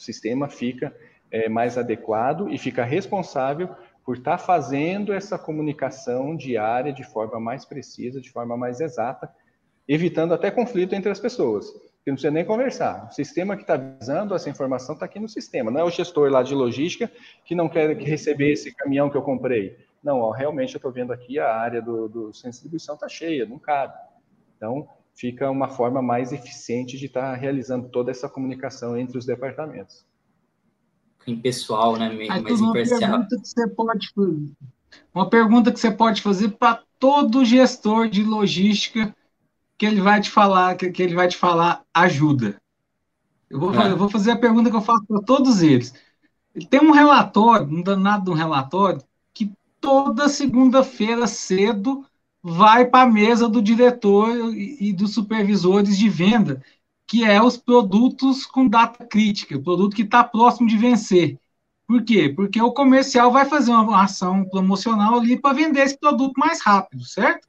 o 0.00 0.02
sistema 0.02 0.48
fica 0.48 0.96
é, 1.30 1.46
mais 1.46 1.76
adequado 1.76 2.48
e 2.48 2.56
fica 2.56 2.82
responsável 2.84 3.68
por 4.02 4.16
estar 4.16 4.38
tá 4.38 4.38
fazendo 4.38 5.12
essa 5.12 5.38
comunicação 5.38 6.34
diária 6.34 6.90
de 6.90 7.04
forma 7.04 7.38
mais 7.38 7.66
precisa, 7.66 8.18
de 8.18 8.30
forma 8.30 8.56
mais 8.56 8.80
exata, 8.80 9.30
evitando 9.86 10.32
até 10.32 10.50
conflito 10.50 10.94
entre 10.94 11.10
as 11.10 11.20
pessoas. 11.20 11.70
Que 12.02 12.10
não 12.10 12.14
precisa 12.14 12.30
nem 12.30 12.46
conversar. 12.46 13.08
O 13.10 13.12
sistema 13.12 13.56
que 13.56 13.62
está 13.62 13.76
visando 13.76 14.34
essa 14.34 14.48
informação 14.48 14.94
está 14.94 15.04
aqui 15.04 15.20
no 15.20 15.28
sistema. 15.28 15.70
Não 15.70 15.80
é 15.80 15.84
o 15.84 15.90
gestor 15.90 16.30
lá 16.30 16.42
de 16.42 16.54
logística 16.54 17.12
que 17.44 17.54
não 17.54 17.68
quer 17.68 17.94
receber 17.98 18.52
esse 18.52 18.74
caminhão 18.74 19.10
que 19.10 19.18
eu 19.18 19.22
comprei. 19.22 19.76
Não, 20.02 20.18
ó, 20.20 20.30
realmente 20.30 20.74
eu 20.74 20.78
estou 20.78 20.90
vendo 20.90 21.12
aqui 21.12 21.38
a 21.38 21.54
área 21.54 21.82
do, 21.82 22.08
do 22.08 22.32
centro 22.32 22.52
de 22.52 22.52
distribuição 22.52 22.94
está 22.94 23.06
cheia, 23.06 23.44
não 23.44 23.58
cabe. 23.58 23.92
Então, 24.56 24.88
fica 25.14 25.50
uma 25.50 25.68
forma 25.68 26.00
mais 26.00 26.32
eficiente 26.32 26.98
de 26.98 27.06
estar 27.06 27.32
tá 27.32 27.34
realizando 27.34 27.88
toda 27.88 28.10
essa 28.10 28.28
comunicação 28.28 28.96
entre 28.96 29.18
os 29.18 29.26
departamentos. 29.26 30.04
Em 31.26 31.36
pessoal, 31.36 31.96
né? 31.96 32.08
mais 32.28 32.60
uma 32.60 32.72
Pergunta 32.72 33.36
que 33.38 33.48
você 33.48 33.68
pode 33.68 34.08
fazer. 34.14 34.52
Uma 35.14 35.28
pergunta 35.28 35.72
que 35.72 35.80
você 35.80 35.90
pode 35.90 36.22
fazer 36.22 36.50
para 36.50 36.82
todo 36.98 37.44
gestor 37.44 38.08
de 38.08 38.22
logística 38.22 39.14
que 39.76 39.86
ele 39.86 40.00
vai 40.00 40.20
te 40.20 40.30
falar, 40.30 40.74
que, 40.76 40.90
que 40.90 41.02
ele 41.02 41.14
vai 41.14 41.28
te 41.28 41.36
falar 41.36 41.82
ajuda. 41.94 42.60
Eu 43.48 43.58
vou, 43.58 43.74
é. 43.74 43.90
eu 43.90 43.96
vou 43.96 44.08
fazer 44.08 44.32
a 44.32 44.38
pergunta 44.38 44.70
que 44.70 44.76
eu 44.76 44.82
faço 44.82 45.04
para 45.06 45.22
todos 45.22 45.62
eles. 45.62 45.94
Tem 46.68 46.80
um 46.80 46.90
relatório, 46.90 47.66
um 47.66 47.82
danado 47.82 48.24
de 48.24 48.30
um 48.30 48.34
relatório, 48.34 49.02
que 49.32 49.52
toda 49.80 50.28
segunda-feira 50.28 51.26
cedo 51.26 52.04
vai 52.42 52.86
para 52.86 53.04
a 53.04 53.10
mesa 53.10 53.48
do 53.48 53.60
diretor 53.60 54.54
e, 54.54 54.92
dos 54.92 55.12
supervisores 55.12 55.96
de 55.98 56.08
venda, 56.08 56.62
que 57.06 57.24
é 57.24 57.42
os 57.42 57.56
produtos 57.56 58.46
com 58.46 58.68
data 58.68 59.04
crítica, 59.04 59.56
o 59.56 59.62
produto 59.62 59.94
que 59.94 60.02
está 60.02 60.24
próximo 60.24 60.68
de 60.68 60.76
vencer. 60.76 61.38
Por 61.86 62.04
quê? 62.04 62.28
Porque 62.28 62.62
o 62.62 62.72
comercial 62.72 63.32
vai 63.32 63.44
fazer 63.44 63.72
uma 63.72 64.04
ação 64.04 64.44
promocional 64.44 65.18
ali 65.18 65.38
para 65.38 65.54
vender 65.54 65.80
esse 65.80 65.98
produto 65.98 66.34
mais 66.38 66.60
rápido, 66.62 67.04
certo? 67.04 67.48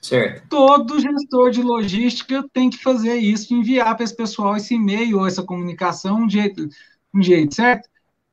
Certo. 0.00 0.48
Todo 0.48 1.00
gestor 1.00 1.50
de 1.50 1.62
logística 1.62 2.44
tem 2.52 2.70
que 2.70 2.78
fazer 2.78 3.16
isso, 3.16 3.54
enviar 3.54 3.94
para 3.94 4.04
esse 4.04 4.16
pessoal 4.16 4.56
esse 4.56 4.74
e-mail 4.74 5.18
ou 5.18 5.26
essa 5.26 5.42
comunicação 5.42 6.22
um 6.22 6.30
jeito, 6.30 6.68
um 7.14 7.22
jeito, 7.22 7.54
certo? 7.54 7.88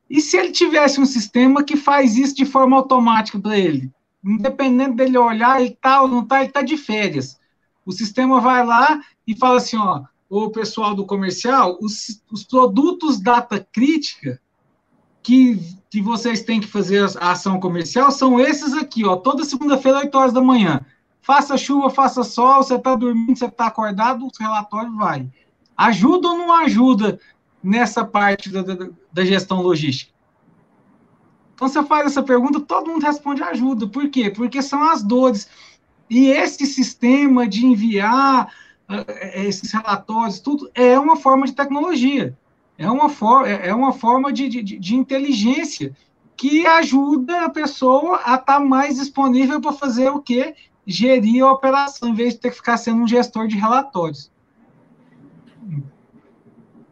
E 0.08 0.20
se 0.20 0.36
ele 0.36 0.50
tivesse 0.50 1.00
um 1.00 1.06
sistema 1.06 1.62
que 1.62 1.76
faz 1.76 2.16
isso 2.16 2.34
de 2.34 2.44
forma 2.44 2.76
automática 2.76 3.38
para 3.38 3.56
ele? 3.56 3.90
Independente 4.24 4.96
dele 4.96 5.18
olhar, 5.18 5.60
ele 5.60 5.76
tá 5.80 6.02
ou 6.02 6.08
não 6.08 6.24
tá, 6.24 6.42
ele 6.42 6.52
tá 6.52 6.62
de 6.62 6.76
férias. 6.76 7.38
O 7.84 7.92
sistema 7.92 8.40
vai 8.40 8.64
lá 8.64 9.00
e 9.26 9.34
fala 9.34 9.56
assim, 9.56 9.76
ó, 9.76 10.02
o 10.28 10.50
pessoal 10.50 10.94
do 10.94 11.06
comercial, 11.06 11.78
os, 11.80 12.22
os 12.30 12.44
produtos 12.44 13.20
data 13.20 13.66
crítica 13.72 14.40
que, 15.22 15.58
que 15.90 16.00
vocês 16.00 16.42
têm 16.42 16.60
que 16.60 16.66
fazer 16.66 17.04
a 17.18 17.32
ação 17.32 17.58
comercial 17.58 18.10
são 18.10 18.38
esses 18.38 18.74
aqui, 18.74 19.04
ó, 19.04 19.16
toda 19.16 19.44
segunda-feira, 19.44 19.98
8 19.98 20.14
horas 20.16 20.32
da 20.32 20.40
manhã. 20.40 20.84
Faça 21.20 21.56
chuva, 21.56 21.90
faça 21.90 22.22
sol, 22.22 22.62
você 22.62 22.76
está 22.76 22.94
dormindo, 22.94 23.36
você 23.36 23.46
está 23.46 23.66
acordado, 23.66 24.24
o 24.26 24.30
relatório 24.38 24.94
vai. 24.96 25.28
Ajuda 25.76 26.28
ou 26.28 26.38
não 26.38 26.52
ajuda 26.52 27.18
nessa 27.62 28.04
parte 28.04 28.50
da, 28.50 28.62
da, 28.62 28.88
da 29.12 29.24
gestão 29.24 29.60
logística? 29.60 30.12
Então, 31.60 31.68
você 31.68 31.82
faz 31.82 32.06
essa 32.06 32.22
pergunta, 32.22 32.58
todo 32.58 32.90
mundo 32.90 33.02
responde 33.02 33.42
ajuda. 33.42 33.86
Por 33.86 34.08
quê? 34.08 34.30
Porque 34.30 34.62
são 34.62 34.82
as 34.82 35.02
dores. 35.02 35.46
E 36.08 36.28
esse 36.30 36.64
sistema 36.64 37.46
de 37.46 37.66
enviar 37.66 38.50
uh, 38.88 39.44
esses 39.46 39.70
relatórios, 39.70 40.40
tudo, 40.40 40.70
é 40.74 40.98
uma 40.98 41.16
forma 41.16 41.44
de 41.44 41.52
tecnologia. 41.52 42.34
É 42.78 42.90
uma, 42.90 43.10
for 43.10 43.46
é, 43.46 43.68
é 43.68 43.74
uma 43.74 43.92
forma 43.92 44.32
de, 44.32 44.48
de, 44.48 44.78
de 44.78 44.96
inteligência 44.96 45.94
que 46.34 46.66
ajuda 46.66 47.44
a 47.44 47.50
pessoa 47.50 48.22
a 48.24 48.36
estar 48.36 48.54
tá 48.54 48.60
mais 48.60 48.96
disponível 48.96 49.60
para 49.60 49.74
fazer 49.74 50.08
o 50.08 50.22
quê? 50.22 50.54
Gerir 50.86 51.44
a 51.44 51.52
operação, 51.52 52.08
em 52.08 52.14
vez 52.14 52.32
de 52.32 52.40
ter 52.40 52.48
que 52.48 52.56
ficar 52.56 52.78
sendo 52.78 53.02
um 53.02 53.06
gestor 53.06 53.46
de 53.46 53.56
relatórios. 53.56 54.32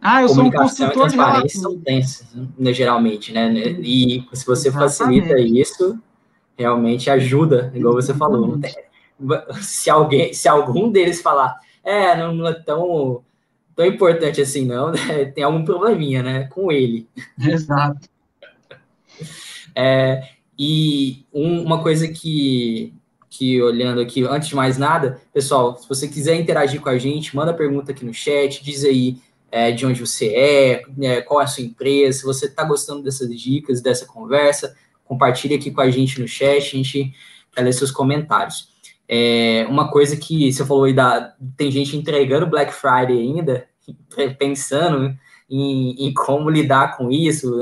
Ah, 0.01 0.23
eu 0.23 0.29
sou 0.29 0.45
um 0.45 0.51
de 0.51 1.53
são 1.53 1.79
tensas, 1.81 2.27
né, 2.57 2.73
geralmente, 2.73 3.33
né? 3.33 3.53
E 3.53 4.25
se 4.33 4.47
você 4.47 4.69
Exatamente. 4.69 4.99
facilita 4.99 5.41
isso, 5.41 5.99
realmente 6.57 7.11
ajuda, 7.11 7.73
igual 7.75 7.95
você 7.95 8.15
falou. 8.15 8.59
Se 9.61 9.91
alguém, 9.91 10.33
se 10.33 10.49
algum 10.49 10.93
deles 10.93 11.21
falar, 11.21 11.57
é, 11.83 12.17
não 12.17 12.47
é 12.47 12.55
tão, 12.55 13.25
tão 13.75 13.85
importante 13.85 14.41
assim, 14.41 14.65
não, 14.65 14.93
né? 14.95 15.25
tem 15.25 15.43
algum 15.43 15.65
probleminha, 15.65 16.23
né, 16.23 16.45
com 16.45 16.71
ele. 16.71 17.09
Exato. 17.37 18.09
É, 19.75 20.23
e 20.57 21.25
um, 21.33 21.63
uma 21.63 21.83
coisa 21.83 22.07
que, 22.07 22.95
que, 23.29 23.61
olhando 23.61 24.01
aqui, 24.01 24.23
antes 24.23 24.49
de 24.49 24.55
mais 24.55 24.79
nada, 24.79 25.21
pessoal, 25.33 25.77
se 25.77 25.89
você 25.89 26.07
quiser 26.07 26.37
interagir 26.37 26.81
com 26.81 26.89
a 26.89 26.99
gente, 26.99 27.35
manda 27.35 27.53
pergunta 27.53 27.91
aqui 27.91 28.05
no 28.05 28.15
chat, 28.15 28.63
diz 28.63 28.85
aí 28.85 29.19
é, 29.51 29.73
de 29.73 29.87
onde 29.87 30.01
você 30.01 30.29
é, 30.29 30.83
é, 31.01 31.21
qual 31.23 31.41
é 31.41 31.45
a 31.45 31.47
sua 31.47 31.65
empresa, 31.65 32.19
se 32.19 32.25
você 32.25 32.47
está 32.47 32.65
gostando 32.65 33.03
dessas 33.03 33.29
dicas, 33.41 33.81
dessa 33.81 34.07
conversa, 34.07 34.77
compartilhe 35.05 35.55
aqui 35.55 35.71
com 35.71 35.81
a 35.81 35.91
gente 35.91 36.21
no 36.21 36.29
chat, 36.29 36.59
a 36.59 36.77
gente 36.77 37.15
quer 37.53 37.63
ler 37.63 37.73
seus 37.73 37.91
comentários. 37.91 38.69
É, 39.09 39.67
uma 39.69 39.91
coisa 39.91 40.17
que 40.17 40.53
você 40.53 40.65
falou 40.67 40.85
aí, 40.85 40.93
da, 40.93 41.35
tem 41.57 41.71
gente 41.71 41.97
entregando 41.97 42.47
Black 42.47 42.73
Friday 42.73 43.19
ainda, 43.19 43.67
pensando 44.39 45.17
em, 45.49 46.07
em 46.07 46.13
como 46.13 46.51
lidar 46.51 46.97
com 46.97 47.11
isso, 47.11 47.59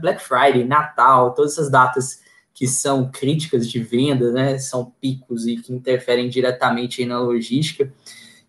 Black 0.00 0.20
Friday, 0.22 0.64
Natal, 0.64 1.32
todas 1.32 1.52
essas 1.52 1.70
datas 1.70 2.22
que 2.52 2.66
são 2.68 3.10
críticas 3.10 3.68
de 3.68 3.80
venda, 3.80 4.30
né, 4.30 4.58
são 4.58 4.92
picos 5.00 5.46
e 5.46 5.56
que 5.56 5.72
interferem 5.72 6.28
diretamente 6.28 7.04
na 7.04 7.18
logística. 7.20 7.92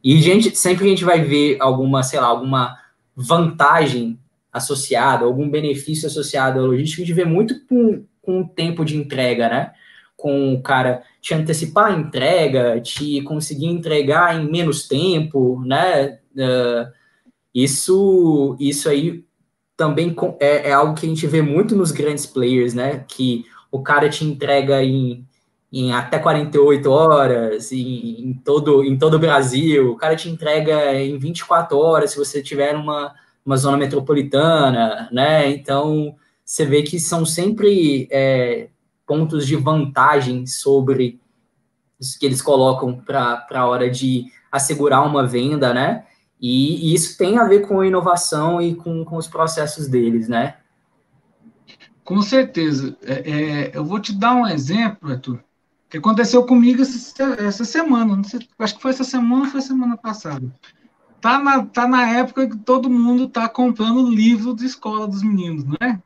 E 0.06 0.22
gente, 0.22 0.56
sempre 0.56 0.86
a 0.86 0.88
gente 0.88 1.04
vai 1.04 1.20
ver 1.24 1.58
alguma, 1.60 2.04
sei 2.04 2.20
lá, 2.20 2.28
alguma 2.28 2.78
vantagem 3.16 4.20
associada, 4.54 5.26
algum 5.26 5.50
benefício 5.50 6.06
associado 6.06 6.60
à 6.60 6.62
logística, 6.62 7.02
a 7.02 7.06
gente 7.06 7.16
vê 7.16 7.26
muito 7.26 7.66
com, 7.66 8.06
com 8.22 8.42
o 8.42 8.48
tempo 8.48 8.86
de 8.86 8.96
entrega, 8.96 9.50
né? 9.50 9.72
Com 10.16 10.54
o 10.54 10.62
cara 10.62 11.02
te 11.20 11.34
antecipar 11.34 11.88
a 11.88 11.98
entrega, 11.98 12.80
te 12.80 13.20
conseguir 13.24 13.66
entregar 13.66 14.40
em 14.40 14.48
menos 14.48 14.88
tempo, 14.88 15.60
né? 15.66 16.20
Uh, 16.36 16.94
isso, 17.52 18.56
isso 18.60 18.88
aí 18.88 19.26
também 19.76 20.16
é, 20.40 20.70
é, 20.70 20.72
algo 20.72 20.94
que 20.94 21.08
a 21.08 21.10
gente 21.10 21.26
vê 21.26 21.42
muito 21.42 21.76
nos 21.76 21.92
grandes 21.92 22.28
players, 22.28 22.76
né? 22.76 23.04
Que 23.08 23.44
o 23.72 23.82
cara 23.82 24.08
te 24.08 24.24
entrega 24.24 24.84
em, 24.84 25.26
em 25.76 25.92
até 25.92 26.18
48 26.18 26.90
horas, 26.90 27.70
em, 27.74 28.30
em, 28.30 28.34
todo, 28.34 28.82
em 28.82 28.98
todo 28.98 29.16
o 29.16 29.20
Brasil, 29.20 29.92
o 29.92 29.98
cara 29.98 30.16
te 30.16 30.30
entrega 30.30 30.94
em 30.96 31.18
24 31.18 31.78
horas 31.78 32.12
se 32.12 32.18
você 32.18 32.42
tiver 32.42 32.74
uma, 32.78 33.14
uma 33.46 33.58
zona 33.58 33.76
metropolitana, 33.76 35.10
né? 35.12 35.50
Então, 35.50 36.16
você 36.46 36.66
vê 36.66 36.82
que 36.82 36.98
são 36.98 37.26
sempre 37.26 38.08
é, 38.10 38.70
pontos 39.06 39.46
de 39.46 39.58
vantagem 39.58 40.48
sobre 40.48 41.20
que 42.22 42.26
eles 42.26 42.42
colocam 42.42 42.96
para 42.96 43.46
a 43.52 43.68
hora 43.68 43.90
de 43.90 44.28
assegurar 44.50 45.06
uma 45.06 45.28
venda, 45.28 45.74
né? 45.74 46.06
E, 46.40 46.90
e, 46.90 46.94
isso 46.94 47.18
tem 47.18 47.38
a 47.38 47.44
ver 47.44 47.68
com 47.68 47.84
inovação 47.84 48.62
e 48.62 48.76
com, 48.76 49.04
com 49.04 49.18
os 49.18 49.28
processos 49.28 49.90
deles, 49.90 50.30
né? 50.30 50.56
Com 52.02 52.22
certeza. 52.22 52.96
É, 53.04 53.14
é, 53.30 53.72
eu 53.74 53.84
vou 53.84 54.00
te 54.00 54.14
dar 54.14 54.36
um 54.36 54.48
exemplo, 54.48 55.12
Arthur, 55.12 55.44
que 55.90 55.98
aconteceu 55.98 56.44
comigo 56.46 56.82
essa, 56.82 57.24
essa 57.40 57.66
semana. 57.66 58.24
Sei, 58.24 58.40
acho 58.60 58.76
que 58.76 58.82
foi 58.82 58.92
essa 58.92 59.04
semana 59.04 59.46
ou 59.46 59.50
foi 59.50 59.62
semana 59.62 59.98
passada. 59.98 60.46
Tá 61.22 61.40
na, 61.40 61.66
tá 61.66 61.88
na 61.88 62.08
época 62.10 62.48
que 62.48 62.58
todo 62.58 62.90
mundo 62.90 63.28
tá 63.28 63.50
comprando 63.50 64.10
livro 64.10 64.56
de 64.56 64.66
escola 64.66 65.08
dos 65.08 65.24
meninos, 65.24 65.64
não 65.64 65.78
é? 65.82 66.00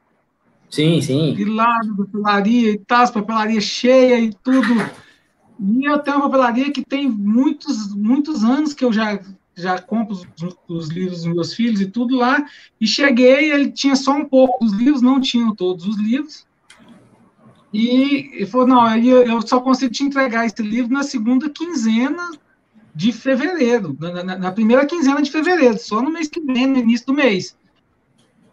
Sim, 0.69 1.01
sim. 1.01 1.33
De 1.33 1.45
lado, 1.45 1.95
papelaria 1.97 2.71
e 2.71 2.77
tal, 2.77 3.11
papelaria 3.11 3.59
cheia 3.59 4.19
e 4.19 4.33
tudo. 4.33 4.73
E 5.59 5.85
eu 5.85 5.99
tenho 5.99 6.17
uma 6.17 6.29
papelaria 6.29 6.71
que 6.71 6.85
tem 6.85 7.09
muitos, 7.09 7.93
muitos 7.93 8.43
anos 8.43 8.73
que 8.73 8.85
eu 8.85 8.93
já 8.93 9.19
já 9.59 9.77
compro 9.77 10.13
os, 10.13 10.25
os, 10.69 10.87
livros 10.87 11.23
dos 11.23 11.33
meus 11.33 11.53
filhos 11.53 11.81
e 11.81 11.85
tudo 11.85 12.15
lá, 12.15 12.45
e 12.79 12.87
cheguei, 12.87 13.51
ele 13.51 13.69
tinha 13.69 13.95
só 13.95 14.13
um 14.13 14.23
pouco 14.23 14.63
dos 14.63 14.73
livros, 14.73 15.01
não 15.01 15.19
tinham 15.19 15.53
todos 15.53 15.85
os 15.85 15.97
livros, 15.97 16.47
e 17.71 18.31
ele 18.33 18.45
falou, 18.45 18.67
não, 18.67 18.97
eu 18.97 19.41
só 19.41 19.59
consigo 19.61 19.91
te 19.91 20.03
entregar 20.03 20.45
esse 20.45 20.61
livro 20.61 20.91
na 20.91 21.03
segunda 21.03 21.49
quinzena 21.49 22.31
de 22.95 23.11
fevereiro, 23.11 23.95
na, 23.99 24.23
na, 24.23 24.37
na, 24.37 24.51
primeira 24.51 24.85
quinzena 24.85 25.21
de 25.21 25.31
fevereiro, 25.31 25.77
só 25.77 26.01
no 26.01 26.11
mês 26.11 26.27
que 26.27 26.41
vem, 26.41 26.65
no 26.65 26.79
início 26.79 27.05
do 27.05 27.13
mês. 27.13 27.55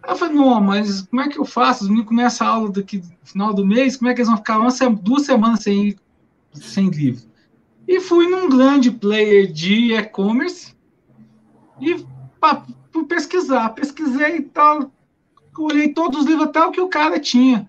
Aí 0.02 0.12
eu 0.12 0.16
falei, 0.16 0.34
não, 0.34 0.60
mas 0.60 1.02
como 1.02 1.22
é 1.22 1.28
que 1.28 1.38
eu 1.38 1.44
faço? 1.44 1.84
Os 1.84 1.88
meninos 1.88 2.08
começam 2.08 2.46
a 2.46 2.50
aula 2.50 2.70
daqui 2.70 2.98
no 2.98 3.26
final 3.26 3.54
do 3.54 3.66
mês, 3.66 3.96
como 3.96 4.10
é 4.10 4.14
que 4.14 4.20
eles 4.20 4.28
vão 4.28 4.36
ficar 4.36 4.58
uma, 4.58 4.70
duas 5.02 5.22
semanas 5.22 5.60
sem, 5.60 5.96
sem 6.52 6.90
livro? 6.90 7.24
E 7.88 8.00
fui 8.00 8.28
num 8.28 8.48
grande 8.48 8.90
player 8.90 9.50
de 9.50 9.94
e-commerce, 9.94 10.74
e 11.80 12.04
fui 12.92 13.04
pesquisar, 13.04 13.70
pesquisei 13.70 14.36
e 14.36 14.42
tal, 14.42 14.90
olhei 15.58 15.92
todos 15.92 16.20
os 16.20 16.26
livros 16.26 16.48
até 16.48 16.62
o 16.62 16.70
que 16.70 16.80
o 16.80 16.88
cara 16.88 17.18
tinha. 17.18 17.68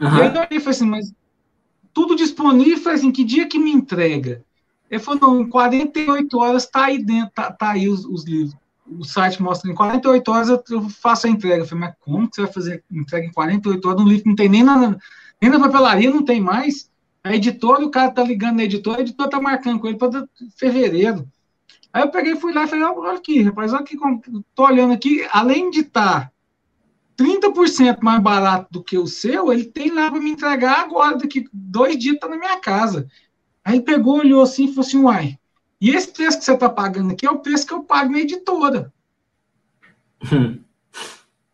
Uhum. 0.00 0.18
E 0.18 0.22
aí 0.22 0.26
eu 0.28 0.32
olhei 0.32 0.48
e 0.50 0.60
falei 0.60 0.70
assim, 0.70 0.86
mas 0.86 1.12
tudo 1.92 2.16
disponível, 2.16 2.78
falei 2.78 2.98
assim, 2.98 3.12
que 3.12 3.24
dia 3.24 3.46
que 3.46 3.58
me 3.58 3.70
entrega? 3.70 4.44
Ele 4.90 5.00
falou, 5.00 5.20
não, 5.20 5.40
em 5.40 5.48
48 5.48 6.38
horas 6.38 6.64
está 6.64 6.86
aí 6.86 7.02
dentro, 7.02 7.30
tá, 7.34 7.50
tá 7.50 7.70
aí 7.70 7.88
os, 7.88 8.04
os, 8.04 8.24
livros. 8.24 8.56
O 8.86 9.04
site 9.04 9.42
mostra 9.42 9.70
em 9.70 9.74
48 9.74 10.30
horas 10.30 10.48
eu, 10.70 10.88
faço 10.90 11.26
a 11.26 11.30
entrega. 11.30 11.62
Eu 11.62 11.66
falei, 11.66 11.86
mas 11.86 11.94
como 12.00 12.28
que 12.28 12.36
você 12.36 12.42
vai 12.42 12.52
fazer 12.52 12.84
entrega 12.90 13.26
em 13.26 13.32
48 13.32 13.88
horas 13.88 14.00
num 14.00 14.08
livro 14.08 14.24
que 14.24 14.28
não 14.28 14.36
tem 14.36 14.48
nem 14.48 14.62
na, 14.62 14.96
nem 15.40 15.50
na 15.50 15.58
papelaria, 15.58 16.10
não 16.10 16.24
tem 16.24 16.40
mais? 16.40 16.90
A 17.22 17.34
editora, 17.34 17.84
o 17.84 17.90
cara 17.90 18.10
tá 18.10 18.22
ligando 18.22 18.56
na 18.56 18.64
editora, 18.64 18.98
a 18.98 19.00
editora 19.00 19.30
tá 19.30 19.40
marcando 19.40 19.80
com 19.80 19.86
ele 19.86 19.96
para 19.96 20.28
fevereiro. 20.56 21.26
Aí 21.92 22.02
eu 22.02 22.10
peguei, 22.10 22.36
fui 22.36 22.52
lá 22.52 22.64
e 22.64 22.68
falei, 22.68 22.84
olha 22.84 23.16
aqui, 23.16 23.42
rapaz, 23.42 23.72
olha 23.72 23.80
aqui, 23.80 23.96
tô 24.54 24.66
olhando 24.66 24.92
aqui, 24.92 25.26
além 25.30 25.70
de 25.70 25.80
estar 25.80 26.26
tá 26.26 26.32
30% 27.16 27.98
mais 28.02 28.22
barato 28.22 28.68
do 28.70 28.82
que 28.82 28.98
o 28.98 29.06
seu, 29.06 29.52
ele 29.52 29.64
tem 29.64 29.90
lá 29.90 30.10
para 30.10 30.20
me 30.20 30.30
entregar 30.30 30.80
agora, 30.80 31.16
daqui 31.16 31.46
dois 31.52 31.98
dias 31.98 32.18
tá 32.18 32.28
na 32.28 32.36
minha 32.36 32.58
casa. 32.58 33.08
Aí 33.64 33.80
pegou, 33.80 34.18
olhou 34.18 34.42
assim 34.42 34.64
e 34.64 34.68
falou 34.68 34.80
assim, 34.80 34.98
uai, 34.98 35.38
e 35.80 35.90
esse 35.90 36.12
preço 36.12 36.38
que 36.38 36.44
você 36.44 36.52
está 36.52 36.68
pagando 36.68 37.12
aqui 37.12 37.26
é 37.26 37.30
o 37.30 37.38
preço 37.38 37.66
que 37.66 37.72
eu 37.72 37.82
pago 37.82 38.12
na 38.12 38.20
editora. 38.20 38.92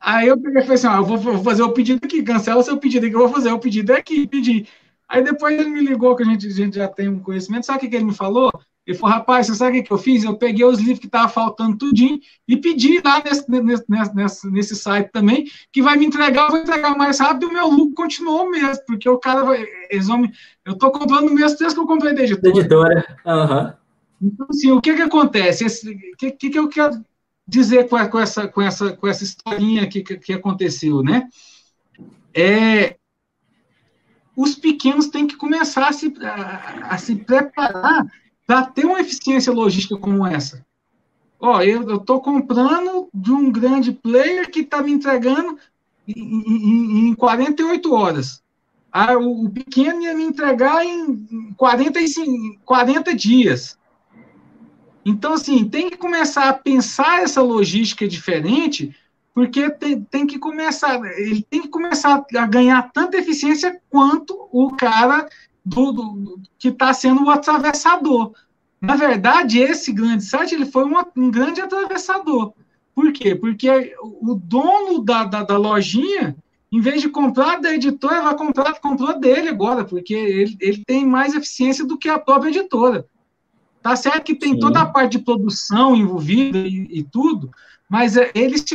Aí 0.01 0.29
eu 0.29 0.41
peguei 0.41 0.63
e 0.63 0.63
falei 0.63 0.77
assim, 0.77 0.87
ah, 0.87 0.97
eu 0.97 1.05
vou 1.05 1.45
fazer 1.45 1.63
o 1.63 1.73
pedido 1.73 2.01
aqui, 2.03 2.23
cancela 2.23 2.61
o 2.61 2.63
seu 2.63 2.79
pedido 2.79 3.05
aqui, 3.05 3.15
eu 3.15 3.21
vou 3.21 3.29
fazer 3.29 3.53
o 3.53 3.59
pedido 3.59 3.93
aqui, 3.93 4.27
pedir. 4.27 4.67
Aí 5.07 5.23
depois 5.23 5.59
ele 5.59 5.69
me 5.69 5.81
ligou, 5.85 6.17
que 6.17 6.23
a 6.23 6.27
gente, 6.27 6.47
a 6.47 6.51
gente 6.51 6.77
já 6.77 6.89
tem 6.89 7.09
um 7.09 7.21
conhecimento, 7.21 7.67
sabe 7.67 7.79
o 7.79 7.81
que, 7.83 7.89
que 7.89 7.97
ele 7.97 8.05
me 8.05 8.15
falou? 8.15 8.51
Ele 8.91 8.99
falou, 8.99 9.15
rapaz, 9.15 9.47
você 9.47 9.55
sabe 9.55 9.79
o 9.79 9.85
que 9.85 9.93
eu 9.93 9.99
fiz? 9.99 10.25
Eu 10.25 10.37
peguei 10.37 10.65
os 10.65 10.81
livros 10.81 10.99
que 10.99 11.07
estavam 11.07 11.29
faltando 11.29 11.79
tudinho 11.79 12.19
e 12.49 12.57
pedi 12.57 13.01
lá 13.05 13.23
nesse, 13.25 13.49
nesse, 13.49 13.85
nesse, 13.89 14.51
nesse, 14.51 14.75
site 14.75 15.13
também, 15.13 15.47
que 15.73 15.81
vai 15.81 15.97
me 15.97 16.07
entregar, 16.07 16.47
eu 16.47 16.51
vou 16.51 16.59
entregar 16.59 16.99
mais 16.99 17.21
rápido 17.21 17.47
e 17.47 17.51
o 17.51 17.53
meu 17.53 17.69
lucro 17.69 17.95
continuou 17.95 18.51
mesmo, 18.51 18.85
porque 18.89 19.09
o 19.09 19.17
cara 19.17 19.45
vai. 19.45 19.65
Eles 19.89 20.09
vão 20.09 20.29
eu 20.67 20.73
estou 20.73 20.91
comprando 20.91 21.29
o 21.29 21.33
mesmo 21.33 21.57
preço 21.57 21.77
que 21.77 21.81
eu 21.81 21.87
comprei 21.87 22.13
da 22.13 22.25
editora. 22.25 22.59
editora. 22.59 23.19
Uhum. 23.25 23.73
Então, 24.23 24.47
assim, 24.51 24.73
o 24.73 24.81
que 24.81 24.97
que 24.97 25.03
acontece? 25.03 25.65
O 25.65 26.17
que, 26.17 26.33
que, 26.33 26.51
que 26.51 26.59
eu 26.59 26.69
quero 26.69 27.01
dizer 27.47 27.89
com, 27.89 27.97
essa, 27.97 28.49
com, 28.49 28.61
essa, 28.61 28.93
com 28.93 29.07
essa 29.07 29.23
historinha 29.23 29.89
que, 29.89 30.03
que, 30.03 30.17
que 30.17 30.33
aconteceu, 30.33 31.01
né? 31.01 31.29
É, 32.35 32.97
os 34.37 34.57
pequenos 34.57 35.07
têm 35.07 35.29
que 35.29 35.37
começar 35.37 35.87
a 35.87 35.93
se, 35.93 36.13
a, 36.23 36.95
a 36.95 36.99
se 36.99 37.15
preparar 37.15 38.05
para 38.51 38.65
ter 38.65 38.85
uma 38.85 39.01
eficiência 39.01 39.53
logística 39.53 39.97
como 39.97 40.27
essa. 40.27 40.67
Ó, 41.39 41.63
eu 41.63 41.99
estou 41.99 42.21
comprando 42.21 43.09
de 43.15 43.31
um 43.31 43.49
grande 43.49 43.93
player 43.93 44.51
que 44.51 44.63
está 44.63 44.83
me 44.83 44.91
entregando 44.91 45.57
em, 46.09 46.21
em, 46.21 47.09
em 47.11 47.15
48 47.15 47.95
horas. 47.95 48.43
Ah, 48.91 49.17
o, 49.17 49.45
o, 49.45 49.51
pequeno 49.51 50.03
ia 50.03 50.17
me 50.17 50.25
entregar 50.25 50.85
em 50.85 51.55
45, 51.57 52.59
40 52.65 53.15
dias. 53.15 53.79
Então, 55.05 55.35
assim, 55.35 55.69
tem 55.69 55.89
que 55.89 55.97
começar 55.97 56.49
a 56.49 56.53
pensar 56.53 57.23
essa 57.23 57.41
logística 57.41 58.09
diferente, 58.09 58.93
porque 59.33 59.71
tem, 59.71 60.03
tem 60.03 60.27
que 60.27 60.41
começar, 60.41 61.01
ele 61.17 61.47
tem 61.49 61.63
que 61.63 61.69
começar 61.69 62.25
a 62.37 62.47
ganhar 62.47 62.91
tanta 62.93 63.17
eficiência 63.17 63.81
quanto 63.89 64.49
o 64.51 64.73
cara 64.73 65.29
do, 65.65 65.93
do 65.93 66.43
que 66.59 66.69
está 66.69 66.93
sendo 66.93 67.25
o 67.25 67.31
atravessador. 67.31 68.33
Na 68.81 68.97
verdade, 68.97 69.59
esse 69.59 69.93
grande 69.93 70.25
site 70.25 70.55
ele 70.55 70.67
foi 70.67 70.85
uma, 70.85 71.07
um 71.17 71.31
grande 71.31 71.61
atravessador. 71.61 72.53
Por 72.95 73.13
quê? 73.13 73.35
Porque 73.35 73.95
o 74.01 74.35
dono 74.35 75.03
da, 75.03 75.25
da, 75.25 75.43
da 75.43 75.57
lojinha 75.57 76.37
em 76.73 76.81
vez 76.81 77.01
de 77.01 77.09
comprar 77.09 77.61
da 77.61 77.75
editora, 77.75 78.23
vai 78.23 78.37
comprar, 78.37 78.79
comprou 78.81 79.19
dele 79.19 79.49
agora, 79.49 79.85
porque 79.85 80.15
ele, 80.15 80.57
ele 80.61 80.85
tem 80.87 81.05
mais 81.05 81.35
eficiência 81.35 81.85
do 81.85 81.99
que 81.99 82.09
a 82.09 82.19
própria 82.19 82.51
editora. 82.51 83.07
Tá 83.83 83.97
certo 83.97 84.25
que 84.25 84.35
tem 84.35 84.55
Sim. 84.55 84.61
toda 84.61 84.81
a 84.81 84.87
parte 84.87 85.19
de 85.19 85.25
produção 85.25 85.97
envolvida 85.97 86.59
e, 86.59 86.87
e 86.91 87.03
tudo, 87.03 87.51
mas 87.89 88.17
é, 88.17 88.31
ele 88.35 88.57
se, 88.57 88.75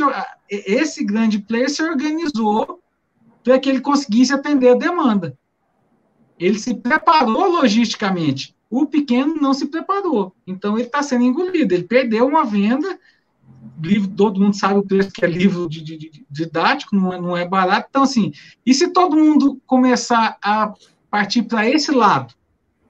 esse 0.50 1.04
grande 1.04 1.38
player 1.38 1.70
se 1.70 1.82
organizou 1.82 2.80
para 3.42 3.58
que 3.58 3.68
ele 3.68 3.80
conseguisse 3.80 4.34
atender 4.34 4.70
a 4.70 4.76
demanda. 4.76 5.38
Ele 6.38 6.58
se 6.58 6.74
preparou 6.74 7.50
logisticamente. 7.50 8.54
O 8.68 8.86
pequeno 8.86 9.36
não 9.36 9.54
se 9.54 9.66
preparou. 9.66 10.34
Então 10.46 10.76
ele 10.76 10.86
está 10.86 11.02
sendo 11.02 11.24
engolido. 11.24 11.72
Ele 11.72 11.84
perdeu 11.84 12.26
uma 12.26 12.44
venda. 12.44 12.98
Livro, 13.82 14.08
todo 14.08 14.40
mundo 14.40 14.56
sabe 14.56 14.78
o 14.78 14.82
preço 14.82 15.10
que 15.12 15.24
é 15.24 15.28
livro 15.28 15.68
de, 15.68 15.82
de, 15.82 15.96
de, 15.96 16.26
didático, 16.30 16.94
não 16.94 17.12
é, 17.12 17.20
não 17.20 17.36
é 17.36 17.46
barato. 17.46 17.88
Então, 17.90 18.02
assim, 18.02 18.32
e 18.64 18.72
se 18.72 18.88
todo 18.88 19.16
mundo 19.16 19.60
começar 19.66 20.38
a 20.42 20.72
partir 21.10 21.42
para 21.42 21.68
esse 21.68 21.90
lado? 21.90 22.34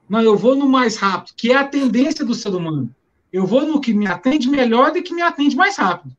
Não, 0.09 0.20
eu 0.20 0.36
vou 0.36 0.55
no 0.55 0.68
mais 0.68 0.97
rápido, 0.97 1.34
que 1.36 1.51
é 1.51 1.57
a 1.57 1.66
tendência 1.66 2.24
do 2.24 2.34
ser 2.34 2.51
humano. 2.51 2.94
Eu 3.32 3.47
vou 3.47 3.66
no 3.66 3.80
que 3.80 3.92
me 3.92 4.07
atende 4.07 4.49
melhor 4.49 4.92
do 4.92 5.03
que 5.03 5.14
me 5.14 5.22
atende 5.22 5.57
mais 5.57 5.76
rápido. 5.76 6.16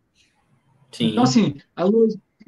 Sim. 0.91 1.11
Então, 1.11 1.23
assim, 1.23 1.55
a, 1.75 1.83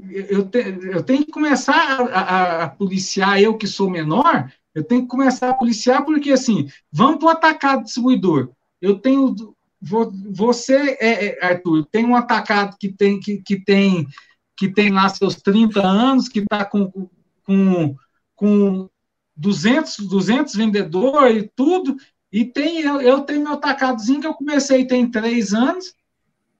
eu, 0.09 0.45
te, 0.45 0.59
eu 0.83 1.03
tenho 1.03 1.25
que 1.25 1.31
começar 1.31 1.75
a, 1.75 2.03
a, 2.03 2.63
a, 2.63 2.69
policiar, 2.69 3.41
eu 3.41 3.57
que 3.57 3.67
sou 3.67 3.89
menor, 3.89 4.51
eu 4.79 4.83
tenho 4.83 5.01
que 5.01 5.07
começar 5.07 5.49
a 5.49 5.53
policiar, 5.53 6.05
porque, 6.05 6.31
assim, 6.31 6.69
vamos 6.91 7.17
para 7.17 7.27
o 7.27 7.29
atacado 7.29 7.83
distribuidor. 7.83 8.51
Eu 8.81 8.97
tenho. 8.97 9.35
Você, 9.81 10.97
é, 10.99 11.25
é, 11.25 11.45
Arthur, 11.45 11.85
tem 11.85 12.05
um 12.05 12.15
atacado 12.15 12.75
que 12.79 12.89
tem, 12.89 13.19
que, 13.19 13.41
que 13.41 13.63
tem, 13.63 14.07
que 14.55 14.67
tem 14.67 14.89
lá 14.89 15.07
seus 15.07 15.35
30 15.35 15.81
anos, 15.81 16.27
que 16.27 16.39
está 16.39 16.65
com, 16.65 17.09
com, 17.45 17.95
com 18.35 18.89
200, 19.37 20.07
200 20.07 20.53
vendedores 20.55 21.43
e 21.43 21.51
tudo, 21.55 21.95
e 22.31 22.43
tem, 22.43 22.81
eu, 22.81 22.99
eu 22.99 23.21
tenho 23.21 23.43
meu 23.43 23.53
atacadozinho 23.53 24.19
que 24.19 24.27
eu 24.27 24.33
comecei 24.33 24.85
tem 24.85 25.09
três 25.09 25.53
anos, 25.53 25.93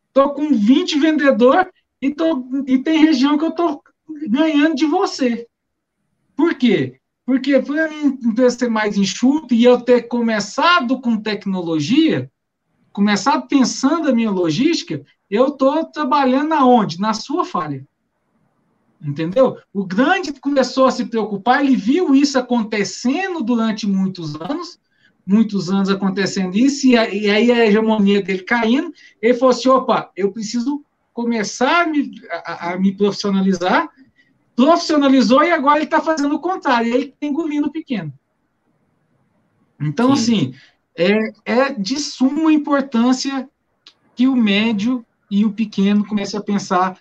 estou 0.07 0.33
com 0.33 0.53
20 0.53 0.97
vendedores 0.99 1.67
e, 2.01 2.13
tô, 2.13 2.45
e 2.65 2.77
tem 2.79 3.03
região 3.03 3.37
que 3.37 3.43
eu 3.43 3.49
estou 3.49 3.83
ganhando 4.29 4.75
de 4.75 4.85
você. 4.85 5.45
Por 6.37 6.55
quê? 6.55 6.99
Porque 7.29 7.59
por 7.59 7.77
eu 7.77 8.49
ser 8.49 8.69
mais 8.71 8.97
enxuto 8.97 9.53
e 9.53 9.63
eu 9.63 9.79
ter 9.79 10.07
começado 10.07 10.99
com 10.99 11.15
tecnologia, 11.15 12.27
começado 12.91 13.47
pensando 13.47 14.09
a 14.09 14.11
minha 14.11 14.31
logística, 14.31 15.05
eu 15.29 15.49
estou 15.49 15.85
trabalhando 15.85 16.53
aonde? 16.53 16.99
Na 16.99 17.13
sua 17.13 17.45
falha. 17.45 17.85
Entendeu? 18.99 19.59
O 19.71 19.85
grande 19.85 20.33
começou 20.41 20.87
a 20.87 20.91
se 20.91 21.05
preocupar, 21.05 21.63
ele 21.63 21.75
viu 21.75 22.15
isso 22.15 22.39
acontecendo 22.39 23.43
durante 23.43 23.85
muitos 23.85 24.33
anos, 24.41 24.79
muitos 25.23 25.69
anos 25.69 25.87
acontecendo 25.87 26.57
isso, 26.57 26.87
e, 26.87 26.97
aí 26.97 27.51
a 27.51 27.67
hegemonia 27.67 28.23
dele 28.23 28.41
caindo, 28.41 28.91
ele 29.21 29.35
falou 29.35 29.53
assim: 29.53 29.69
opa, 29.69 30.11
eu 30.15 30.31
preciso 30.31 30.83
começar 31.13 31.83
a 31.83 31.87
me, 31.87 32.09
a, 32.31 32.71
a 32.71 32.79
me 32.79 32.91
profissionalizar, 32.91 33.87
profissionalizou 34.59 35.41
e 35.41 35.53
agora 35.53 35.77
ele 35.77 35.85
está 35.85 36.01
fazendo 36.01 36.35
o 36.35 36.39
contrário, 36.39 36.93
ele 36.93 37.05
está 37.05 37.25
engolindo 37.25 37.67
o 37.67 37.71
pequeno. 37.71 38.11
Então, 39.79 40.13
Sim. 40.17 40.21
assim, 40.21 40.55
é, 40.97 41.33
é 41.45 41.73
de 41.73 41.97
suma 41.97 42.51
importância 42.51 43.49
que 44.13 44.27
o 44.27 44.35
médio 44.35 45.05
e 45.31 45.45
o 45.45 45.53
pequeno 45.53 46.05
comecem 46.05 46.37
a 46.37 46.43
pensar 46.43 46.99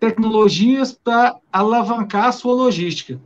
tecnologias 0.00 0.92
para 0.92 1.36
alavancar 1.52 2.24
a 2.24 2.32
sua 2.32 2.54
logística. 2.54 3.20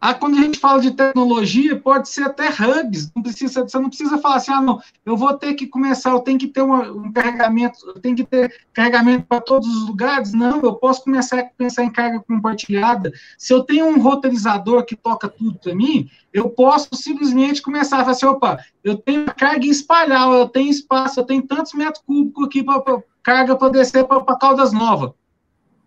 Ah, 0.00 0.14
quando 0.14 0.38
a 0.38 0.42
gente 0.42 0.58
fala 0.58 0.80
de 0.80 0.92
tecnologia, 0.92 1.78
pode 1.78 2.08
ser 2.08 2.22
até 2.24 2.48
hubs, 2.48 3.10
não 3.14 3.22
precisa, 3.22 3.62
você 3.62 3.78
não 3.78 3.88
precisa 3.88 4.18
falar 4.18 4.36
assim, 4.36 4.52
ah, 4.52 4.60
não, 4.60 4.80
eu 5.04 5.16
vou 5.16 5.32
ter 5.34 5.54
que 5.54 5.66
começar, 5.66 6.10
eu 6.10 6.20
tenho 6.20 6.38
que 6.38 6.46
ter 6.46 6.62
um 6.62 7.10
carregamento, 7.12 7.78
eu 7.86 8.00
tenho 8.00 8.14
que 8.14 8.24
ter 8.24 8.52
carregamento 8.72 9.26
para 9.26 9.40
todos 9.40 9.68
os 9.68 9.88
lugares, 9.88 10.32
não, 10.32 10.60
eu 10.62 10.74
posso 10.74 11.02
começar 11.02 11.40
a 11.40 11.44
pensar 11.44 11.84
em 11.84 11.90
carga 11.90 12.20
compartilhada. 12.20 13.12
Se 13.36 13.52
eu 13.52 13.64
tenho 13.64 13.86
um 13.86 14.00
roteirizador 14.00 14.84
que 14.84 14.94
toca 14.94 15.28
tudo 15.28 15.58
para 15.58 15.74
mim, 15.74 16.08
eu 16.32 16.48
posso 16.50 16.88
simplesmente 16.94 17.60
começar 17.60 17.96
a 17.96 18.00
falar 18.00 18.12
assim, 18.12 18.26
opa, 18.26 18.58
eu 18.84 18.96
tenho 18.96 19.26
carga 19.34 19.66
espalhar, 19.66 20.30
eu 20.30 20.48
tenho 20.48 20.70
espaço, 20.70 21.18
eu 21.18 21.24
tenho 21.24 21.42
tantos 21.42 21.72
metros 21.74 22.02
cúbicos 22.06 22.46
aqui 22.46 22.62
para 22.62 23.02
carga 23.22 23.56
para 23.56 23.72
descer 23.72 24.04
para 24.04 24.38
Caldas 24.38 24.72
Novas 24.72 25.10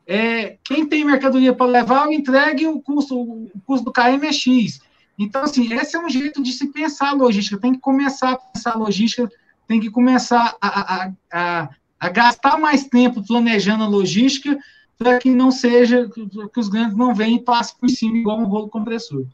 é, 0.08 0.58
quem 0.64 0.86
tem 0.86 1.06
mercadoria 1.06 1.54
para 1.54 1.66
levar, 1.66 2.12
entregue 2.12 2.68
o 2.68 2.82
custo, 2.82 3.20
o 3.20 3.52
custo 3.66 3.86
do 3.86 3.94
KM 3.94 4.26
é 4.26 4.32
X. 4.32 4.82
Então, 5.18 5.44
assim, 5.44 5.74
esse 5.74 5.96
é 5.96 6.00
um 6.00 6.10
jeito 6.10 6.42
de 6.42 6.52
se 6.52 6.72
pensar 6.72 7.10
a 7.10 7.14
logística. 7.14 7.60
Tem 7.60 7.74
que 7.74 7.80
começar 7.80 8.32
a 8.32 8.38
pensar 8.38 8.72
a 8.74 8.78
logística, 8.78 9.30
tem 9.68 9.80
que 9.80 9.90
começar 9.90 10.56
a, 10.60 10.68
a, 10.82 11.12
a, 11.32 11.70
a 12.00 12.10
gastar 12.10 12.58
mais 12.58 12.86
tempo 12.86 13.26
planejando 13.26 13.84
a 13.84 13.88
logística 13.88 14.58
para 14.98 15.18
que 15.18 15.32
não 15.32 15.50
seja, 15.50 16.08
que 16.10 16.60
os 16.60 16.70
grandes 16.70 16.96
não 16.96 17.14
venham 17.14 17.38
e 17.38 17.44
passem 17.44 17.76
por 17.80 17.90
cima 17.90 18.18
igual 18.18 18.40
um 18.40 18.46
rolo 18.46 18.70
compressor. 18.70 19.26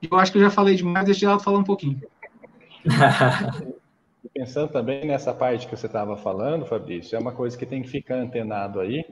Eu 0.00 0.18
acho 0.18 0.32
que 0.32 0.38
eu 0.38 0.42
já 0.42 0.50
falei 0.50 0.74
demais, 0.74 1.04
deixa 1.04 1.26
ela 1.26 1.38
falar 1.38 1.58
um 1.58 1.64
pouquinho. 1.64 2.00
Pensando 4.32 4.70
também 4.70 5.06
nessa 5.06 5.34
parte 5.34 5.66
que 5.66 5.76
você 5.76 5.86
estava 5.86 6.16
falando, 6.16 6.64
Fabrício, 6.64 7.16
é 7.16 7.18
uma 7.18 7.32
coisa 7.32 7.58
que 7.58 7.66
tem 7.66 7.82
que 7.82 7.88
ficar 7.88 8.16
antenado 8.16 8.80
aí, 8.80 9.04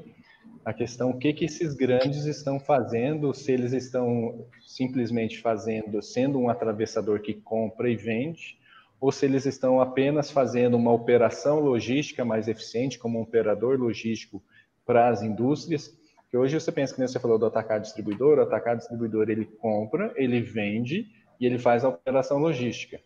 a 0.69 0.75
questão 0.75 1.09
o 1.09 1.19
que, 1.19 1.33
que 1.33 1.47
esses 1.47 1.73
grandes 1.73 2.27
estão 2.27 2.61
fazendo, 2.61 3.33
se 3.33 3.51
eles 3.51 3.73
estão 3.73 4.47
simplesmente 4.61 5.41
fazendo, 5.41 6.03
sendo 6.03 6.39
um 6.39 6.51
atravessador 6.51 7.23
que 7.23 7.33
compra 7.33 7.91
e 7.91 7.97
vende, 7.97 8.59
ou 9.01 9.11
se 9.11 9.25
eles 9.25 9.47
estão 9.47 9.81
apenas 9.81 10.31
fazendo 10.31 10.77
uma 10.77 10.93
operação 10.93 11.59
logística 11.59 12.23
mais 12.23 12.49
eficiente, 12.49 12.99
como 12.99 13.19
um 13.19 13.23
operador 13.23 13.81
logístico 13.81 14.43
para 14.85 15.09
as 15.09 15.23
indústrias. 15.23 15.99
Que 16.31 16.37
hoje 16.37 16.61
você 16.61 16.71
pensa 16.71 16.95
que 16.95 17.01
você 17.01 17.19
falou 17.19 17.39
do 17.39 17.47
atacado 17.47 17.81
distribuidor, 17.81 18.37
o 18.37 18.43
atacado 18.43 18.77
distribuidor 18.77 19.31
ele 19.31 19.47
compra, 19.47 20.13
ele 20.17 20.43
vende 20.43 21.07
e 21.41 21.47
ele 21.47 21.59
faz 21.59 21.83
a 21.83 21.89
operação 21.89 22.37
logística. 22.37 23.01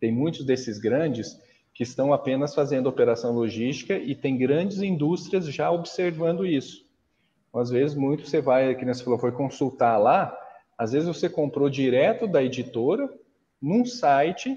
Tem 0.00 0.10
muitos 0.10 0.46
desses 0.46 0.78
grandes 0.78 1.38
que 1.74 1.82
estão 1.82 2.12
apenas 2.12 2.54
fazendo 2.54 2.88
operação 2.88 3.32
logística 3.32 3.98
e 3.98 4.14
tem 4.14 4.38
grandes 4.38 4.80
indústrias 4.80 5.46
já 5.46 5.70
observando 5.72 6.46
isso. 6.46 6.86
Então, 7.48 7.60
às 7.60 7.68
vezes, 7.68 7.96
muito 7.96 8.26
você 8.26 8.40
vai, 8.40 8.74
que 8.76 8.84
você 8.84 9.02
falou, 9.02 9.18
foi 9.18 9.32
consultar 9.32 9.98
lá, 9.98 10.38
às 10.78 10.92
vezes 10.92 11.08
você 11.08 11.28
comprou 11.28 11.68
direto 11.68 12.28
da 12.28 12.42
editora 12.42 13.12
num 13.60 13.84
site 13.84 14.56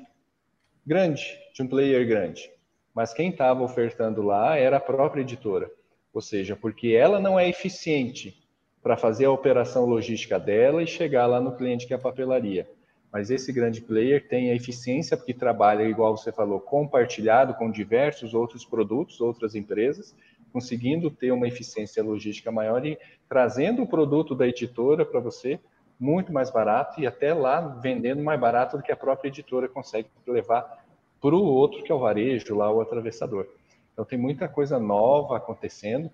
grande, 0.86 1.38
de 1.54 1.64
um 1.64 1.68
player 1.68 2.08
grande. 2.08 2.52
Mas 2.94 3.14
quem 3.14 3.30
estava 3.30 3.64
ofertando 3.64 4.22
lá 4.22 4.56
era 4.56 4.78
a 4.78 4.82
própria 4.82 5.22
editora. 5.22 5.72
Ou 6.14 6.22
seja, 6.22 6.56
porque 6.56 6.90
ela 6.90 7.20
não 7.20 7.40
é 7.40 7.50
eficiente 7.50 8.44
para 8.82 8.96
fazer 8.96 9.26
a 9.26 9.32
operação 9.32 9.86
logística 9.86 10.40
dela 10.40 10.82
e 10.82 10.88
chegar 10.88 11.26
lá 11.26 11.42
no 11.42 11.56
cliente 11.56 11.86
que 11.86 11.94
é 11.94 11.96
a 11.96 12.00
papelaria. 12.00 12.70
Mas 13.12 13.30
esse 13.32 13.52
grande 13.54 13.82
player 13.82 14.28
tem 14.28 14.52
a 14.52 14.56
eficiência 14.56 15.16
porque 15.16 15.34
trabalha, 15.34 15.84
igual 15.84 16.18
você 16.18 16.32
falou, 16.32 16.60
compartilhado 16.60 17.54
com 17.54 17.72
diversos 17.72 18.34
outros 18.34 18.66
produtos, 18.66 19.22
outras 19.22 19.56
empresas, 19.56 20.16
conseguindo 20.52 21.10
ter 21.10 21.32
uma 21.32 21.48
eficiência 21.48 22.04
logística 22.04 22.52
maior 22.52 22.86
e 22.86 22.98
trazendo 23.30 23.84
o 23.84 23.88
produto 23.88 24.36
da 24.36 24.48
editora 24.48 25.06
para 25.06 25.20
você 25.20 25.60
muito 26.00 26.32
mais 26.32 26.52
barato 26.52 27.02
e 27.02 27.08
até 27.08 27.34
lá 27.34 27.60
vendendo 27.60 28.24
mais 28.24 28.40
barato 28.40 28.78
do 28.78 28.84
que 28.84 28.92
a 28.92 28.96
própria 28.96 29.30
editora 29.30 29.68
consegue 29.68 30.08
levar 30.26 30.86
para 31.20 31.36
o 31.36 31.44
outro, 31.44 31.84
que 31.84 31.92
é 31.92 31.96
o 31.96 32.00
varejo, 32.00 32.56
lá 32.56 32.72
o 32.72 32.82
atravessador. 32.82 33.48
Então 33.94 34.06
tem 34.06 34.18
muita 34.18 34.48
coisa 34.48 34.78
nova 34.78 35.38
acontecendo. 35.38 36.12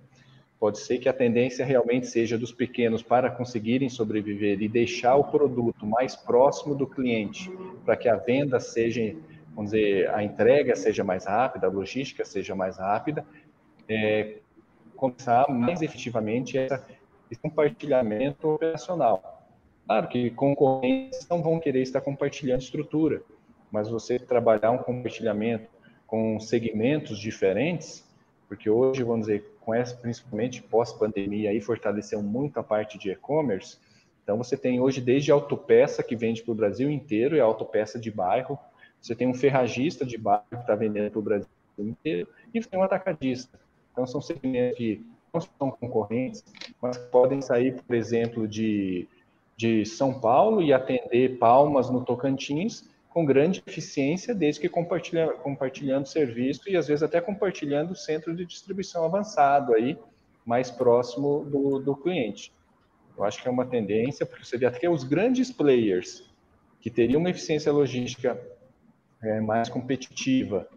Pode 0.64 0.80
ser 0.80 0.97
que 0.97 1.09
a 1.09 1.14
tendência 1.14 1.66
realmente 1.66 2.07
seja 2.07 2.38
dos 2.38 2.53
pequenos 2.53 3.03
para 3.03 3.30
conseguirem 3.30 3.89
sobreviver 3.89 4.61
e 4.61 4.70
deixar 4.70 5.18
o 5.18 5.26
produto 5.26 5.86
mais 5.86 6.16
próximo 6.16 6.74
do 6.74 6.88
cliente, 6.88 7.51
para 7.84 7.97
que 7.97 8.07
a 8.07 8.16
venda 8.16 8.61
seja, 8.61 9.14
vamos 9.53 9.72
dizer, 9.72 10.09
a 10.11 10.24
entrega 10.24 10.74
seja 10.74 11.03
mais 11.03 11.26
rápida, 11.26 11.68
a 11.68 11.70
logística 11.70 12.24
seja 12.24 12.55
mais 12.55 12.78
rápida, 12.78 13.26
é, 13.89 14.38
começar 14.95 15.49
mais 15.49 15.82
efetivamente 15.82 16.57
essa, 16.57 16.88
esse 17.30 17.41
compartilhamento 17.41 18.47
operacional. 18.47 19.45
Claro 19.86 20.07
que 20.07 20.30
concorrentes 20.30 21.28
não 21.28 21.43
vão 21.43 21.59
querer 21.59 21.82
estar 21.82 21.99
compartilhando 21.99 22.61
estrutura, 22.61 23.22
mas 23.70 23.89
você 23.89 24.18
trabalhar 24.18 24.72
um 24.72 24.78
compartilhamento 24.78 25.68
com 26.07 26.39
segmentos 26.39 27.20
diferentes, 27.20 28.09
porque 28.47 28.70
hoje, 28.70 29.03
vamos 29.03 29.28
dizer, 29.28 29.53
com 29.64 29.74
essa, 29.74 29.95
principalmente 29.95 30.61
pós-pandemia, 30.61 31.49
aí 31.49 31.61
fortaleceu 31.61 32.22
muito 32.22 32.59
a 32.59 32.64
parte 32.64 32.97
de 32.97 33.11
e-commerce. 33.11 33.78
Então, 34.24 34.38
você 34.38 34.55
tem 34.55 34.80
hoje 34.80 35.01
desde 35.01 35.32
autopeça, 35.32 36.03
que 36.03 36.16
vende 36.16 36.41
para 36.41 36.51
o 36.51 36.55
Brasil 36.55 36.89
inteiro, 36.89 37.39
a 37.41 37.45
autopeça 37.45 37.99
de 37.99 38.09
bairro. 38.09 38.57
Você 39.01 39.16
tem 39.16 39.28
um 39.28 39.34
ferragista 39.34 40.05
de 40.05 40.18
bairro 40.18 40.45
que 40.49 40.55
está 40.55 40.76
vendendo 40.76 41.11
para 41.11 41.20
o 41.20 41.24
Brasil 41.24 41.47
inteiro, 41.78 42.28
e 42.53 42.61
você 42.61 42.70
tem 42.70 42.80
um 42.80 42.84
atacadista. 42.84 43.59
Então, 43.91 44.05
são 44.07 44.22
segmentos 44.22 44.78
que 44.78 45.05
não 45.34 45.41
são 45.41 45.72
concorrentes, 45.72 46.43
mas 46.82 46.97
podem 46.97 47.41
sair, 47.41 47.82
por 47.82 47.95
exemplo, 47.95 48.47
de, 48.47 49.07
de 49.57 49.86
São 49.86 50.20
Paulo 50.20 50.61
e 50.61 50.72
atender 50.72 51.38
Palmas 51.38 51.89
no 51.89 52.05
Tocantins 52.05 52.88
com 53.14 53.24
grande 53.24 53.61
eficiência, 53.66 54.34
desde 54.34 54.59
que 54.59 54.68
compartilha, 54.68 55.28
compartilhando 55.34 56.07
serviço 56.07 56.68
e 56.68 56.76
às 56.76 56.88
vezes 56.88 57.03
até 57.03 57.22
compartilhando 57.22 57.95
centro 57.95 58.36
de 58.36 58.43
distribuição 58.43 59.05
avançado 59.05 59.74
aí, 59.76 59.97
mais 60.43 60.72
próximo 60.72 61.45
do, 61.45 61.80
do 61.80 61.95
cliente. 61.95 62.51
Eu 63.16 63.24
acho 63.24 63.39
que 63.41 63.47
é 63.47 63.51
uma 63.51 63.68
tendência, 63.68 64.26
porque 64.26 64.43
você 64.43 64.57
vê 64.57 64.66
até 64.66 64.89
os 64.89 65.03
grandes 65.03 65.51
players 65.51 66.28
que 66.82 66.89
teriam 66.89 67.20
uma 67.20 67.30
eficiência 67.30 67.72
logística 67.72 68.41
é, 69.22 69.39
mais 69.39 69.70
competitiva, 69.70 70.68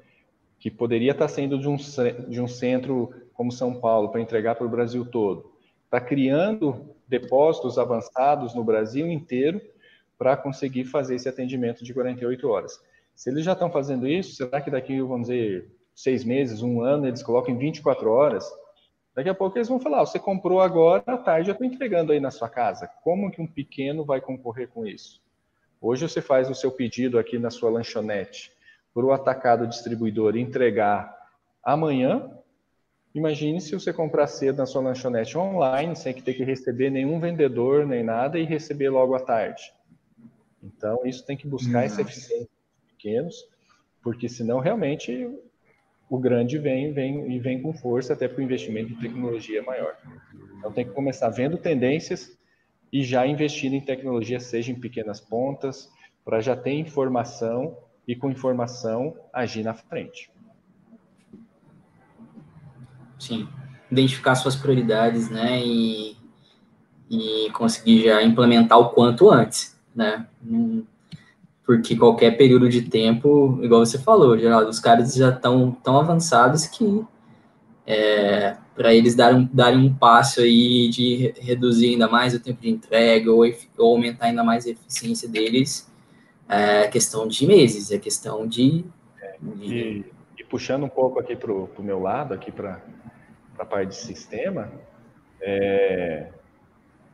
que 0.58 0.70
poderia 0.70 1.12
estar 1.12 1.28
saindo 1.28 1.58
de 1.58 1.68
um, 1.68 1.76
de 1.76 2.40
um 2.40 2.46
centro 2.46 3.14
como 3.32 3.50
São 3.50 3.80
Paulo 3.80 4.10
para 4.10 4.20
entregar 4.20 4.54
para 4.56 4.66
o 4.66 4.70
Brasil 4.70 5.06
todo, 5.06 5.52
está 5.84 6.00
criando 6.00 6.94
depósitos 7.08 7.78
avançados 7.78 8.54
no 8.54 8.62
Brasil 8.62 9.10
inteiro 9.10 9.60
para 10.18 10.36
conseguir 10.36 10.84
fazer 10.84 11.14
esse 11.14 11.28
atendimento 11.28 11.84
de 11.84 11.92
48 11.92 12.48
horas. 12.48 12.80
Se 13.14 13.30
eles 13.30 13.44
já 13.44 13.52
estão 13.52 13.70
fazendo 13.70 14.06
isso, 14.06 14.36
será 14.36 14.60
que 14.60 14.70
daqui, 14.70 15.00
vamos 15.00 15.28
dizer, 15.28 15.70
seis 15.94 16.24
meses, 16.24 16.62
um 16.62 16.82
ano, 16.82 17.06
eles 17.06 17.22
colocam 17.22 17.54
em 17.54 17.58
24 17.58 18.10
horas? 18.10 18.46
Daqui 19.14 19.30
a 19.30 19.34
pouco 19.34 19.56
eles 19.56 19.68
vão 19.68 19.80
falar, 19.80 20.04
você 20.04 20.18
comprou 20.18 20.60
agora, 20.60 21.02
à 21.06 21.16
tarde 21.16 21.48
eu 21.48 21.52
estou 21.52 21.66
entregando 21.66 22.12
aí 22.12 22.20
na 22.20 22.30
sua 22.30 22.50
casa. 22.50 22.86
Como 23.02 23.30
que 23.30 23.40
um 23.40 23.46
pequeno 23.46 24.04
vai 24.04 24.20
concorrer 24.20 24.68
com 24.68 24.86
isso? 24.86 25.22
Hoje 25.80 26.06
você 26.06 26.20
faz 26.20 26.50
o 26.50 26.54
seu 26.54 26.70
pedido 26.70 27.18
aqui 27.18 27.38
na 27.38 27.50
sua 27.50 27.70
lanchonete 27.70 28.52
para 28.92 29.04
o 29.04 29.12
atacado 29.12 29.66
distribuidor 29.66 30.36
entregar 30.36 31.14
amanhã. 31.62 32.30
Imagine 33.14 33.60
se 33.60 33.72
você 33.72 33.92
comprar 33.92 34.26
cedo 34.26 34.58
na 34.58 34.66
sua 34.66 34.82
lanchonete 34.82 35.38
online, 35.38 35.96
sem 35.96 36.12
ter 36.12 36.34
que 36.34 36.44
receber 36.44 36.90
nenhum 36.90 37.18
vendedor 37.18 37.86
nem 37.86 38.02
nada 38.02 38.38
e 38.38 38.44
receber 38.44 38.90
logo 38.90 39.14
à 39.14 39.20
tarde. 39.20 39.72
Então, 40.62 41.00
isso 41.04 41.24
tem 41.24 41.36
que 41.36 41.46
buscar 41.46 41.84
essa 41.84 42.02
eficiência 42.02 42.48
pequenos, 42.88 43.44
porque 44.02 44.28
senão 44.28 44.58
realmente 44.58 45.28
o 46.08 46.18
grande 46.18 46.58
vem, 46.58 46.92
vem 46.92 47.32
e 47.32 47.38
vem 47.38 47.60
com 47.60 47.72
força, 47.72 48.12
até 48.12 48.28
para 48.28 48.40
o 48.40 48.42
investimento 48.42 48.92
em 48.92 48.96
tecnologia 48.96 49.62
maior. 49.62 49.96
Então, 50.58 50.72
tem 50.72 50.84
que 50.84 50.92
começar 50.92 51.28
vendo 51.30 51.58
tendências 51.58 52.36
e 52.92 53.02
já 53.02 53.26
investir 53.26 53.72
em 53.72 53.80
tecnologia, 53.80 54.40
seja 54.40 54.72
em 54.72 54.80
pequenas 54.80 55.20
pontas, 55.20 55.90
para 56.24 56.40
já 56.40 56.56
ter 56.56 56.72
informação 56.72 57.76
e 58.06 58.14
com 58.14 58.30
informação 58.30 59.16
agir 59.32 59.62
na 59.62 59.74
frente. 59.74 60.30
Sim, 63.18 63.48
identificar 63.90 64.34
suas 64.34 64.54
prioridades, 64.54 65.30
né, 65.30 65.60
e, 65.64 66.16
e 67.10 67.50
conseguir 67.52 68.04
já 68.04 68.22
implementar 68.22 68.78
o 68.78 68.90
quanto 68.90 69.30
antes, 69.30 69.75
né, 69.96 70.26
porque 71.64 71.96
qualquer 71.96 72.36
período 72.36 72.68
de 72.68 72.82
tempo, 72.82 73.58
igual 73.62 73.84
você 73.84 73.98
falou, 73.98 74.38
Geraldo, 74.38 74.68
os 74.68 74.78
caras 74.78 75.14
já 75.14 75.30
estão 75.30 75.72
tão 75.82 75.98
avançados 75.98 76.66
que 76.66 77.04
é, 77.86 78.56
para 78.74 78.94
eles 78.94 79.14
darem, 79.14 79.48
darem 79.52 79.78
um 79.78 79.92
passo 79.92 80.40
aí 80.40 80.88
de 80.88 81.32
reduzir 81.40 81.90
ainda 81.90 82.08
mais 82.08 82.34
o 82.34 82.40
tempo 82.40 82.60
de 82.60 82.68
entrega 82.68 83.32
ou, 83.32 83.42
ou 83.78 83.94
aumentar 83.94 84.26
ainda 84.26 84.44
mais 84.44 84.66
a 84.66 84.70
eficiência 84.70 85.28
deles, 85.28 85.90
é 86.48 86.86
questão 86.86 87.26
de 87.26 87.46
meses, 87.46 87.90
é 87.90 87.98
questão 87.98 88.46
de... 88.46 88.84
É, 89.20 89.36
e, 89.60 90.04
e, 90.38 90.44
puxando 90.44 90.84
um 90.84 90.88
pouco 90.88 91.18
aqui 91.18 91.34
para 91.34 91.52
o 91.52 91.68
meu 91.80 92.00
lado, 92.00 92.34
aqui 92.34 92.52
para 92.52 92.80
a 93.58 93.64
parte 93.64 93.88
de 93.88 93.96
sistema, 93.96 94.70
é, 95.40 96.28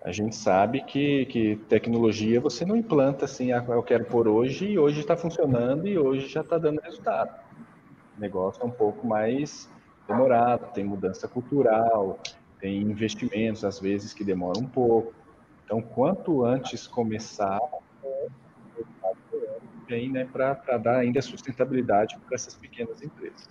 a 0.04 0.10
gente 0.10 0.34
sabe 0.34 0.82
que, 0.82 1.26
que 1.26 1.56
tecnologia 1.68 2.40
você 2.40 2.64
não 2.64 2.76
implanta 2.76 3.24
assim, 3.24 3.52
ah, 3.52 3.64
eu 3.68 3.82
quero 3.82 4.04
por 4.04 4.26
hoje 4.26 4.66
e 4.66 4.78
hoje 4.78 5.00
está 5.00 5.16
funcionando 5.16 5.86
e 5.86 5.96
hoje 5.96 6.28
já 6.28 6.40
está 6.40 6.58
dando 6.58 6.80
resultado. 6.80 7.30
O 8.16 8.20
negócio 8.20 8.62
é 8.62 8.66
um 8.66 8.70
pouco 8.70 9.06
mais 9.06 9.70
demorado, 10.08 10.72
tem 10.72 10.82
mudança 10.82 11.28
cultural, 11.28 12.18
tem 12.60 12.82
investimentos, 12.82 13.64
às 13.64 13.78
vezes, 13.78 14.12
que 14.12 14.24
demoram 14.24 14.62
um 14.62 14.68
pouco. 14.68 15.12
Então, 15.64 15.80
quanto 15.80 16.44
antes 16.44 16.86
começar, 16.86 17.60
vem 19.88 20.10
né, 20.10 20.26
para 20.32 20.78
dar 20.78 20.98
ainda 20.98 21.22
sustentabilidade 21.22 22.18
para 22.26 22.34
essas 22.34 22.54
pequenas 22.54 23.00
empresas. 23.02 23.48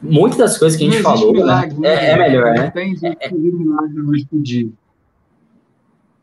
Muitas 0.00 0.38
das 0.38 0.58
coisas 0.58 0.78
que 0.78 0.86
a 0.86 0.90
gente 0.90 1.02
falou 1.02 1.32
né, 1.32 1.40
milagre, 1.40 1.78
né? 1.78 1.88
é, 1.88 2.10
é, 2.10 2.16
melhor, 2.16 2.54
né? 2.54 2.70
Tem 2.70 2.94
é, 3.02 3.30
milagre 3.30 4.00
hoje 4.00 4.26
por 4.26 4.40
dia. 4.40 4.70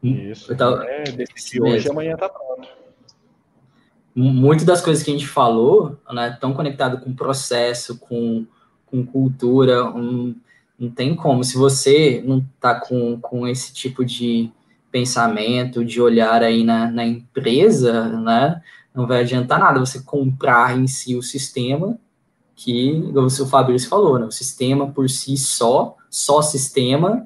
Isso. 0.04 0.52
Então, 0.52 0.82
é, 0.82 1.04
hoje 1.62 1.90
amanhã 1.90 2.14
está 2.14 2.30
pronto 2.30 2.68
muitas 4.14 4.66
das 4.66 4.82
coisas 4.82 5.02
que 5.02 5.10
a 5.10 5.14
gente 5.14 5.26
falou, 5.26 5.98
né, 6.12 6.38
tão 6.42 6.54
conectado 6.54 7.00
com 7.00 7.16
processo, 7.16 7.98
com 7.98 8.46
com 8.92 9.06
cultura, 9.06 9.86
um, 9.86 10.36
não 10.78 10.90
tem 10.90 11.16
como. 11.16 11.44
Se 11.44 11.58
você 11.58 12.22
não 12.26 12.40
está 12.40 12.76
com, 12.76 13.18
com 13.22 13.48
esse 13.48 13.74
tipo 13.74 14.04
de 14.04 14.52
pensamento, 14.92 15.86
de 15.86 16.02
olhar 16.02 16.44
aí 16.44 16.64
na, 16.64 16.92
na 16.92 17.06
empresa, 17.06 18.10
né, 18.10 18.62
não 18.94 19.08
vai 19.08 19.22
adiantar 19.22 19.58
nada 19.58 19.80
você 19.80 20.02
comprar 20.02 20.78
em 20.78 20.86
si 20.86 21.16
o 21.16 21.24
sistema, 21.24 21.98
que, 22.54 23.10
como 23.14 23.28
o 23.28 23.48
Fabrício 23.48 23.88
falou, 23.88 24.20
né, 24.20 24.26
o 24.26 24.32
sistema 24.32 24.92
por 24.92 25.10
si 25.10 25.38
só, 25.38 25.96
só 26.10 26.42
sistema, 26.42 27.26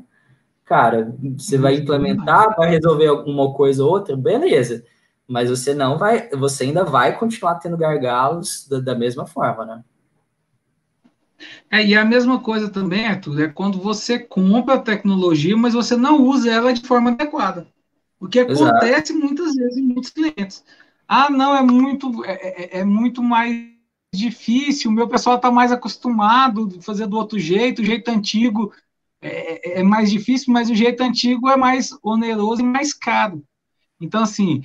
cara, 0.65 1.15
você 1.37 1.57
vai 1.57 1.75
implementar, 1.75 2.55
vai 2.57 2.71
resolver 2.71 3.07
alguma 3.07 3.53
coisa 3.53 3.83
ou 3.83 3.91
outra, 3.91 4.17
beleza, 4.17 4.83
mas 5.27 5.49
você 5.49 5.73
não 5.73 5.97
vai, 5.97 6.27
você 6.29 6.65
ainda 6.65 6.83
vai 6.83 7.17
continuar 7.17 7.55
tendo 7.55 7.77
gargalos 7.77 8.67
da, 8.67 8.79
da 8.79 8.95
mesma 8.95 9.27
forma, 9.27 9.65
né? 9.65 9.83
É, 11.69 11.85
e 11.85 11.95
a 11.95 12.05
mesma 12.05 12.39
coisa 12.39 12.69
também, 12.69 13.05
Arthur, 13.05 13.41
é 13.41 13.47
quando 13.47 13.79
você 13.79 14.17
compra 14.17 14.75
a 14.75 14.81
tecnologia, 14.81 15.55
mas 15.55 15.73
você 15.73 15.95
não 15.95 16.23
usa 16.23 16.51
ela 16.51 16.73
de 16.73 16.85
forma 16.85 17.11
adequada. 17.11 17.67
O 18.19 18.27
que 18.27 18.39
acontece 18.39 19.11
Exato. 19.11 19.19
muitas 19.19 19.55
vezes 19.55 19.77
em 19.77 19.83
muitos 19.83 20.09
clientes. 20.09 20.63
Ah, 21.07 21.29
não, 21.29 21.55
é 21.55 21.61
muito, 21.61 22.23
é, 22.25 22.77
é, 22.77 22.79
é 22.79 22.83
muito 22.83 23.21
mais 23.21 23.75
difícil, 24.13 24.89
o 24.89 24.93
meu 24.93 25.07
pessoal 25.07 25.35
está 25.35 25.51
mais 25.51 25.71
acostumado 25.71 26.69
a 26.77 26.81
fazer 26.81 27.05
do 27.05 27.17
outro 27.17 27.37
jeito, 27.37 27.81
o 27.81 27.85
jeito 27.85 28.09
antigo 28.09 28.71
é, 29.25 29.61
é, 29.77 29.79
é 29.79 29.83
mais 29.83 30.11
difícil, 30.11 30.53
mas 30.53 30.69
o 30.69 30.75
jeito 30.75 31.01
antigo 31.01 31.49
é 31.49 31.57
mais 31.57 31.89
oneroso 32.03 32.61
e 32.61 32.65
mais 32.65 32.93
caro. 32.93 33.43
Então, 33.99 34.21
assim, 34.21 34.61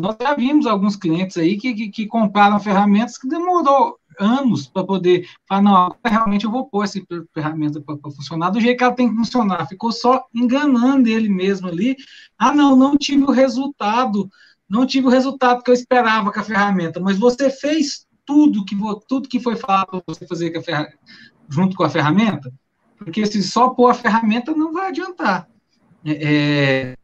nós 0.00 0.16
já 0.20 0.34
vimos 0.34 0.66
alguns 0.66 0.96
clientes 0.96 1.36
aí 1.36 1.56
que, 1.56 1.72
que, 1.74 1.88
que 1.88 2.06
compraram 2.06 2.58
ferramentas 2.58 3.16
que 3.16 3.28
demorou 3.28 3.96
anos 4.18 4.66
para 4.66 4.84
poder 4.84 5.28
falar, 5.48 5.62
não, 5.62 5.96
realmente 6.04 6.44
eu 6.44 6.50
vou 6.50 6.68
pôr 6.68 6.84
essa 6.84 7.00
ferramenta 7.32 7.80
para 7.80 7.96
funcionar 8.10 8.50
do 8.50 8.60
jeito 8.60 8.76
que 8.76 8.84
ela 8.84 8.94
tem 8.94 9.08
que 9.08 9.16
funcionar. 9.16 9.68
Ficou 9.68 9.92
só 9.92 10.24
enganando 10.34 11.08
ele 11.08 11.28
mesmo 11.28 11.68
ali. 11.68 11.96
Ah, 12.36 12.52
não, 12.52 12.74
não 12.74 12.96
tive 12.96 13.24
o 13.24 13.30
resultado, 13.30 14.28
não 14.68 14.84
tive 14.84 15.06
o 15.06 15.10
resultado 15.10 15.62
que 15.62 15.70
eu 15.70 15.74
esperava 15.74 16.32
com 16.32 16.40
a 16.40 16.44
ferramenta, 16.44 16.98
mas 17.00 17.16
você 17.16 17.48
fez 17.48 18.06
tudo 18.26 18.64
que, 18.64 18.76
tudo 19.08 19.28
que 19.28 19.40
foi 19.40 19.56
falado 19.56 20.02
para 20.02 20.02
você 20.06 20.26
fazer 20.26 20.50
com 20.50 20.60
junto 21.48 21.76
com 21.76 21.84
a 21.84 21.88
ferramenta, 21.88 22.52
porque 22.98 23.24
se 23.26 23.42
só 23.42 23.70
pôr 23.70 23.90
a 23.90 23.94
ferramenta 23.94 24.52
não 24.54 24.72
vai 24.72 24.88
adiantar. 24.88 25.48
É, 26.04 26.12
é, 26.12 26.96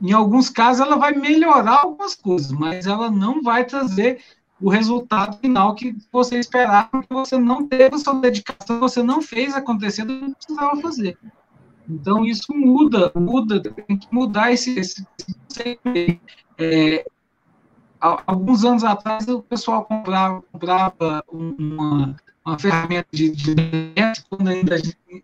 em 0.00 0.12
alguns 0.12 0.50
casos 0.50 0.86
ela 0.86 0.96
vai 0.96 1.12
melhorar 1.14 1.80
algumas 1.82 2.14
coisas, 2.14 2.52
mas 2.52 2.86
ela 2.86 3.10
não 3.10 3.42
vai 3.42 3.64
trazer 3.64 4.20
o 4.60 4.70
resultado 4.70 5.38
final 5.38 5.74
que 5.74 5.94
você 6.10 6.38
esperava, 6.38 6.88
porque 6.88 7.12
você 7.12 7.38
não 7.38 7.66
teve 7.66 7.94
a 7.94 7.98
sua 7.98 8.14
dedicação, 8.14 8.80
você 8.80 9.02
não 9.02 9.20
fez 9.20 9.54
acontecer 9.54 10.04
do 10.04 10.18
que 10.18 10.34
precisava 10.34 10.80
fazer. 10.80 11.18
Então, 11.88 12.24
isso 12.24 12.52
muda, 12.52 13.12
muda, 13.14 13.60
tem 13.60 13.96
que 13.96 14.08
mudar 14.10 14.52
esse, 14.52 14.78
esse 14.78 15.06
é, 16.58 17.06
alguns 18.00 18.64
anos 18.64 18.82
atrás, 18.82 19.28
o 19.28 19.42
pessoal 19.42 19.84
comprava, 19.84 20.42
comprava 20.50 21.24
uma, 21.30 22.16
uma 22.46 22.58
ferramenta 22.58 23.08
de, 23.12 23.30
de 23.30 23.54
quando 24.30 24.48
ainda 24.48 24.76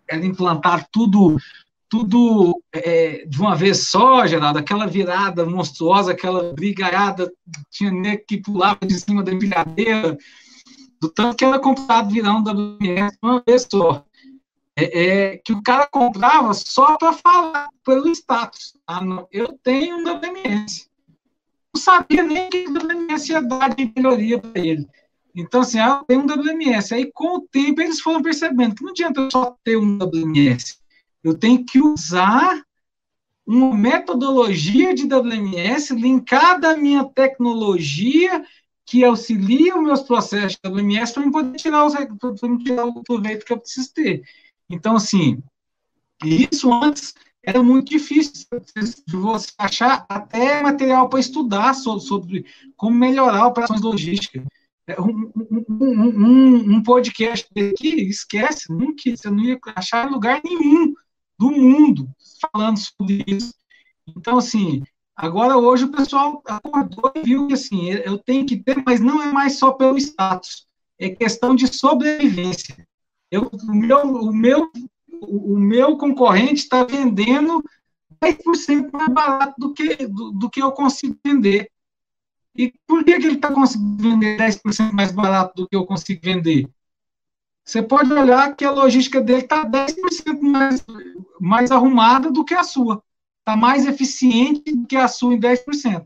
era 0.09 0.25
implantar 0.25 0.87
tudo 0.91 1.37
tudo 1.93 2.59
é, 2.73 3.23
de 3.27 3.39
uma 3.39 3.55
vez 3.55 3.87
só, 3.87 4.25
Geraldo, 4.25 4.57
aquela 4.57 4.87
virada 4.87 5.45
monstruosa, 5.45 6.11
aquela 6.11 6.51
brigaiada, 6.51 7.31
tinha 7.69 7.91
nego 7.91 8.23
que 8.27 8.41
pulava 8.41 8.79
de 8.83 8.99
cima 8.99 9.21
da 9.21 9.31
empilhadeira, 9.31 10.17
do 10.99 11.07
tanto 11.07 11.37
que 11.37 11.45
era 11.45 11.59
comprado 11.59 12.09
virar 12.09 12.33
um 12.33 12.41
WMS 12.41 13.15
uma 13.21 13.43
vez 13.45 13.67
só. 13.71 14.03
É, 14.75 15.03
é, 15.03 15.37
que 15.37 15.53
o 15.53 15.61
cara 15.61 15.85
comprava 15.85 16.51
só 16.55 16.97
para 16.97 17.13
falar 17.13 17.69
pelo 17.85 18.09
status. 18.09 18.73
Ah, 18.87 18.99
não, 18.99 19.27
eu 19.31 19.55
tenho 19.61 19.97
um 19.97 20.03
WMS. 20.03 20.89
Não 21.75 21.79
sabia 21.79 22.23
nem 22.23 22.49
que 22.49 22.65
o 22.69 22.73
WMS 22.73 23.29
ia 23.29 23.39
dar 23.39 23.69
de 23.75 23.93
melhoria 23.95 24.39
para 24.39 24.59
ele. 24.59 24.87
Então, 25.35 25.61
assim, 25.61 25.79
ah, 25.79 26.03
tem 26.07 26.17
um 26.17 26.25
WMS. 26.25 26.93
Aí, 26.93 27.11
com 27.11 27.37
o 27.37 27.41
tempo, 27.41 27.81
eles 27.81 27.99
foram 27.99 28.21
percebendo 28.21 28.75
que 28.75 28.83
não 28.83 28.91
adianta 28.91 29.29
só 29.31 29.55
ter 29.63 29.77
um 29.77 29.97
WMS. 29.97 30.77
Eu 31.23 31.37
tenho 31.37 31.65
que 31.65 31.81
usar 31.81 32.63
uma 33.45 33.75
metodologia 33.75 34.93
de 34.93 35.05
WMS 35.05 35.93
linkada 35.93 36.71
à 36.71 36.77
minha 36.77 37.03
tecnologia 37.03 38.45
que 38.85 39.03
auxilia 39.03 39.75
os 39.75 39.83
meus 39.83 40.01
processos 40.01 40.57
de 40.61 40.69
WMS 40.69 41.13
para 41.13 41.23
eu 41.23 41.31
poder 41.31 41.57
tirar, 41.57 41.85
os, 41.85 41.93
tirar 42.63 42.85
o 42.85 43.03
proveito 43.03 43.45
que 43.45 43.53
eu 43.53 43.57
preciso 43.57 43.93
ter. 43.93 44.23
Então, 44.69 44.95
assim, 44.95 45.41
isso 46.23 46.71
antes 46.71 47.13
era 47.41 47.61
muito 47.61 47.89
difícil 47.89 48.45
de 49.07 49.15
você 49.15 49.51
achar 49.57 50.05
até 50.07 50.61
material 50.61 51.09
para 51.09 51.19
estudar 51.19 51.73
sobre, 51.73 52.05
sobre, 52.05 52.45
como 52.77 52.97
melhorar 52.97 53.47
operações 53.47 53.81
logísticas. 53.81 54.43
É, 54.85 54.99
um, 54.99 55.31
um, 55.35 55.65
um, 55.69 56.55
um 56.75 56.83
podcast 56.83 57.47
aqui, 57.57 58.09
esquece, 58.09 58.71
nunca, 58.71 59.03
você 59.05 59.29
não 59.29 59.39
ia 59.39 59.57
achar 59.75 60.11
lugar 60.11 60.41
nenhum 60.43 60.93
do 61.39 61.51
mundo 61.51 62.09
falando 62.41 62.77
sobre 62.77 63.23
isso. 63.25 63.53
Então, 64.07 64.37
assim, 64.37 64.83
agora 65.15 65.57
hoje 65.57 65.85
o 65.85 65.91
pessoal 65.91 66.41
acordou 66.45 67.11
e 67.15 67.21
viu 67.21 67.47
que, 67.47 67.53
assim, 67.53 67.89
eu 67.91 68.17
tenho 68.17 68.45
que 68.45 68.57
ter, 68.57 68.83
mas 68.85 68.99
não 68.99 69.21
é 69.21 69.31
mais 69.31 69.57
só 69.57 69.71
pelo 69.71 69.97
status, 69.97 70.65
é 70.99 71.09
questão 71.09 71.55
de 71.55 71.67
sobrevivência. 71.73 72.87
Eu, 73.31 73.49
o, 73.51 73.73
meu, 73.73 74.01
o, 74.01 74.33
meu, 74.33 74.69
o 75.21 75.57
meu 75.57 75.97
concorrente 75.97 76.61
está 76.61 76.83
vendendo 76.83 77.63
10% 78.21 78.91
mais 78.91 79.09
barato 79.09 79.55
do 79.57 79.73
que, 79.73 80.07
do, 80.07 80.31
do, 80.31 80.49
que 80.49 80.61
eu 80.61 80.71
consigo 80.71 81.17
vender. 81.25 81.69
E 82.55 82.73
por 82.85 83.03
que, 83.03 83.19
que 83.19 83.25
ele 83.25 83.35
está 83.35 83.51
conseguindo 83.51 84.01
vender 84.01 84.37
10% 84.37 84.91
mais 84.91 85.11
barato 85.11 85.55
do 85.55 85.67
que 85.67 85.75
eu 85.75 85.85
consigo 85.85 86.21
vender? 86.23 86.69
Você 87.65 87.81
pode 87.81 88.11
olhar 88.11 88.55
que 88.55 88.65
a 88.65 88.71
logística 88.71 89.21
dele 89.21 89.41
está 89.41 89.65
10% 89.65 90.41
mais, 90.41 90.85
mais 91.39 91.71
arrumada 91.71 92.29
do 92.29 92.43
que 92.43 92.53
a 92.53 92.63
sua. 92.63 93.01
Está 93.39 93.55
mais 93.55 93.85
eficiente 93.85 94.71
do 94.71 94.85
que 94.85 94.95
a 94.95 95.07
sua 95.07 95.33
em 95.33 95.39
10%. 95.39 96.05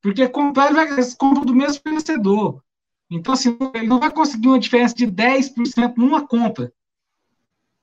Porque 0.00 0.28
comprar, 0.28 0.70
eles 0.92 1.14
compram 1.14 1.44
do 1.44 1.54
mesmo 1.54 1.82
fornecedor. 1.82 2.62
Então, 3.10 3.34
assim, 3.34 3.56
ele 3.74 3.86
não 3.86 4.00
vai 4.00 4.10
conseguir 4.10 4.48
uma 4.48 4.58
diferença 4.58 4.94
de 4.94 5.06
10% 5.06 5.96
numa 5.96 6.26
compra. 6.26 6.72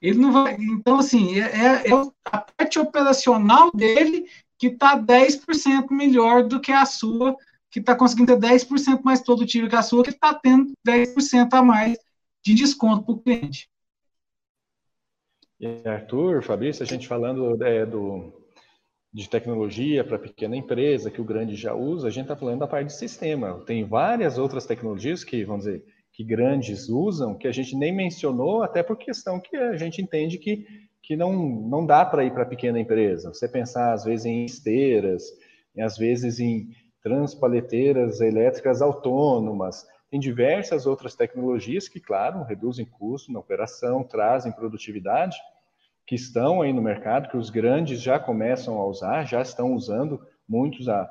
Ele 0.01 0.17
não 0.19 0.31
vai. 0.31 0.55
Então, 0.55 0.99
assim, 0.99 1.39
é, 1.39 1.45
é, 1.45 1.89
é 1.89 2.11
a 2.25 2.37
parte 2.39 2.79
operacional 2.79 3.71
dele 3.71 4.27
que 4.57 4.67
está 4.67 4.97
10% 4.97 5.89
melhor 5.91 6.43
do 6.43 6.59
que 6.59 6.71
a 6.71 6.85
sua, 6.85 7.35
que 7.71 7.79
está 7.79 7.95
conseguindo 7.95 8.37
ter 8.37 8.47
10% 8.47 9.01
mais 9.01 9.23
produtivo 9.23 9.69
que 9.69 9.75
a 9.75 9.81
sua, 9.81 10.03
que 10.03 10.09
está 10.09 10.33
tendo 10.33 10.73
10% 10.85 11.53
a 11.53 11.63
mais 11.63 11.97
de 12.43 12.53
desconto 12.53 13.05
para 13.05 13.13
o 13.13 13.21
cliente. 13.21 13.69
Arthur, 15.85 16.43
Fabrício, 16.43 16.83
a 16.83 16.87
gente 16.87 17.07
falando 17.07 17.63
é, 17.63 17.85
do, 17.85 18.33
de 19.13 19.29
tecnologia 19.29 20.03
para 20.03 20.19
pequena 20.19 20.55
empresa, 20.55 21.11
que 21.11 21.21
o 21.21 21.25
grande 21.25 21.55
já 21.55 21.73
usa, 21.73 22.07
a 22.07 22.11
gente 22.11 22.23
está 22.23 22.35
falando 22.35 22.59
da 22.59 22.67
parte 22.67 22.87
de 22.87 22.93
sistema. 22.93 23.63
Tem 23.65 23.85
várias 23.85 24.37
outras 24.37 24.65
tecnologias 24.65 25.23
que, 25.23 25.45
vamos 25.45 25.65
dizer, 25.65 25.83
que 26.11 26.23
grandes 26.23 26.89
usam, 26.89 27.37
que 27.37 27.47
a 27.47 27.51
gente 27.51 27.75
nem 27.75 27.95
mencionou, 27.95 28.63
até 28.63 28.83
por 28.83 28.97
questão 28.97 29.39
que 29.39 29.55
a 29.55 29.77
gente 29.77 30.01
entende 30.01 30.37
que, 30.39 30.65
que 31.01 31.15
não, 31.15 31.33
não 31.33 31.85
dá 31.85 32.03
para 32.03 32.25
ir 32.25 32.33
para 32.33 32.45
pequena 32.45 32.79
empresa. 32.79 33.29
Você 33.29 33.47
pensar, 33.47 33.93
às 33.93 34.03
vezes, 34.03 34.25
em 34.25 34.43
esteiras, 34.43 35.23
às 35.79 35.97
vezes 35.97 36.39
em 36.39 36.69
transpaleteiras 37.01 38.21
elétricas 38.21 38.81
autônomas, 38.81 39.85
tem 40.09 40.19
diversas 40.19 40.85
outras 40.85 41.15
tecnologias 41.15 41.87
que, 41.87 41.99
claro, 41.99 42.43
reduzem 42.43 42.85
custo 42.85 43.31
na 43.31 43.39
operação, 43.39 44.03
trazem 44.03 44.51
produtividade, 44.51 45.37
que 46.05 46.15
estão 46.15 46.61
aí 46.61 46.73
no 46.73 46.81
mercado, 46.81 47.29
que 47.29 47.37
os 47.37 47.49
grandes 47.49 48.01
já 48.01 48.19
começam 48.19 48.77
a 48.77 48.85
usar, 48.85 49.23
já 49.25 49.41
estão 49.41 49.73
usando, 49.73 50.21
muitos 50.47 50.89
a, 50.89 51.09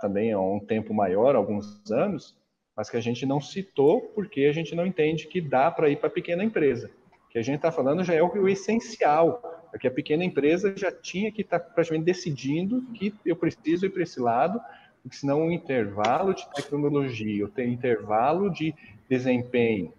também 0.00 0.32
há 0.32 0.40
um 0.40 0.58
tempo 0.58 0.92
maior, 0.92 1.36
alguns 1.36 1.88
anos, 1.90 2.36
mas 2.76 2.90
que 2.90 2.96
a 2.96 3.00
gente 3.00 3.24
não 3.24 3.40
citou 3.40 4.00
porque 4.14 4.46
a 4.46 4.52
gente 4.52 4.74
não 4.74 4.84
entende 4.84 5.28
que 5.28 5.40
dá 5.40 5.70
para 5.70 5.88
ir 5.88 6.00
para 6.00 6.10
pequena 6.10 6.42
empresa. 6.42 6.90
O 7.26 7.28
que 7.28 7.38
a 7.38 7.42
gente 7.42 7.56
está 7.56 7.70
falando 7.70 8.02
já 8.02 8.14
é 8.14 8.22
o, 8.22 8.48
essencial, 8.48 9.40
porque 9.70 9.86
a 9.86 9.90
pequena 9.90 10.24
empresa 10.24 10.74
já 10.76 10.90
tinha 10.90 11.30
que 11.30 11.42
estar 11.42 11.60
tá 11.60 11.70
praticamente 11.70 12.06
decidindo 12.06 12.82
que 12.94 13.14
eu 13.24 13.36
preciso 13.36 13.86
ir 13.86 13.90
para 13.90 14.02
esse 14.02 14.20
lado, 14.20 14.60
porque 15.02 15.16
senão 15.16 15.48
o 15.48 15.52
intervalo 15.52 16.32
de 16.32 16.48
tecnologia, 16.54 17.44
o 17.44 17.60
intervalo 17.60 18.50
de 18.50 18.74
desempenho 19.08 19.92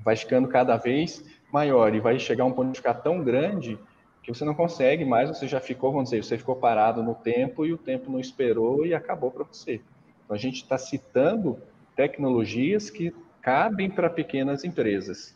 vai 0.00 0.14
ficando 0.14 0.46
cada 0.46 0.76
vez 0.76 1.24
maior 1.52 1.94
e 1.94 2.00
vai 2.00 2.18
chegar 2.18 2.44
um 2.44 2.52
ponto 2.52 2.72
de 2.72 2.78
ficar 2.78 2.94
tão 2.94 3.24
grande 3.24 3.78
que 4.22 4.34
você 4.34 4.44
não 4.44 4.54
consegue 4.54 5.04
mais, 5.04 5.28
você 5.28 5.46
já 5.46 5.60
ficou, 5.60 5.92
vamos 5.92 6.10
dizer, 6.10 6.22
você 6.22 6.36
ficou 6.36 6.56
parado 6.56 7.02
no 7.02 7.14
tempo 7.14 7.64
e 7.64 7.72
o 7.72 7.78
tempo 7.78 8.10
não 8.10 8.20
esperou 8.20 8.84
e 8.84 8.92
acabou 8.92 9.30
para 9.30 9.44
você. 9.44 9.80
Então 10.24 10.34
a 10.34 10.38
gente 10.38 10.56
está 10.56 10.76
citando 10.76 11.58
tecnologias 11.94 12.90
que 12.90 13.14
cabem 13.40 13.88
para 13.88 14.10
pequenas 14.10 14.64
empresas. 14.64 15.34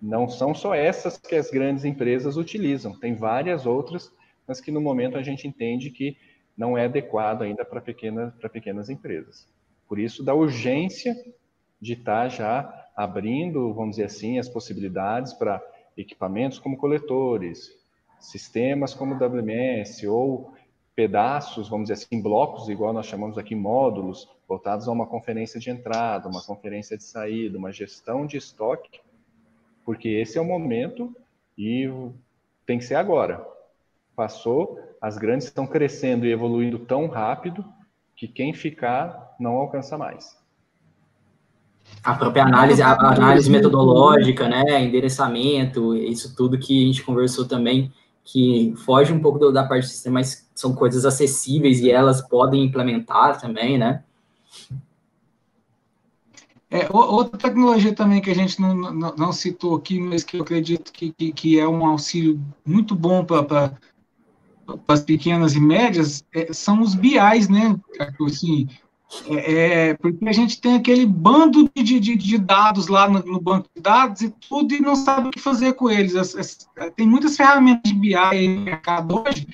Não 0.00 0.28
são 0.28 0.54
só 0.54 0.74
essas 0.74 1.16
que 1.16 1.34
as 1.34 1.50
grandes 1.50 1.84
empresas 1.84 2.36
utilizam, 2.36 2.94
tem 2.98 3.14
várias 3.14 3.66
outras, 3.66 4.12
mas 4.46 4.60
que 4.60 4.70
no 4.70 4.80
momento 4.80 5.16
a 5.16 5.22
gente 5.22 5.48
entende 5.48 5.90
que 5.90 6.16
não 6.60 6.76
é 6.76 6.84
adequado 6.84 7.40
ainda 7.40 7.64
para 7.64 7.80
pequenas, 7.80 8.34
pequenas 8.52 8.90
empresas. 8.90 9.48
Por 9.88 9.98
isso, 9.98 10.22
da 10.22 10.34
urgência 10.34 11.16
de 11.80 11.94
estar 11.94 12.28
já 12.28 12.86
abrindo, 12.94 13.72
vamos 13.72 13.92
dizer 13.92 14.04
assim, 14.04 14.38
as 14.38 14.46
possibilidades 14.46 15.32
para 15.32 15.58
equipamentos 15.96 16.58
como 16.58 16.76
coletores, 16.76 17.74
sistemas 18.18 18.92
como 18.92 19.14
WMS 19.14 20.06
ou 20.06 20.52
pedaços, 20.94 21.66
vamos 21.66 21.88
dizer 21.88 22.04
assim, 22.04 22.20
blocos, 22.20 22.68
igual 22.68 22.92
nós 22.92 23.06
chamamos 23.06 23.38
aqui 23.38 23.54
módulos, 23.54 24.28
voltados 24.46 24.86
a 24.86 24.92
uma 24.92 25.06
conferência 25.06 25.58
de 25.58 25.70
entrada, 25.70 26.28
uma 26.28 26.42
conferência 26.42 26.94
de 26.94 27.04
saída, 27.04 27.56
uma 27.56 27.72
gestão 27.72 28.26
de 28.26 28.36
estoque, 28.36 29.00
porque 29.82 30.10
esse 30.10 30.36
é 30.36 30.40
o 30.42 30.44
momento 30.44 31.16
e 31.56 31.88
tem 32.66 32.76
que 32.76 32.84
ser 32.84 32.96
agora. 32.96 33.48
Passou, 34.20 34.78
as 35.00 35.16
grandes 35.16 35.46
estão 35.46 35.66
crescendo 35.66 36.26
e 36.26 36.30
evoluindo 36.30 36.78
tão 36.78 37.06
rápido 37.06 37.64
que 38.14 38.28
quem 38.28 38.52
ficar 38.52 39.34
não 39.40 39.52
alcança 39.52 39.96
mais. 39.96 40.36
A 42.04 42.12
própria 42.12 42.44
análise, 42.44 42.82
a 42.82 42.92
análise 42.92 43.50
metodológica, 43.50 44.46
né, 44.46 44.84
endereçamento, 44.84 45.96
isso 45.96 46.36
tudo 46.36 46.58
que 46.58 46.84
a 46.84 46.86
gente 46.88 47.02
conversou 47.02 47.48
também, 47.48 47.90
que 48.22 48.74
foge 48.84 49.10
um 49.10 49.20
pouco 49.20 49.38
do, 49.38 49.50
da 49.50 49.64
parte 49.64 49.84
do 49.84 49.88
sistema, 49.88 50.18
mas 50.18 50.46
são 50.54 50.74
coisas 50.74 51.06
acessíveis 51.06 51.80
e 51.80 51.90
elas 51.90 52.20
podem 52.20 52.62
implementar 52.62 53.40
também, 53.40 53.78
né? 53.78 54.04
É, 56.70 56.86
outra 56.92 57.38
tecnologia 57.38 57.94
também 57.94 58.20
que 58.20 58.30
a 58.30 58.34
gente 58.34 58.60
não, 58.60 58.74
não, 58.74 59.16
não, 59.16 59.32
citou 59.32 59.74
aqui, 59.74 59.98
mas 59.98 60.22
que 60.22 60.36
eu 60.36 60.42
acredito 60.42 60.92
que, 60.92 61.10
que, 61.10 61.32
que 61.32 61.58
é 61.58 61.66
um 61.66 61.86
auxílio 61.86 62.38
muito 62.64 62.94
bom 62.94 63.24
para 63.24 63.72
as 64.88 65.00
pequenas 65.02 65.54
e 65.54 65.60
médias, 65.60 66.24
é, 66.34 66.52
são 66.52 66.80
os 66.80 66.94
BIs, 66.94 67.48
né? 67.48 67.76
Assim, 68.24 68.68
é, 69.28 69.88
é, 69.88 69.94
porque 69.94 70.28
a 70.28 70.32
gente 70.32 70.60
tem 70.60 70.76
aquele 70.76 71.04
bando 71.04 71.68
de, 71.74 71.98
de, 71.98 72.16
de 72.16 72.38
dados 72.38 72.86
lá 72.86 73.08
no, 73.08 73.20
no, 73.24 73.40
banco 73.40 73.68
de 73.74 73.82
dados 73.82 74.22
e 74.22 74.30
tudo 74.30 74.72
e 74.72 74.80
não 74.80 74.94
sabe 74.94 75.28
o 75.28 75.30
que 75.30 75.40
fazer 75.40 75.72
com 75.72 75.90
eles. 75.90 76.14
As, 76.14 76.34
as, 76.36 76.68
tem 76.94 77.08
muitas 77.08 77.36
ferramentas 77.36 77.90
de 77.90 77.98
BI 77.98 78.48
no 78.48 78.60
mercado 78.62 79.20
hoje, 79.20 79.48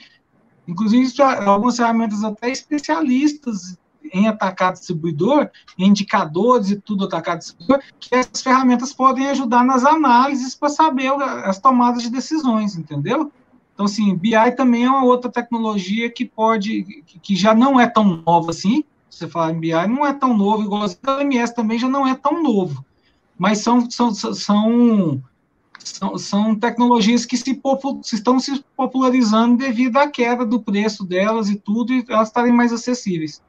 inclusive 0.69 1.11
algumas 1.23 1.77
ferramentas 1.77 2.23
até 2.23 2.51
especialistas 2.51 3.79
em 4.13 4.29
atacar 4.29 4.73
distribuidor, 4.73 5.51
em 5.79 5.89
indicadores 5.89 6.71
e 6.71 6.81
tudo 6.81 7.07
atacar 7.07 7.39
distribuidor, 7.39 7.83
que 7.99 8.15
essas 8.15 8.43
ferramentas 8.43 8.93
podem 8.93 9.29
ajudar 9.29 9.65
nas 9.65 9.85
análises 9.85 10.55
para 10.55 10.69
saber 10.69 11.11
as 11.45 11.59
tomadas 11.59 12.03
de 12.03 12.11
decisões, 12.11 12.77
entendeu? 12.77 13.33
Então, 13.77 13.85
assim, 13.85 14.17
BI 14.17 14.33
também 14.57 14.87
é 14.87 14.91
uma 14.91 15.05
outra 15.05 15.31
tecnologia 15.31 16.09
que 16.11 16.25
pode, 16.25 17.05
que 17.23 17.37
já 17.37 17.55
não 17.55 17.79
é 17.79 17.87
tão 17.87 18.23
nova 18.25 18.49
assim, 18.49 18.83
você 19.11 19.29
fala 19.29 19.53
em 19.53 19.61
BI, 19.61 19.87
não 19.87 20.07
é 20.07 20.15
tão 20.15 20.35
novo, 20.35 20.63
igual 20.63 20.83
a 20.83 21.11
LMS 21.11 21.55
também 21.55 21.79
já 21.79 21.87
não 21.87 22.09
é 22.09 22.15
tão 22.15 22.43
novo. 22.43 22.83
Mas 23.39 23.59
são, 23.59 23.91
são, 23.91 24.15
são, 24.15 25.23
são, 25.79 26.17
são 26.17 26.55
tecnologias 26.59 27.27
que 27.27 27.37
se, 27.37 27.61
estão 28.15 28.41
se 28.41 28.65
popularizando 28.75 29.59
devido 29.59 29.99
à 29.99 30.09
queda 30.09 30.47
do 30.47 30.59
preço 30.59 31.05
delas 31.05 31.51
e 31.51 31.57
tudo, 31.57 31.93
e 31.93 32.03
elas 32.09 32.29
estarem 32.29 32.55
mais 32.55 32.73
acessíveis. 32.73 33.43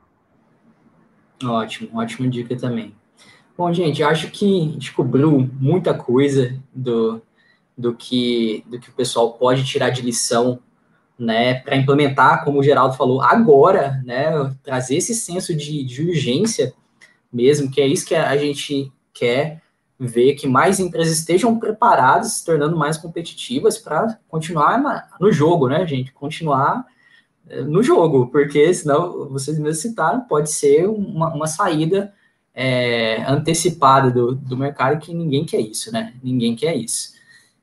Ótimo, 1.41 1.89
ótima 1.97 2.27
dica 2.27 2.53
também. 2.57 2.93
Bom, 3.57 3.71
gente, 3.71 4.03
acho 4.03 4.29
que 4.29 4.75
descobriu 4.77 5.49
muita 5.57 5.93
coisa 5.93 6.61
do, 6.75 7.21
do, 7.77 7.93
que, 7.93 8.63
do 8.67 8.79
que 8.79 8.89
o 8.89 8.93
pessoal 8.93 9.33
pode 9.33 9.63
tirar 9.63 9.89
de 9.89 10.01
lição 10.01 10.59
né, 11.17 11.55
para 11.55 11.75
implementar, 11.75 12.43
como 12.43 12.59
o 12.59 12.63
Geraldo 12.63 12.95
falou, 12.95 13.21
agora, 13.21 14.01
né, 14.05 14.31
trazer 14.63 14.97
esse 14.97 15.15
senso 15.15 15.55
de, 15.55 15.83
de 15.83 16.01
urgência 16.01 16.73
mesmo, 17.31 17.69
que 17.71 17.81
é 17.81 17.87
isso 17.87 18.05
que 18.05 18.15
a 18.15 18.37
gente 18.37 18.91
quer 19.13 19.61
ver, 19.99 20.35
que 20.35 20.47
mais 20.47 20.79
empresas 20.79 21.17
estejam 21.17 21.57
preparadas, 21.57 22.33
se 22.33 22.45
tornando 22.45 22.77
mais 22.77 22.97
competitivas 22.97 23.77
para 23.77 24.19
continuar 24.27 24.79
na, 24.79 25.07
no 25.19 25.31
jogo, 25.31 25.67
né, 25.67 25.85
gente? 25.87 26.11
Continuar 26.13 26.85
eh, 27.49 27.61
no 27.61 27.81
jogo, 27.81 28.27
porque 28.27 28.71
senão, 28.73 29.27
vocês 29.29 29.57
mesmos 29.57 29.79
citaram, 29.79 30.21
pode 30.21 30.51
ser 30.51 30.87
uma, 30.87 31.33
uma 31.33 31.47
saída 31.47 32.13
é, 32.53 33.23
antecipada 33.27 34.11
do, 34.11 34.35
do 34.35 34.55
mercado 34.55 34.99
que 34.99 35.13
ninguém 35.13 35.45
quer 35.45 35.61
isso, 35.61 35.91
né? 35.91 36.13
Ninguém 36.23 36.55
quer 36.55 36.75
isso. 36.75 37.16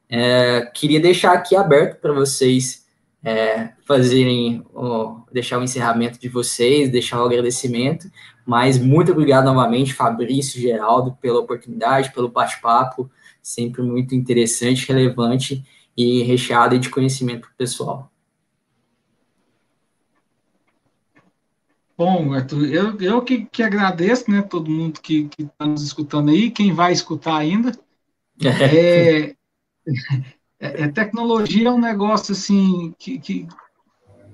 É, 0.09 0.67
queria 0.75 1.01
deixar 1.01 1.33
aqui 1.33 1.57
aberto 1.57 2.01
para 2.01 2.13
vocês 2.13 2.85
é, 3.25 3.71
fazerem, 3.87 4.65
ó, 4.75 5.21
deixar 5.33 5.59
o 5.59 5.63
encerramento 5.63 6.21
de 6.21 6.29
vocês, 6.29 6.91
deixar 6.91 7.23
o 7.23 7.27
agradecimento, 7.27 8.11
mas 8.45 8.79
muito 8.79 9.13
obrigado 9.13 9.47
novamente, 9.47 9.95
Fabrício, 9.95 10.61
Geraldo, 10.61 11.17
pela 11.21 11.41
oportunidade, 11.41 12.13
pelo 12.13 12.29
bate-papo, 12.29 13.11
sempre 13.43 13.83
muito 13.83 14.15
interessante, 14.15 14.87
relevante 14.87 15.65
e 15.97 16.23
recheado 16.23 16.79
de 16.79 16.91
conhecimento 16.91 17.49
pessoal. 17.57 18.11
Bom, 21.97 22.33
Arthur, 22.35 22.67
eu, 22.67 23.01
eu 23.01 23.23
que, 23.23 23.47
que 23.47 23.63
agradeço, 23.63 24.29
né, 24.29 24.43
todo 24.43 24.69
mundo 24.69 25.01
que 25.01 25.31
está 25.39 25.65
nos 25.65 25.83
escutando 25.83 26.31
aí, 26.31 26.51
quem 26.51 26.73
vai 26.73 26.93
escutar 26.93 27.37
ainda. 27.37 27.73
É, 28.43 29.37
é, 30.61 30.85
é, 30.85 30.89
tecnologia 30.89 31.69
é 31.69 31.73
um 31.73 31.81
negócio, 31.81 32.33
assim, 32.33 32.95
que, 32.99 33.19
que 33.19 33.49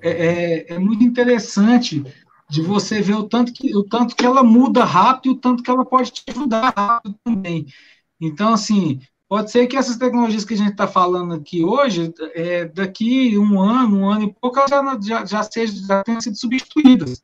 é, 0.02 0.10
é, 0.10 0.74
é, 0.74 0.78
muito 0.78 1.02
interessante 1.02 2.04
de 2.48 2.62
você 2.62 3.00
ver 3.00 3.14
o 3.14 3.24
tanto, 3.24 3.52
que, 3.52 3.74
o 3.76 3.84
tanto 3.84 4.16
que 4.16 4.26
ela 4.26 4.42
muda 4.42 4.84
rápido 4.84 5.32
e 5.32 5.34
o 5.34 5.38
tanto 5.38 5.62
que 5.62 5.70
ela 5.70 5.84
pode 5.84 6.10
te 6.10 6.24
ajudar 6.28 6.72
rápido 6.76 7.14
também. 7.24 7.66
Então, 8.20 8.52
assim, 8.52 9.00
pode 9.28 9.50
ser 9.50 9.66
que 9.66 9.76
essas 9.76 9.96
tecnologias 9.96 10.44
que 10.44 10.54
a 10.54 10.56
gente 10.56 10.72
está 10.72 10.88
falando 10.88 11.34
aqui 11.34 11.64
hoje, 11.64 12.12
é, 12.34 12.64
daqui 12.64 13.38
um 13.38 13.60
ano, 13.60 13.98
um 13.98 14.10
ano 14.10 14.24
e 14.24 14.32
pouco, 14.32 14.58
elas 14.58 14.70
já, 14.70 15.00
já, 15.00 15.24
já, 15.24 15.42
seja, 15.42 15.86
já 15.86 16.02
tenham 16.02 16.20
sido 16.20 16.36
substituídas. 16.36 17.22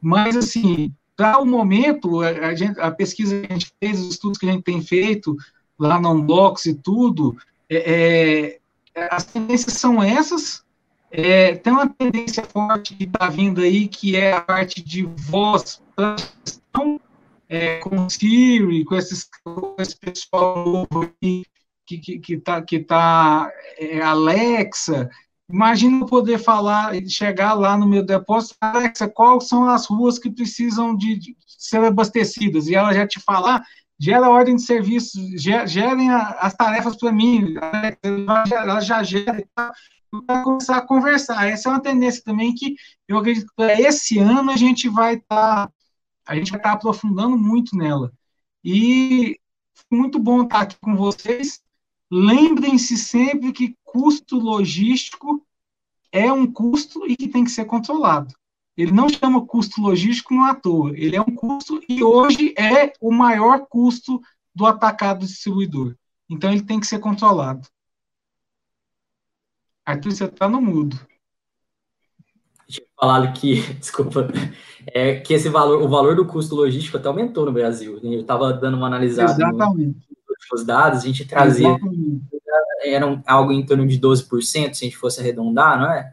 Mas, 0.00 0.36
assim, 0.36 0.92
para 1.16 1.38
o 1.38 1.46
momento, 1.46 2.20
a, 2.20 2.54
gente, 2.54 2.78
a, 2.78 2.90
pesquisa 2.90 3.40
que 3.40 3.46
a 3.46 3.54
gente 3.54 3.72
fez, 3.80 4.00
os 4.00 4.10
estudos 4.10 4.38
que 4.38 4.48
a 4.48 4.52
gente 4.52 4.64
tem 4.64 4.80
feito 4.82 5.36
lá 5.78 6.00
no 6.00 6.12
Unbox 6.12 6.66
e 6.66 6.74
tudo, 6.74 7.36
é, 7.68 8.58
é, 8.94 9.08
as 9.10 9.24
tendências 9.24 9.74
são 9.74 10.02
essas. 10.02 10.64
É, 11.10 11.54
tem 11.56 11.72
uma 11.72 11.88
tendência 11.88 12.44
forte 12.44 12.94
que 12.94 13.04
está 13.04 13.28
vindo 13.28 13.60
aí, 13.60 13.88
que 13.88 14.16
é 14.16 14.32
a 14.32 14.40
parte 14.40 14.82
de 14.82 15.04
voz 15.04 15.80
é, 17.48 17.78
com 17.78 18.08
Siri, 18.08 18.84
com, 18.84 18.94
esses, 18.96 19.28
com 19.44 19.74
esse 19.78 19.96
pessoal 19.96 20.66
novo 20.66 21.10
aí, 21.22 21.44
que 21.86 21.94
está 21.94 22.02
que, 22.04 22.18
que 22.18 22.36
tá, 22.38 22.62
que 22.62 22.78
tá 22.80 23.50
é, 23.78 24.00
Alexa, 24.02 25.08
Imagina 25.48 26.04
poder 26.04 26.38
falar, 26.38 26.92
chegar 27.08 27.54
lá 27.54 27.78
no 27.78 27.86
meu 27.86 28.04
depósito, 28.04 28.56
Alexa, 28.60 29.08
quais 29.08 29.46
são 29.46 29.68
as 29.68 29.86
ruas 29.86 30.18
que 30.18 30.28
precisam 30.28 30.96
de, 30.96 31.16
de 31.16 31.36
ser 31.46 31.84
abastecidas? 31.84 32.66
E 32.66 32.74
ela 32.74 32.92
já 32.92 33.06
te 33.06 33.20
falar, 33.20 33.64
gera 33.98 34.28
ordem 34.28 34.56
de 34.56 34.62
serviço, 34.62 35.18
gerem 35.36 36.10
as 36.10 36.54
tarefas 36.54 36.96
para 36.96 37.12
mim, 37.12 37.54
ela 38.52 38.80
já 38.80 39.02
gera 39.02 39.44
para 39.54 40.42
começar 40.42 40.76
a 40.78 40.86
conversar. 40.86 41.48
Essa 41.48 41.68
é 41.68 41.72
uma 41.72 41.82
tendência 41.82 42.22
também 42.22 42.54
que 42.54 42.76
eu 43.08 43.18
acredito 43.18 43.50
que 43.56 43.62
esse 43.62 44.18
ano 44.18 44.50
a 44.50 44.56
gente 44.56 44.88
vai 44.88 45.14
estar 45.14 45.66
tá, 45.66 45.72
a 46.26 46.34
gente 46.34 46.50
vai 46.50 46.58
estar 46.58 46.70
tá 46.70 46.74
aprofundando 46.74 47.36
muito 47.36 47.76
nela. 47.76 48.12
E 48.62 49.38
muito 49.90 50.18
bom 50.18 50.42
estar 50.42 50.62
aqui 50.62 50.76
com 50.80 50.96
vocês. 50.96 51.62
Lembrem-se 52.10 52.96
sempre 52.96 53.52
que 53.52 53.76
custo 53.84 54.38
logístico 54.38 55.44
é 56.12 56.32
um 56.32 56.50
custo 56.50 57.06
e 57.06 57.16
que 57.16 57.28
tem 57.28 57.44
que 57.44 57.50
ser 57.50 57.64
controlado. 57.64 58.34
Ele 58.76 58.92
não 58.92 59.08
chama 59.08 59.46
custo 59.46 59.80
logístico 59.80 60.34
não 60.34 60.44
à 60.44 60.54
toa. 60.54 60.90
Ele 60.96 61.16
é 61.16 61.20
um 61.20 61.34
custo 61.34 61.80
e 61.88 62.02
hoje 62.02 62.54
é 62.58 62.92
o 63.00 63.10
maior 63.10 63.66
custo 63.66 64.20
do 64.54 64.66
atacado 64.66 65.24
distribuidor. 65.24 65.94
Então 66.28 66.52
ele 66.52 66.62
tem 66.62 66.78
que 66.78 66.86
ser 66.86 66.98
controlado. 66.98 67.66
Arthur, 69.84 70.12
você 70.12 70.24
está 70.24 70.48
no 70.48 70.60
mudo. 70.60 70.98
Tinha 72.68 72.86
falado 72.98 73.32
que, 73.32 73.60
desculpa, 73.74 74.28
é 74.86 75.20
que 75.20 75.32
esse 75.32 75.48
valor, 75.48 75.80
o 75.80 75.88
valor 75.88 76.16
do 76.16 76.26
custo 76.26 76.56
logístico 76.56 76.96
até 76.96 77.06
aumentou 77.06 77.46
no 77.46 77.52
Brasil. 77.52 77.98
Eu 78.02 78.20
estava 78.20 78.52
dando 78.52 78.76
uma 78.76 78.88
analisada 78.88 79.30
Exatamente 79.30 80.06
os 80.52 80.64
dados, 80.64 81.00
a 81.00 81.06
gente 81.06 81.24
trazia, 81.24 81.76
era 82.84 83.22
algo 83.26 83.52
em 83.52 83.64
torno 83.64 83.86
de 83.86 83.98
12%, 83.98 84.40
se 84.42 84.58
a 84.58 84.72
gente 84.72 84.96
fosse 84.96 85.20
arredondar, 85.20 85.80
não 85.80 85.90
é? 85.90 86.12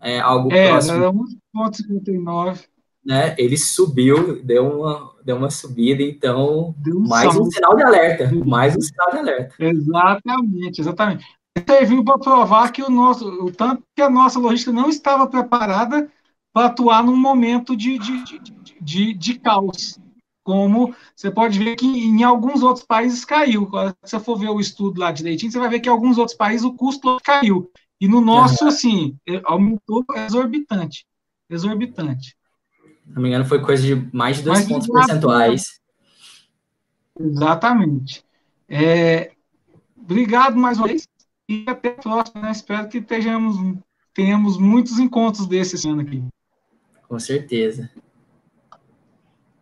É 0.00 0.18
algo 0.18 0.52
é, 0.52 0.68
próximo. 0.68 0.96
Era 0.96 1.12
1,59%. 1.12 2.64
Né? 3.04 3.34
Ele 3.38 3.56
subiu, 3.56 4.42
deu 4.44 4.80
uma, 4.80 5.14
deu 5.24 5.36
uma 5.36 5.50
subida, 5.50 6.02
então, 6.02 6.74
um 6.86 7.08
mais 7.08 7.32
salto. 7.32 7.46
um 7.46 7.50
sinal 7.50 7.74
de 7.74 7.82
alerta, 7.82 8.30
mais 8.44 8.76
um 8.76 8.80
sinal 8.80 9.10
de 9.10 9.18
alerta. 9.18 9.54
Exatamente, 9.58 10.80
exatamente. 10.80 11.24
Serviu 11.66 12.04
para 12.04 12.18
provar 12.18 12.70
que 12.70 12.82
o 12.82 12.90
nosso, 12.90 13.26
o 13.26 13.50
tanto 13.50 13.82
que 13.96 14.02
a 14.02 14.10
nossa 14.10 14.38
logística 14.38 14.70
não 14.70 14.88
estava 14.88 15.26
preparada 15.26 16.10
para 16.52 16.66
atuar 16.66 17.02
num 17.02 17.16
momento 17.16 17.74
de, 17.74 17.98
de, 17.98 18.24
de, 18.24 18.40
de, 18.80 19.14
de 19.14 19.38
caos 19.38 19.98
como 20.42 20.94
você 21.14 21.30
pode 21.30 21.58
ver 21.58 21.76
que 21.76 21.86
em 21.86 22.24
alguns 22.24 22.62
outros 22.62 22.84
países 22.84 23.24
caiu. 23.24 23.70
Se 24.04 24.10
você 24.10 24.20
for 24.20 24.36
ver 24.36 24.48
o 24.48 24.58
estudo 24.60 25.00
lá 25.00 25.12
direitinho, 25.12 25.52
você 25.52 25.58
vai 25.58 25.68
ver 25.68 25.80
que 25.80 25.88
em 25.88 25.92
alguns 25.92 26.18
outros 26.18 26.36
países 26.36 26.64
o 26.64 26.74
custo 26.74 27.18
caiu. 27.22 27.70
E 28.00 28.08
no 28.08 28.20
nosso, 28.20 28.66
assim, 28.66 29.16
aumentou 29.44 30.04
exorbitante. 30.16 31.06
Exorbitante. 31.48 32.36
Se 33.04 33.14
não 33.14 33.22
me 33.22 33.28
engano, 33.28 33.44
foi 33.44 33.60
coisa 33.60 33.82
de 33.82 34.08
mais 34.16 34.38
de 34.38 34.44
dois 34.44 34.66
pontos 34.66 34.88
percentuais. 34.88 35.80
Exatamente. 37.18 38.24
É, 38.68 39.32
obrigado 39.96 40.56
mais 40.56 40.78
uma 40.78 40.86
vez 40.86 41.06
e 41.48 41.64
até 41.66 41.90
a 41.90 41.94
próxima. 41.94 42.42
Né? 42.42 42.50
Espero 42.52 42.88
que 42.88 43.00
tenhamos, 43.00 43.56
tenhamos 44.14 44.56
muitos 44.56 44.98
encontros 44.98 45.46
desses 45.46 45.84
ano 45.84 46.00
aqui. 46.00 46.24
Com 47.06 47.18
certeza. 47.18 47.90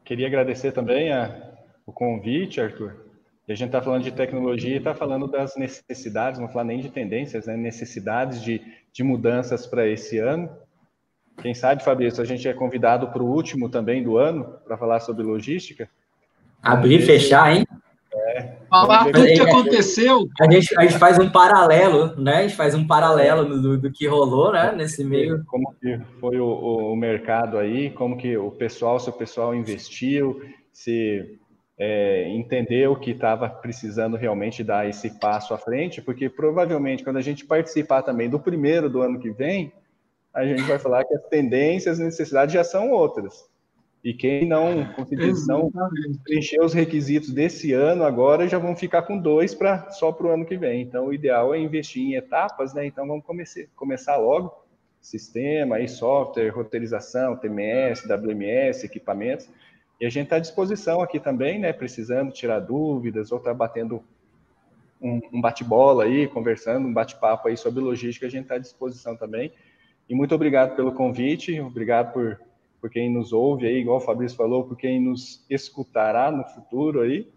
Queria 0.05 0.27
agradecer 0.27 0.73
também 0.73 1.11
a, 1.11 1.59
o 1.85 1.93
convite, 1.93 2.61
Arthur. 2.61 3.08
E 3.49 3.53
a 3.53 3.57
gente 3.57 3.69
está 3.69 3.81
falando 3.81 4.03
de 4.03 4.13
tecnologia 4.13 4.75
e 4.75 4.77
está 4.77 4.95
falando 4.95 5.27
das 5.27 5.57
necessidades, 5.57 6.39
não 6.39 6.49
falar 6.49 6.65
nem 6.65 6.81
de 6.81 6.91
tendências, 6.91 7.47
né? 7.47 7.57
necessidades 7.57 8.43
de, 8.43 8.61
de 8.93 9.03
mudanças 9.03 9.67
para 9.67 9.89
esse 9.89 10.19
ano. 10.19 10.51
Quem 11.41 11.55
sabe, 11.55 11.83
Fabrício, 11.83 12.23
a 12.23 12.27
gente 12.27 12.47
é 12.47 12.53
convidado 12.53 13.09
para 13.09 13.23
o 13.23 13.27
último 13.27 13.71
também 13.71 14.03
do 14.03 14.19
ano 14.19 14.45
para 14.67 14.77
falar 14.77 15.01
sobre 15.01 15.23
logística. 15.23 15.89
Abrir 16.63 17.01
e 17.01 17.07
fechar, 17.07 17.57
hein? 17.57 17.67
Falar 18.69 19.07
tudo 19.07 19.25
que 19.25 19.41
aconteceu. 19.41 20.29
A 20.41 20.51
gente, 20.51 20.79
a 20.79 20.83
gente 20.83 20.99
faz 20.99 21.19
um 21.19 21.31
paralelo, 21.31 22.21
né? 22.21 22.39
A 22.39 22.43
gente 22.43 22.57
faz 22.57 22.75
um 22.75 22.87
paralelo 22.87 23.45
do, 23.45 23.79
do 23.79 23.91
que 23.91 24.07
rolou, 24.07 24.53
né? 24.53 24.73
Nesse 24.73 25.03
meio. 25.03 25.43
Como 25.47 25.75
que 25.81 25.99
foi 26.21 26.39
o, 26.39 26.93
o 26.93 26.97
mercado 26.97 27.57
aí, 27.57 27.89
como 27.91 28.19
que 28.19 28.37
o 28.37 28.51
pessoal, 28.51 29.01
se 29.01 29.09
o 29.09 29.13
pessoal 29.13 29.55
investiu, 29.55 30.43
se 30.71 31.39
é, 31.79 32.29
entendeu 32.31 32.97
que 32.97 33.13
estava 33.13 33.49
precisando 33.49 34.17
realmente 34.17 34.65
dar 34.65 34.89
esse 34.89 35.19
passo 35.19 35.55
à 35.55 35.59
frente, 35.59 36.03
porque 36.03 36.29
provavelmente 36.29 37.05
quando 37.05 37.19
a 37.19 37.23
gente 37.23 37.47
participar 37.47 38.03
também 38.03 38.29
do 38.29 38.41
primeiro 38.41 38.91
do 38.91 39.01
ano 39.01 39.21
que 39.21 39.31
vem, 39.31 39.73
a 40.35 40.45
gente 40.45 40.63
vai 40.63 40.79
falar 40.79 41.05
que 41.05 41.15
as 41.15 41.25
tendências 41.29 41.99
e 41.99 42.05
necessidades 42.05 42.53
já 42.53 42.65
são 42.65 42.91
outras. 42.91 43.49
E 44.03 44.15
quem 44.15 44.47
não 44.47 44.93
conseguir 44.93 45.33
não 45.47 45.71
preencher 46.25 46.61
os 46.61 46.73
requisitos 46.73 47.31
desse 47.31 47.73
ano 47.73 48.05
agora 48.05 48.49
já 48.49 48.59
vão 48.59 48.77
ficar 48.77 49.03
com 49.03 49.19
dois 49.19 49.55
para 49.55 49.91
só 49.91 50.13
para 50.13 50.27
o 50.27 50.31
ano 50.31 50.47
que 50.47 50.57
vem. 50.57 50.83
Então 50.83 51.07
o 51.07 51.15
ideal 51.15 51.55
é 51.55 51.59
investir 51.59 52.03
em 52.03 52.15
etapas, 52.15 52.73
né? 52.73 52.87
Então 52.87 53.07
vamos 53.07 53.25
começar, 53.25 53.63
começar 53.75 54.17
logo 54.17 54.53
sistema, 55.01 55.77
aí 55.77 55.89
software, 55.89 56.51
roteirização, 56.51 57.37
TMS, 57.37 58.07
WMS, 58.07 58.85
equipamentos. 58.85 59.49
E 60.01 60.07
a 60.07 60.11
gente 60.11 60.25
está 60.25 60.37
à 60.37 60.41
disposição 60.41 61.01
aqui 61.01 61.19
também, 61.19 61.59
né? 61.59 61.73
Precisando 61.73 62.33
tirar 62.33 62.61
dúvidas 62.61 63.33
ou 63.33 63.39
está 63.39 63.53
batendo 63.53 64.03
um, 65.01 65.21
um 65.33 65.41
bate-bola 65.41 66.05
aí, 66.05 66.29
conversando, 66.29 66.87
um 66.87 66.93
bate-papo 66.93 67.49
aí 67.49 67.57
sobre 67.57 67.83
logística, 67.83 68.27
a 68.27 68.31
gente 68.31 68.45
está 68.45 68.55
à 68.57 68.59
disposição 68.59 69.17
também. 69.17 69.53
E 70.09 70.15
muito 70.15 70.35
obrigado 70.35 70.77
pelo 70.77 70.93
convite, 70.93 71.61
obrigado 71.61 72.13
por 72.13 72.39
por 72.81 72.91
quem 72.91 73.13
nos 73.13 73.33
ouve 73.33 73.67
aí, 73.67 73.79
igual 73.79 73.99
o 73.99 74.01
Fabrício 74.01 74.37
falou, 74.37 74.65
por 74.65 74.77
quem 74.77 75.01
nos 75.01 75.45
escutará 75.51 76.31
no 76.31 76.45
futuro 76.45 77.01
aí. 77.01 77.29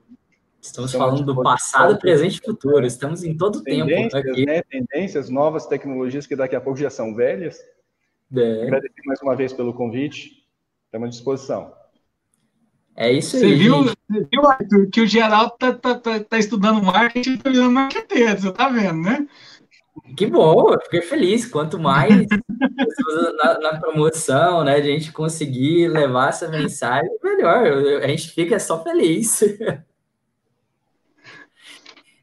Estamos, 0.61 0.91
falando 0.91 1.23
do 1.23 1.41
passado, 1.41 1.97
presente 1.97 2.37
e 2.37 2.45
futuro. 2.45 2.85
Estamos 2.85 3.23
em 3.23 3.35
todo 3.35 3.63
tempo 3.63 3.89
aqui. 4.15 4.45
Né? 4.45 4.61
Tendências, 4.61 5.27
novas 5.27 5.65
tecnologias 5.65 6.27
que 6.27 6.35
daqui 6.35 6.55
a 6.55 6.61
pouco 6.61 6.77
já 6.77 6.89
são 6.89 7.15
velhas. 7.15 7.59
É. 8.35 8.63
Agradecer 8.63 9.01
mais 9.05 9.19
uma 9.21 9.35
vez 9.35 9.51
pelo 9.51 9.73
convite. 9.73 10.45
Estamos 10.85 11.07
à 11.07 11.09
disposição. 11.09 11.73
É 12.95 13.11
isso 13.11 13.35
aí. 13.37 13.41
Você 13.41 13.55
viu, 13.55 13.83
você 13.83 14.27
viu, 14.31 14.45
Arthur, 14.45 14.89
que 14.91 15.01
o 15.01 15.07
Geraldo 15.07 15.53
tá, 15.57 15.73
tá, 15.73 15.95
tá, 15.95 16.19
tá 16.19 16.37
estudando 16.37 16.83
marketing 16.83 17.33
e 17.33 17.37
tá 17.37 17.49
virando 17.49 17.71
marqueteiro, 17.71 18.41
você 18.41 18.51
tá 18.51 18.69
vendo, 18.69 19.01
né? 19.01 19.27
Que 20.15 20.25
bom, 20.25 20.73
eu 20.73 20.81
fiquei 20.81 21.01
feliz. 21.01 21.45
Quanto 21.45 21.79
mais 21.79 22.27
na, 23.37 23.59
na, 23.59 23.79
promoção, 23.79 24.63
né, 24.63 24.75
a 24.75 24.81
gente 24.81 25.11
conseguir 25.11 25.87
levar 25.87 26.29
essa 26.29 26.47
mensagem, 26.47 27.09
melhor. 27.23 27.65
A 28.03 28.07
gente 28.07 28.29
fica 28.29 28.59
só 28.59 28.83
feliz. 28.83 29.41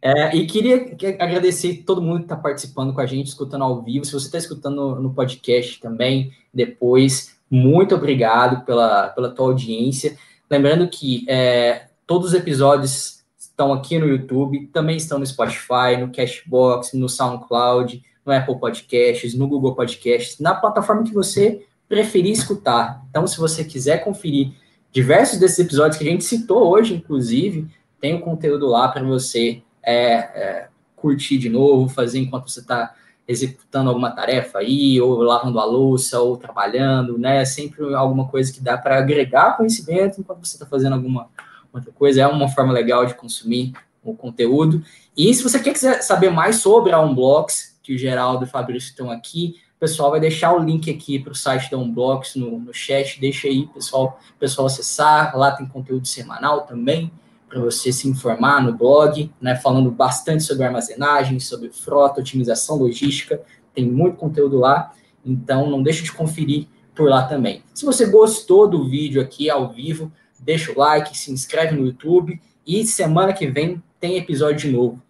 É, 0.01 0.35
e 0.37 0.47
queria 0.47 0.97
agradecer 1.19 1.83
todo 1.85 2.01
mundo 2.01 2.19
que 2.19 2.25
está 2.27 2.37
participando 2.37 2.95
com 2.95 3.01
a 3.01 3.07
gente, 3.07 3.27
escutando 3.27 3.65
ao 3.65 3.83
vivo. 3.83 4.05
Se 4.05 4.13
você 4.13 4.27
está 4.27 4.39
escutando 4.39 4.77
no, 4.77 5.03
no, 5.03 5.13
podcast 5.13 5.81
também, 5.81 6.33
depois, 6.55 7.37
muito 7.51 7.97
obrigado 7.97 8.65
pela, 8.65 9.09
pela 9.09 9.35
tua 9.35 9.47
audiência. 9.47 10.17
Lembrando 10.51 10.89
que 10.89 11.25
é, 11.29 11.89
todos 12.07 12.29
os 12.29 12.35
episódios 12.35 13.25
estão 13.39 13.73
aqui 13.73 13.99
no 13.99 14.07
YouTube, 14.07 14.69
também 14.73 14.97
estão 14.97 15.19
no 15.19 15.27
Spotify, 15.27 15.97
no 15.99 16.13
Cashbox, 16.13 16.93
no 16.95 17.09
SoundCloud, 17.09 18.03
no 18.25 18.33
Apple 18.33 18.59
Podcasts, 18.59 19.35
no 19.35 19.49
Google 19.49 19.75
Podcasts, 19.75 20.39
na 20.39 20.55
plataforma 20.55 21.05
que 21.05 21.13
você 21.13 21.67
preferir 21.89 22.33
escutar. 22.33 23.03
Então, 23.11 23.27
se 23.27 23.39
você 23.39 23.65
quiser 23.65 24.05
conferir 24.05 24.53
diversos 24.93 25.39
desses 25.39 25.59
episódios 25.59 25.97
que 25.97 26.07
a 26.07 26.11
gente 26.11 26.25
citou 26.25 26.69
hoje, 26.69 26.95
inclusive, 26.95 27.67
tem 28.01 28.15
o 28.15 28.21
conteúdo 28.21 28.67
lá 28.67 28.89
para 28.89 29.03
você 29.03 29.63
é, 29.83 30.13
é, 30.13 30.69
curtir 30.95 31.39
de 31.39 31.49
novo, 31.49 31.89
fazer 31.89 32.19
enquanto 32.19 32.49
você 32.49 32.61
está 32.61 32.95
executando 33.29 33.91
alguma 33.91 34.11
tarefa 34.11 34.61
aí, 34.61 34.99
ou 35.01 35.23
lavando 35.23 35.61
a 35.61 35.65
louça, 35.67 36.19
ou 36.19 36.39
trabalhando, 36.39 37.19
né? 37.19 37.45
Sempre 37.45 37.95
alguma 37.95 38.27
coisa 38.27 38.51
que 38.51 38.61
dá 38.61 38.79
para 38.79 38.97
agregar 38.99 39.59
conhecimento 39.59 40.19
enquanto 40.19 40.47
você 40.47 40.57
está 40.57 40.65
fazendo 40.65 40.95
alguma 40.95 41.29
outra 41.71 41.93
coisa. 41.93 42.23
É 42.23 42.27
uma 42.27 42.49
forma 42.49 42.73
legal 42.73 43.05
de 43.05 43.15
consumir 43.15 43.75
o 44.03 44.15
conteúdo. 44.15 44.83
E 45.15 45.33
se 45.35 45.43
você 45.43 45.59
quer 45.59 45.75
quiser 45.75 46.01
saber 46.01 46.31
mais 46.31 46.57
sobre 46.57 46.93
a 46.93 47.01
Unblocks, 47.01 47.79
que 47.83 47.95
o 47.95 47.99
Geraldo 47.99 48.45
e 48.45 48.49
o 48.49 48.51
Fabrício 48.51 48.89
estão 48.89 49.11
aqui, 49.11 49.57
o 49.77 49.79
pessoal 49.79 50.11
vai 50.11 50.21
deixar 50.21 50.55
o 50.55 50.59
link 50.59 50.91
aqui 50.91 51.19
para 51.19 51.33
o 51.33 51.37
site 51.37 51.71
da 51.71 51.77
Unblocks 51.77 52.35
no, 52.35 52.59
no 52.59 52.73
chat. 52.73 53.21
Deixa 53.21 53.47
aí, 53.47 53.67
pessoal, 53.67 54.19
pessoal 54.41 54.67
acessar. 54.67 55.37
Lá 55.37 55.53
tem 55.53 55.67
conteúdo 55.67 56.07
semanal 56.07 56.63
também 56.63 57.13
para 57.49 57.61
você 57.61 57.93
se 57.93 58.09
informar 58.09 58.63
no 58.63 58.73
blog, 58.73 59.31
né, 59.41 59.57
falando 59.57 59.91
bastante 59.91 60.43
sobre 60.43 60.65
armazenagem, 60.65 61.41
sobre 61.41 61.71
frota, 61.71 62.21
otimização 62.21 62.77
logística, 62.77 63.41
tem 63.75 63.87
muito 63.87 64.17
conteúdo 64.17 64.59
lá, 64.59 64.93
então 65.25 65.71
não 65.71 65.83
deixe 65.83 66.03
de 66.03 66.13
conferir 66.13 66.67
por 66.95 67.09
lá 67.09 67.23
também. 67.23 67.63
Se 67.73 67.85
você 67.85 68.07
gostou 68.07 68.69
do 68.69 68.89
vídeo 68.89 69.23
aqui 69.23 69.49
ao 69.49 69.71
vivo, 69.71 70.13
deixa 70.39 70.73
o 70.73 70.79
like, 70.79 71.17
se 71.17 71.33
inscreve 71.33 71.75
no 71.75 71.87
YouTube 71.87 72.41
e 72.67 72.85
semana 72.85 73.33
que 73.33 73.47
vem 73.47 73.83
tem 74.01 74.17
episódio 74.17 74.69
de 74.69 74.77
novo. 74.77 75.03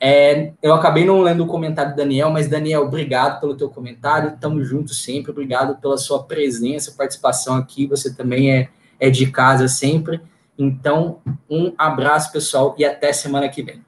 É, 0.00 0.52
eu 0.62 0.74
acabei 0.74 1.04
não 1.04 1.20
lendo 1.20 1.44
o 1.44 1.46
comentário 1.46 1.92
do 1.92 1.96
Daniel, 1.96 2.30
mas 2.30 2.48
Daniel, 2.48 2.82
obrigado 2.82 3.40
pelo 3.40 3.56
teu 3.56 3.70
comentário, 3.70 4.36
tamo 4.38 4.62
junto 4.64 4.92
sempre, 4.92 5.30
obrigado 5.30 5.80
pela 5.80 5.96
sua 5.96 6.22
presença, 6.24 6.94
participação 6.96 7.56
aqui, 7.56 7.86
você 7.86 8.12
também 8.12 8.52
é, 8.52 8.68
é 8.98 9.08
de 9.08 9.30
casa 9.30 9.68
sempre. 9.68 10.20
Então, 10.58 11.20
um 11.50 11.74
abraço, 11.76 12.32
pessoal, 12.32 12.74
e 12.78 12.84
até 12.84 13.12
semana 13.12 13.48
que 13.48 13.62
vem. 13.62 13.82